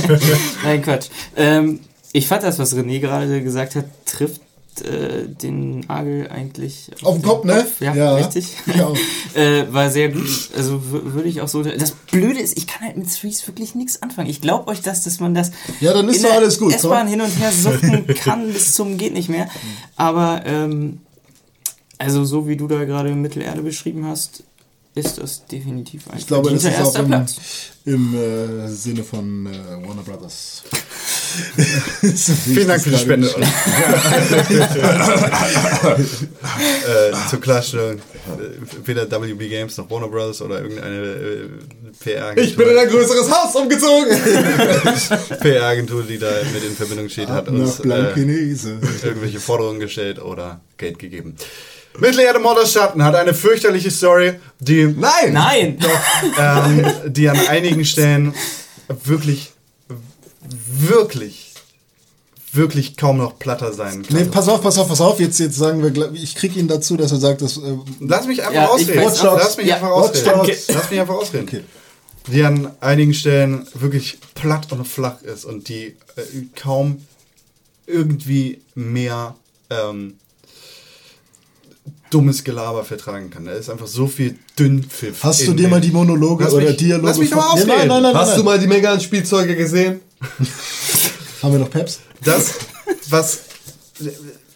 [0.64, 1.08] Nein, Quatsch.
[1.36, 1.80] Ähm,
[2.14, 4.40] ich fand das, was René gerade gesagt hat, trifft
[4.82, 7.66] äh, den Agel eigentlich Auf dem Kopf, ne?
[7.80, 8.16] Ja, Ja.
[8.16, 8.54] richtig.
[8.76, 8.92] Ja.
[9.40, 10.28] äh, war sehr gut.
[10.56, 11.64] Also würde ich auch so.
[11.64, 14.30] Das Blöde ist, ich kann halt mit Threes wirklich nichts anfangen.
[14.30, 17.22] Ich glaube euch, dass, dass man das Ja, dann ist in alles gut, S-Bahn hin
[17.22, 19.48] und her suchten kann bis zum geht nicht mehr.
[19.96, 21.02] Aber ähm,
[21.98, 24.44] also so wie du da gerade Mittelerde beschrieben hast,
[24.96, 27.26] ist das definitiv ein Ich glaube, das ist auch im,
[27.86, 30.64] im äh, Sinne von äh, Warner Brothers.
[32.46, 33.28] Vielen Dank für die Spende.
[33.28, 33.32] äh,
[37.30, 38.02] zur Klarstellung, äh,
[38.86, 41.50] weder WB Games noch Warner Brothers oder irgendeine äh,
[42.04, 42.44] PR-Agentur.
[42.44, 44.16] Ich bin in ein größeres Haus umgezogen.
[45.40, 48.14] PR-Agentur, die da mit in Verbindung steht, hat uns äh,
[49.04, 51.36] irgendwelche Forderungen gestellt oder Geld gegeben.
[52.00, 55.34] Mittelerde Mordor Schatten hat eine fürchterliche Story, die, Nein!
[55.34, 55.78] Nein!
[56.40, 58.34] ähm, die an einigen Stellen
[59.04, 59.53] wirklich,
[60.90, 61.54] wirklich,
[62.52, 64.16] wirklich kaum noch platter sein kann.
[64.18, 65.20] Nee, pass auf, pass auf, pass auf.
[65.20, 67.58] Jetzt, jetzt sagen wir, ich krieg ihn dazu, dass er sagt, dass.
[67.58, 69.00] Äh, Lass mich einfach Ja, ausreden.
[69.02, 70.38] weiß- Lass mich Ja, einfach ausreden.
[70.40, 70.68] Dogs.
[70.68, 71.48] Lass mich einfach ausreden.
[71.48, 71.64] Okay.
[72.32, 76.22] Die an einigen Stellen wirklich platt und flach ist und die äh,
[76.56, 77.06] kaum
[77.86, 79.36] irgendwie mehr
[79.70, 80.14] ähm,
[82.10, 83.46] dummes Gelaber vertragen kann.
[83.46, 85.24] Da ist einfach so viel Dünnpfiff.
[85.24, 87.68] hast du dir mal die Monologe Lass oder mich- Dialoge lass mich doch von- ausreden.
[87.78, 88.38] nein, nein, nein, Hast nein.
[88.38, 90.00] du mal die Megan-Spielzeuge gesehen?
[91.42, 92.00] Haben wir noch Peps?
[92.24, 92.56] Das,
[93.10, 93.42] was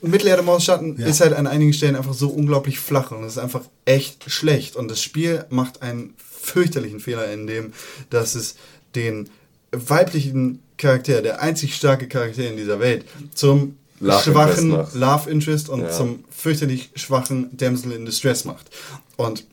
[0.02, 1.08] Mittelerde Mausschatten Ja.
[1.08, 4.76] ist halt an einigen Stellen einfach so unglaublich flach und es ist einfach echt schlecht.
[4.76, 7.74] Und das Spiel macht einen fürchterlichen Fehler in dem,
[8.10, 8.56] dass es
[8.96, 9.30] den
[9.72, 14.96] weiblichen Charakter, der einzig starke Charakter in dieser Welt, zum Love schwachen Interest.
[14.96, 15.90] Love Interest und Ja.
[15.92, 18.70] zum fürchterlich schwachen Damsel in Distress macht.
[19.18, 19.44] Und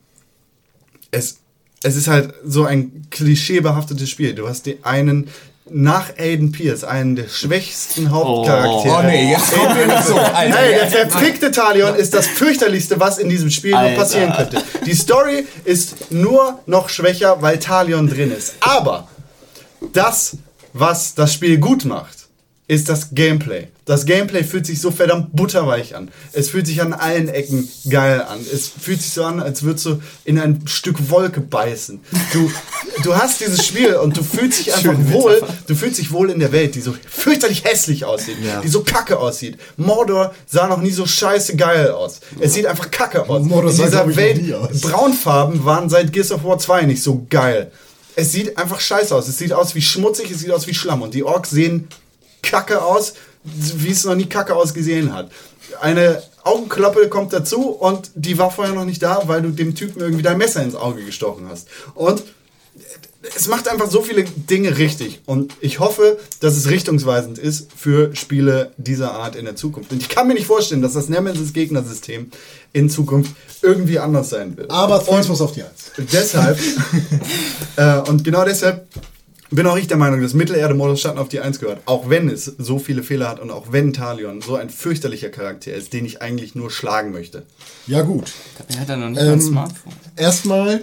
[1.10, 1.38] es,
[1.82, 4.34] es ist halt so ein klischeebehaftetes Spiel.
[4.34, 5.28] Du hast die einen
[5.70, 8.96] nach Aiden Pierce, einen der schwächsten Hauptcharaktere.
[8.98, 10.16] Oh nee, jetzt kommt mir nicht so.
[10.16, 10.56] Alter.
[10.56, 13.96] Hey, der verfickte Talion ist das fürchterlichste, was in diesem Spiel Alter.
[13.96, 14.62] passieren könnte.
[14.84, 18.54] Die Story ist nur noch schwächer, weil Talion drin ist.
[18.60, 19.08] Aber
[19.92, 20.36] das,
[20.74, 22.23] was das Spiel gut macht,
[22.66, 23.66] ist das Gameplay.
[23.84, 26.10] Das Gameplay fühlt sich so verdammt butterweich an.
[26.32, 28.40] Es fühlt sich an allen Ecken geil an.
[28.40, 32.00] Es fühlt sich so an, als würdest du in ein Stück Wolke beißen.
[32.32, 32.50] Du,
[33.02, 35.42] du hast dieses Spiel und du fühlst dich einfach wohl.
[35.66, 39.18] Du fühlst dich wohl in der Welt, die so fürchterlich hässlich aussieht, die so kacke
[39.18, 39.58] aussieht.
[39.76, 42.20] Mordor sah noch nie so scheiße geil aus.
[42.40, 43.44] Es sieht einfach kacke aus.
[43.44, 44.80] Mordor in dieser Welt.
[44.80, 47.70] Braunfarben waren seit Gears of War 2 nicht so geil.
[48.16, 49.28] Es sieht einfach scheiße aus.
[49.28, 51.02] Es sieht aus wie schmutzig, es sieht aus wie Schlamm.
[51.02, 51.88] Und die Orks sehen
[52.44, 55.30] kacke aus, wie es noch nie kacke ausgesehen hat.
[55.80, 60.00] Eine Augenklappe kommt dazu und die war vorher noch nicht da, weil du dem Typen
[60.00, 61.68] irgendwie dein Messer ins Auge gestochen hast.
[61.94, 62.22] Und
[63.36, 65.20] es macht einfach so viele Dinge richtig.
[65.26, 69.92] Und ich hoffe, dass es richtungsweisend ist für Spiele dieser Art in der Zukunft.
[69.92, 72.30] Und ich kann mir nicht vorstellen, dass das Nemesis-Gegnersystem
[72.72, 74.70] in Zukunft irgendwie anders sein wird.
[74.70, 75.92] Aber Threes muss auf die Eins.
[76.12, 76.58] Deshalb,
[77.76, 78.86] äh, und genau deshalb
[79.54, 81.80] bin auch ich der Meinung, dass Mittelerde Modus Schatten auf die 1 gehört.
[81.86, 85.72] Auch wenn es so viele Fehler hat und auch wenn Talion so ein fürchterlicher Charakter
[85.74, 87.42] ist, den ich eigentlich nur schlagen möchte.
[87.86, 88.32] Ja, gut.
[88.68, 89.92] Er hat ja noch nicht mal ein Ähm, Smartphone.
[90.16, 90.82] Erstmal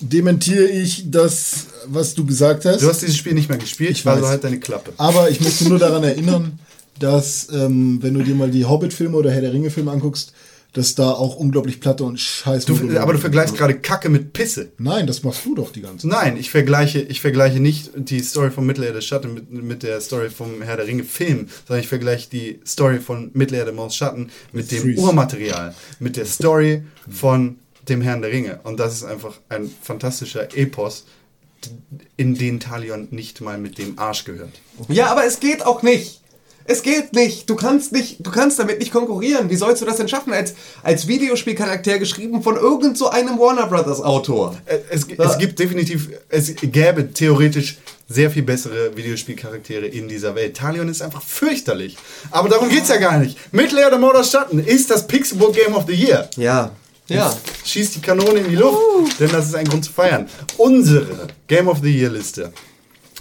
[0.00, 2.82] dementiere ich das, was du gesagt hast.
[2.82, 4.28] Du hast dieses Spiel nicht mehr gespielt, Ich also weiß.
[4.30, 4.92] halt deine Klappe.
[4.98, 6.58] Aber ich möchte nur daran erinnern,
[6.98, 10.32] dass, ähm, wenn du dir mal die Hobbit-Filme oder Herr der Ringe-Filme anguckst,
[10.76, 14.72] dass da auch unglaublich platte und scheiß Du, aber du vergleichst gerade Kacke mit Pisse.
[14.76, 16.22] Nein, das machst du doch die ganze Zeit.
[16.22, 20.28] Nein, ich vergleiche, ich vergleiche nicht die Story von Mittelerde Schatten mit, mit der Story
[20.28, 24.70] vom Herr der Ringe Film, sondern ich vergleiche die Story von Mittelerde Maus Schatten mit
[24.70, 25.00] dem Freeze.
[25.00, 27.56] Urmaterial, mit der Story von
[27.88, 28.60] dem Herrn der Ringe.
[28.64, 31.06] Und das ist einfach ein fantastischer Epos,
[32.18, 34.60] in den Talion nicht mal mit dem Arsch gehört.
[34.88, 36.20] Ja, aber es geht auch nicht.
[36.68, 37.48] Es geht nicht.
[37.48, 39.50] Du kannst nicht, du kannst damit nicht konkurrieren.
[39.50, 40.32] Wie sollst du das denn schaffen?
[40.32, 44.56] Als, als Videospielcharakter geschrieben von irgend so einem Warner Brothers Autor.
[44.66, 50.56] Äh, Es, es gibt definitiv, es gäbe theoretisch sehr viel bessere Videospielcharaktere in dieser Welt.
[50.56, 51.96] Talion ist einfach fürchterlich.
[52.30, 53.36] Aber darum geht's ja gar nicht.
[53.52, 56.28] Mittelerde Mordor Schatten ist das Pixelbook Game of the Year.
[56.36, 56.70] Ja.
[57.08, 57.32] Ja.
[57.64, 58.80] Schießt die Kanone in die Luft,
[59.20, 60.28] denn das ist ein Grund zu feiern.
[60.56, 62.52] Unsere Game of the Year Liste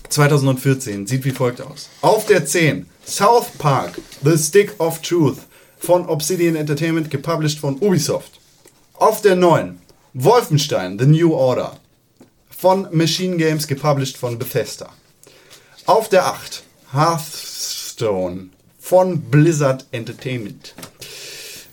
[0.10, 1.89] 2014 sieht wie folgt aus.
[2.02, 5.45] Auf der 10 South Park, The Stick of Truth
[5.78, 8.39] von Obsidian Entertainment, gepublished von Ubisoft.
[8.95, 9.80] Auf der 9
[10.16, 11.78] Wolfenstein, The New Order
[12.49, 14.89] von Machine Games, gepublished von Bethesda.
[15.86, 16.63] Auf der 8
[16.93, 20.74] Hearthstone von Blizzard Entertainment.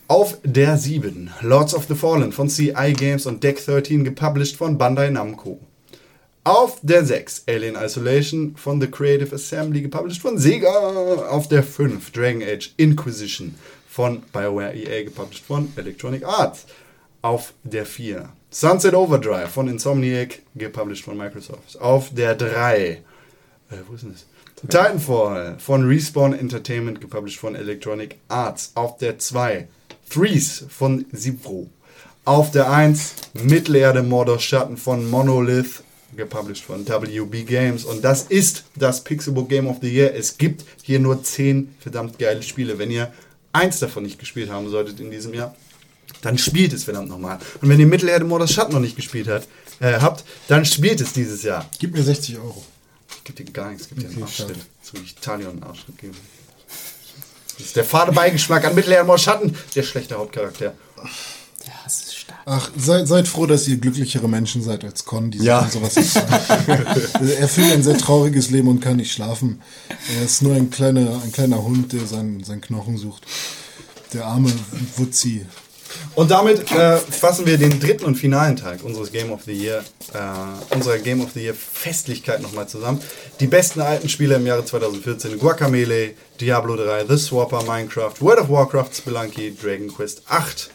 [0.08, 4.76] Auf der 7 Lords of the Fallen von CI Games und Deck 13 gepublished von
[4.76, 5.58] Bandai Namco.
[6.44, 10.70] Auf der 6 Alien Isolation von The Creative Assembly, gepublished von Sega.
[11.28, 13.54] Auf der 5 Dragon Age Inquisition
[13.88, 16.66] von BioWare EA, gepublished von Electronic Arts.
[17.22, 21.80] Auf der 4 Sunset Overdrive von Insomniac, gepublished von Microsoft.
[21.80, 23.02] Auf der 3
[23.72, 24.26] äh, wo ist denn das?
[24.56, 28.72] Titanfall von Respawn Entertainment, gepublished von Electronic Arts.
[28.74, 29.68] Auf der 2
[30.10, 31.70] Threes von Zipro.
[32.24, 33.14] Auf der 1
[33.44, 35.82] Mittelerde Mordor Schatten von Monolith,
[36.16, 37.84] gepublished von WB Games.
[37.84, 40.14] Und das ist das Pixelbook Game of the Year.
[40.14, 42.78] Es gibt hier nur 10 verdammt geile Spiele.
[42.78, 43.12] Wenn ihr
[43.52, 45.54] eins davon nicht gespielt haben solltet in diesem Jahr,
[46.22, 47.38] dann spielt es verdammt nochmal.
[47.60, 49.46] Und wenn ihr Mittelerde Mordor Schatten noch nicht gespielt hat,
[49.80, 51.68] äh, habt, dann spielt es dieses Jahr.
[51.78, 52.64] Gib mir 60 Euro.
[53.24, 54.54] Gibt dir gar nichts, gibt dir einen schade.
[54.82, 56.16] So wie ich Talion einen Arschtritt geben.
[57.58, 60.74] Das ist der fade Beigeschmack an Mittelerde Mordor Schatten, der schlechte Hauptcharakter.
[61.66, 62.11] Der Hass ist.
[62.44, 65.68] Ach, seid, seid froh, dass ihr glücklichere Menschen seid als Con, die Ja.
[65.70, 66.16] sowas nicht.
[67.38, 69.60] Er führt ein sehr trauriges Leben und kann nicht schlafen.
[70.16, 73.22] Er ist nur ein kleiner, ein kleiner Hund, der seinen, seinen Knochen sucht.
[74.12, 74.52] Der arme
[74.96, 75.46] Wutzi.
[76.14, 79.84] Und damit äh, fassen wir den dritten und finalen Tag unseres Game of the Year,
[80.14, 82.98] äh, unserer Game of the Year Festlichkeit nochmal zusammen.
[83.40, 88.48] Die besten alten Spiele im Jahre 2014: Guacamelee, Diablo 3, The Swapper, Minecraft, World of
[88.48, 90.70] Warcraft, Spelunky, Dragon Quest 8.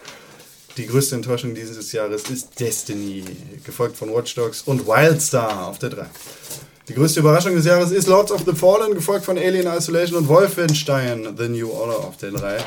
[0.78, 3.24] Die größte Enttäuschung dieses Jahres ist Destiny,
[3.66, 6.06] gefolgt von Watch Dogs und Wildstar auf der 3.
[6.88, 10.28] Die größte Überraschung des Jahres ist Lords of the Fallen, gefolgt von Alien Isolation und
[10.28, 12.58] Wolfenstein The New Order auf der 3.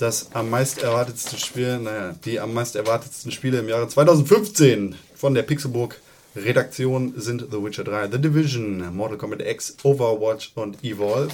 [0.00, 5.34] Das am meist erwartetste Spiel, naja, die am meist erwartetsten Spiele im Jahre 2015 von
[5.34, 6.00] der Pixelburg
[6.34, 11.32] Redaktion sind The Witcher 3, The Division, Mortal Kombat X, Overwatch und Evolve.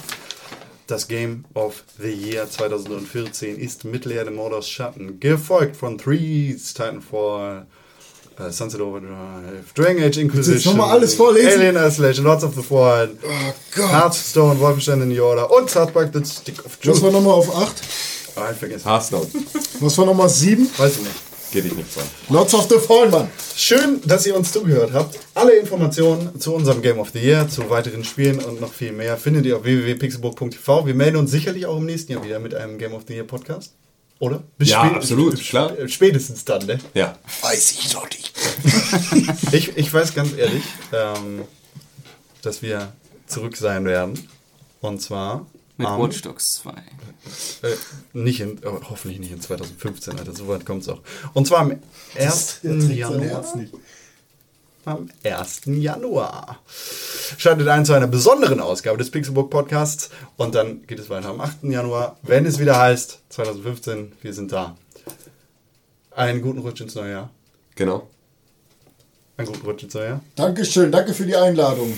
[0.91, 7.65] Das Game of the Year 2014 ist Mittelerde Mordors Schatten, gefolgt von Threes, Titanfall,
[8.37, 11.61] äh, Sunset Overdrive, Dragon Age Inquisition, mal alles vorlesen?
[11.61, 13.89] Alien Isolation, Lords of the Fallen, Oh Gott.
[13.89, 17.01] Hearthstone, Wolfenstein The New Order und South Park The Stick of Was Truth.
[17.03, 17.81] war nochmal auf 8?
[18.35, 18.83] Ah, ich vergessen.
[18.85, 19.27] Hearthstone.
[19.79, 20.69] Was war nochmal 7?
[20.77, 21.30] Weiß ich nicht.
[21.51, 22.03] Geht dich nichts an.
[22.29, 23.29] Lords of the Fallen, Mann.
[23.57, 25.19] Schön, dass ihr uns zugehört habt.
[25.33, 29.17] Alle Informationen zu unserem Game of the Year, zu weiteren Spielen und noch viel mehr
[29.17, 30.85] findet ihr auf www.pixelburg.tv.
[30.85, 33.25] Wir melden uns sicherlich auch im nächsten Jahr wieder mit einem Game of the Year
[33.25, 33.73] Podcast.
[34.19, 34.43] Oder?
[34.57, 35.73] Bis Ja, spät- absolut, sp- klar.
[35.87, 36.79] Spätestens dann, ne?
[36.93, 37.17] Ja.
[37.41, 38.31] Weiß ich doch nicht.
[39.51, 40.63] Ich, ich weiß ganz ehrlich,
[40.93, 41.41] ähm,
[42.41, 42.93] dass wir
[43.27, 44.27] zurück sein werden.
[44.79, 45.45] Und zwar
[45.81, 46.71] Mit am- Watch Dogs 2.
[46.71, 46.75] Äh,
[48.13, 51.01] nicht in, oh, hoffentlich nicht in 2015, Alter, so weit kommt es auch.
[51.33, 51.79] Und zwar am
[52.17, 52.59] 1.
[52.63, 53.45] Januar.
[54.85, 55.61] Am 1.
[55.65, 56.59] Januar.
[57.37, 61.39] Schaltet ein zu einer besonderen Ausgabe des Pixelbook Podcasts und dann geht es weiter am
[61.41, 61.63] 8.
[61.65, 64.75] Januar, wenn es wieder heißt, 2015, wir sind da.
[66.11, 67.29] Einen guten Rutsch ins neue Jahr.
[67.75, 68.07] Genau.
[69.37, 70.21] Einen guten Rutsch ins neue Jahr.
[70.35, 71.97] Dankeschön, danke für die Einladung.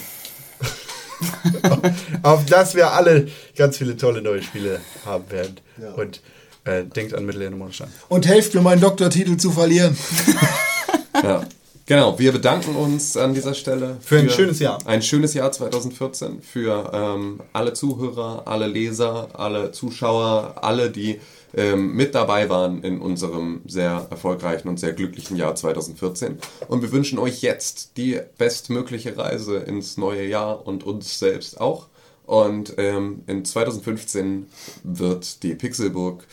[2.22, 5.58] Auf dass wir alle ganz viele tolle neue Spiele haben werden.
[5.82, 5.92] Ja.
[5.94, 6.22] Und
[6.66, 7.90] äh, denkt an Mittelerde Mondstein.
[8.10, 9.98] Und helft mir, meinen Doktortitel zu verlieren.
[11.22, 11.46] Ja.
[11.86, 14.80] Genau, wir bedanken uns an dieser Stelle Für ein schönes Jahr.
[14.86, 21.20] Ein schönes Jahr 2014 für ähm, alle Zuhörer, alle Leser, alle Zuschauer, alle, die
[21.56, 26.40] ähm, mit dabei waren in unserem sehr erfolgreichen und sehr glücklichen Jahr 2014.
[26.68, 31.88] Und wir wünschen euch jetzt die bestmögliche Reise ins neue Jahr und uns selbst auch.
[32.26, 34.48] Und ähm, in 2015
[34.84, 36.26] wird die Pixelburg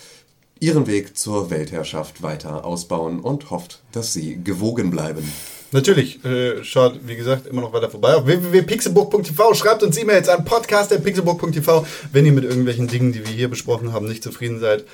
[0.60, 5.30] ihren Weg zur Weltherrschaft weiter ausbauen und hofft, dass sie gewogen bleiben.
[5.72, 9.54] Natürlich, äh, schaut, wie gesagt, immer noch weiter vorbei auf www.pixelburg.tv.
[9.54, 14.06] Schreibt uns E-Mails an podcast.pixelburg.tv, wenn ihr mit irgendwelchen Dingen, die wir hier besprochen haben,
[14.08, 14.84] nicht zufrieden seid.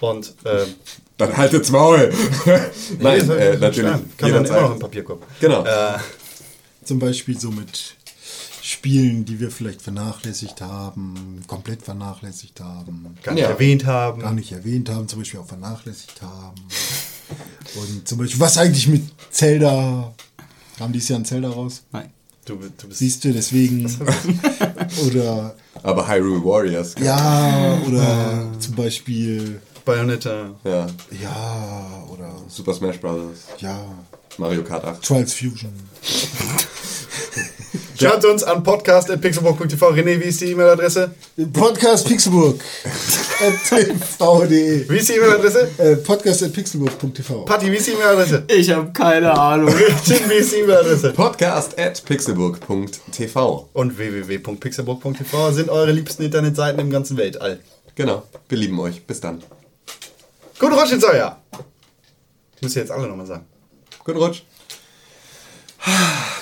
[0.00, 0.64] Und äh,
[1.16, 2.12] Dann haltet's Maul!
[3.00, 3.90] Nein, soll- äh, natürlich.
[3.90, 4.58] Kann man jederzeit.
[4.58, 5.26] immer noch im Papierkorb.
[5.40, 5.64] Genau.
[5.64, 5.98] Äh,
[6.84, 7.96] Zum Beispiel so mit
[8.62, 13.48] Spielen, die wir vielleicht vernachlässigt haben, komplett vernachlässigt haben, gar nicht Ja.
[13.48, 14.20] erwähnt haben.
[14.20, 16.54] gar nicht erwähnt haben, zum Beispiel auch vernachlässigt haben.
[17.76, 20.12] Und zum Beispiel, was eigentlich mit Zelda?
[20.78, 21.82] Kam dieses Jahr ein Zelda raus?
[21.92, 22.10] Nein.
[22.44, 23.84] Du, du bist Siehst du, deswegen.
[25.06, 26.94] Oder Aber Hyrule Warriors.
[26.98, 30.54] ja, oder zum Beispiel, Bayonetta.
[30.64, 30.86] Ja.
[31.22, 33.38] ja, oder Super Smash Bros.
[33.58, 33.78] ja,
[34.38, 35.02] Mario Kart 8.
[35.02, 35.72] Trials Fusion.
[38.00, 39.88] Schreibt uns an podcast.pixelburg.tv.
[39.88, 41.10] René, wie ist die E-Mail-Adresse?
[41.52, 42.60] Podcast Pixelburg.
[43.68, 44.88] tv.de.
[44.88, 45.68] Wie ist die E-Mail-Adresse?
[45.78, 47.44] Äh, Podcast at pixelburg.tv.
[47.44, 48.44] Patti, wie ist die E-Mail-Adresse?
[48.46, 49.74] Ich habe keine Ahnung.
[50.06, 51.12] Tim, wie ist die E-Mail-Adresse?
[51.12, 53.68] Podcast at pixelburg.tv.
[53.72, 57.58] Und www.pixelburg.tv sind eure liebsten Internetseiten im ganzen Weltall.
[57.96, 58.22] Genau.
[58.48, 59.04] Wir lieben euch.
[59.04, 59.42] Bis dann.
[60.60, 61.42] Guten Rutsch ins neue Jahr.
[62.60, 63.44] Müsst ihr jetzt alle nochmal sagen.
[64.04, 64.42] Guten Rutsch.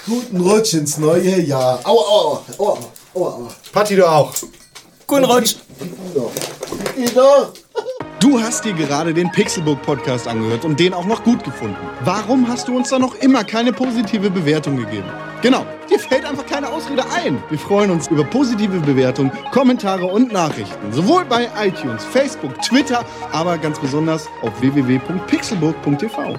[0.06, 1.80] Guten Rutsch ins neue Jahr.
[1.84, 2.78] Aua, aua, aua,
[3.14, 3.48] aua, aua.
[3.72, 4.32] Patti, du auch.
[5.06, 5.56] Guten Rutsch!
[8.18, 11.76] Du hast dir gerade den Pixelbook Podcast angehört und den auch noch gut gefunden.
[12.04, 15.06] Warum hast du uns da noch immer keine positive Bewertung gegeben?
[15.42, 17.42] Genau, dir fällt einfach keine Ausrede ein.
[17.50, 20.92] Wir freuen uns über positive Bewertungen, Kommentare und Nachrichten.
[20.92, 26.38] Sowohl bei iTunes, Facebook, Twitter, aber ganz besonders auf www.pixelburg.tv.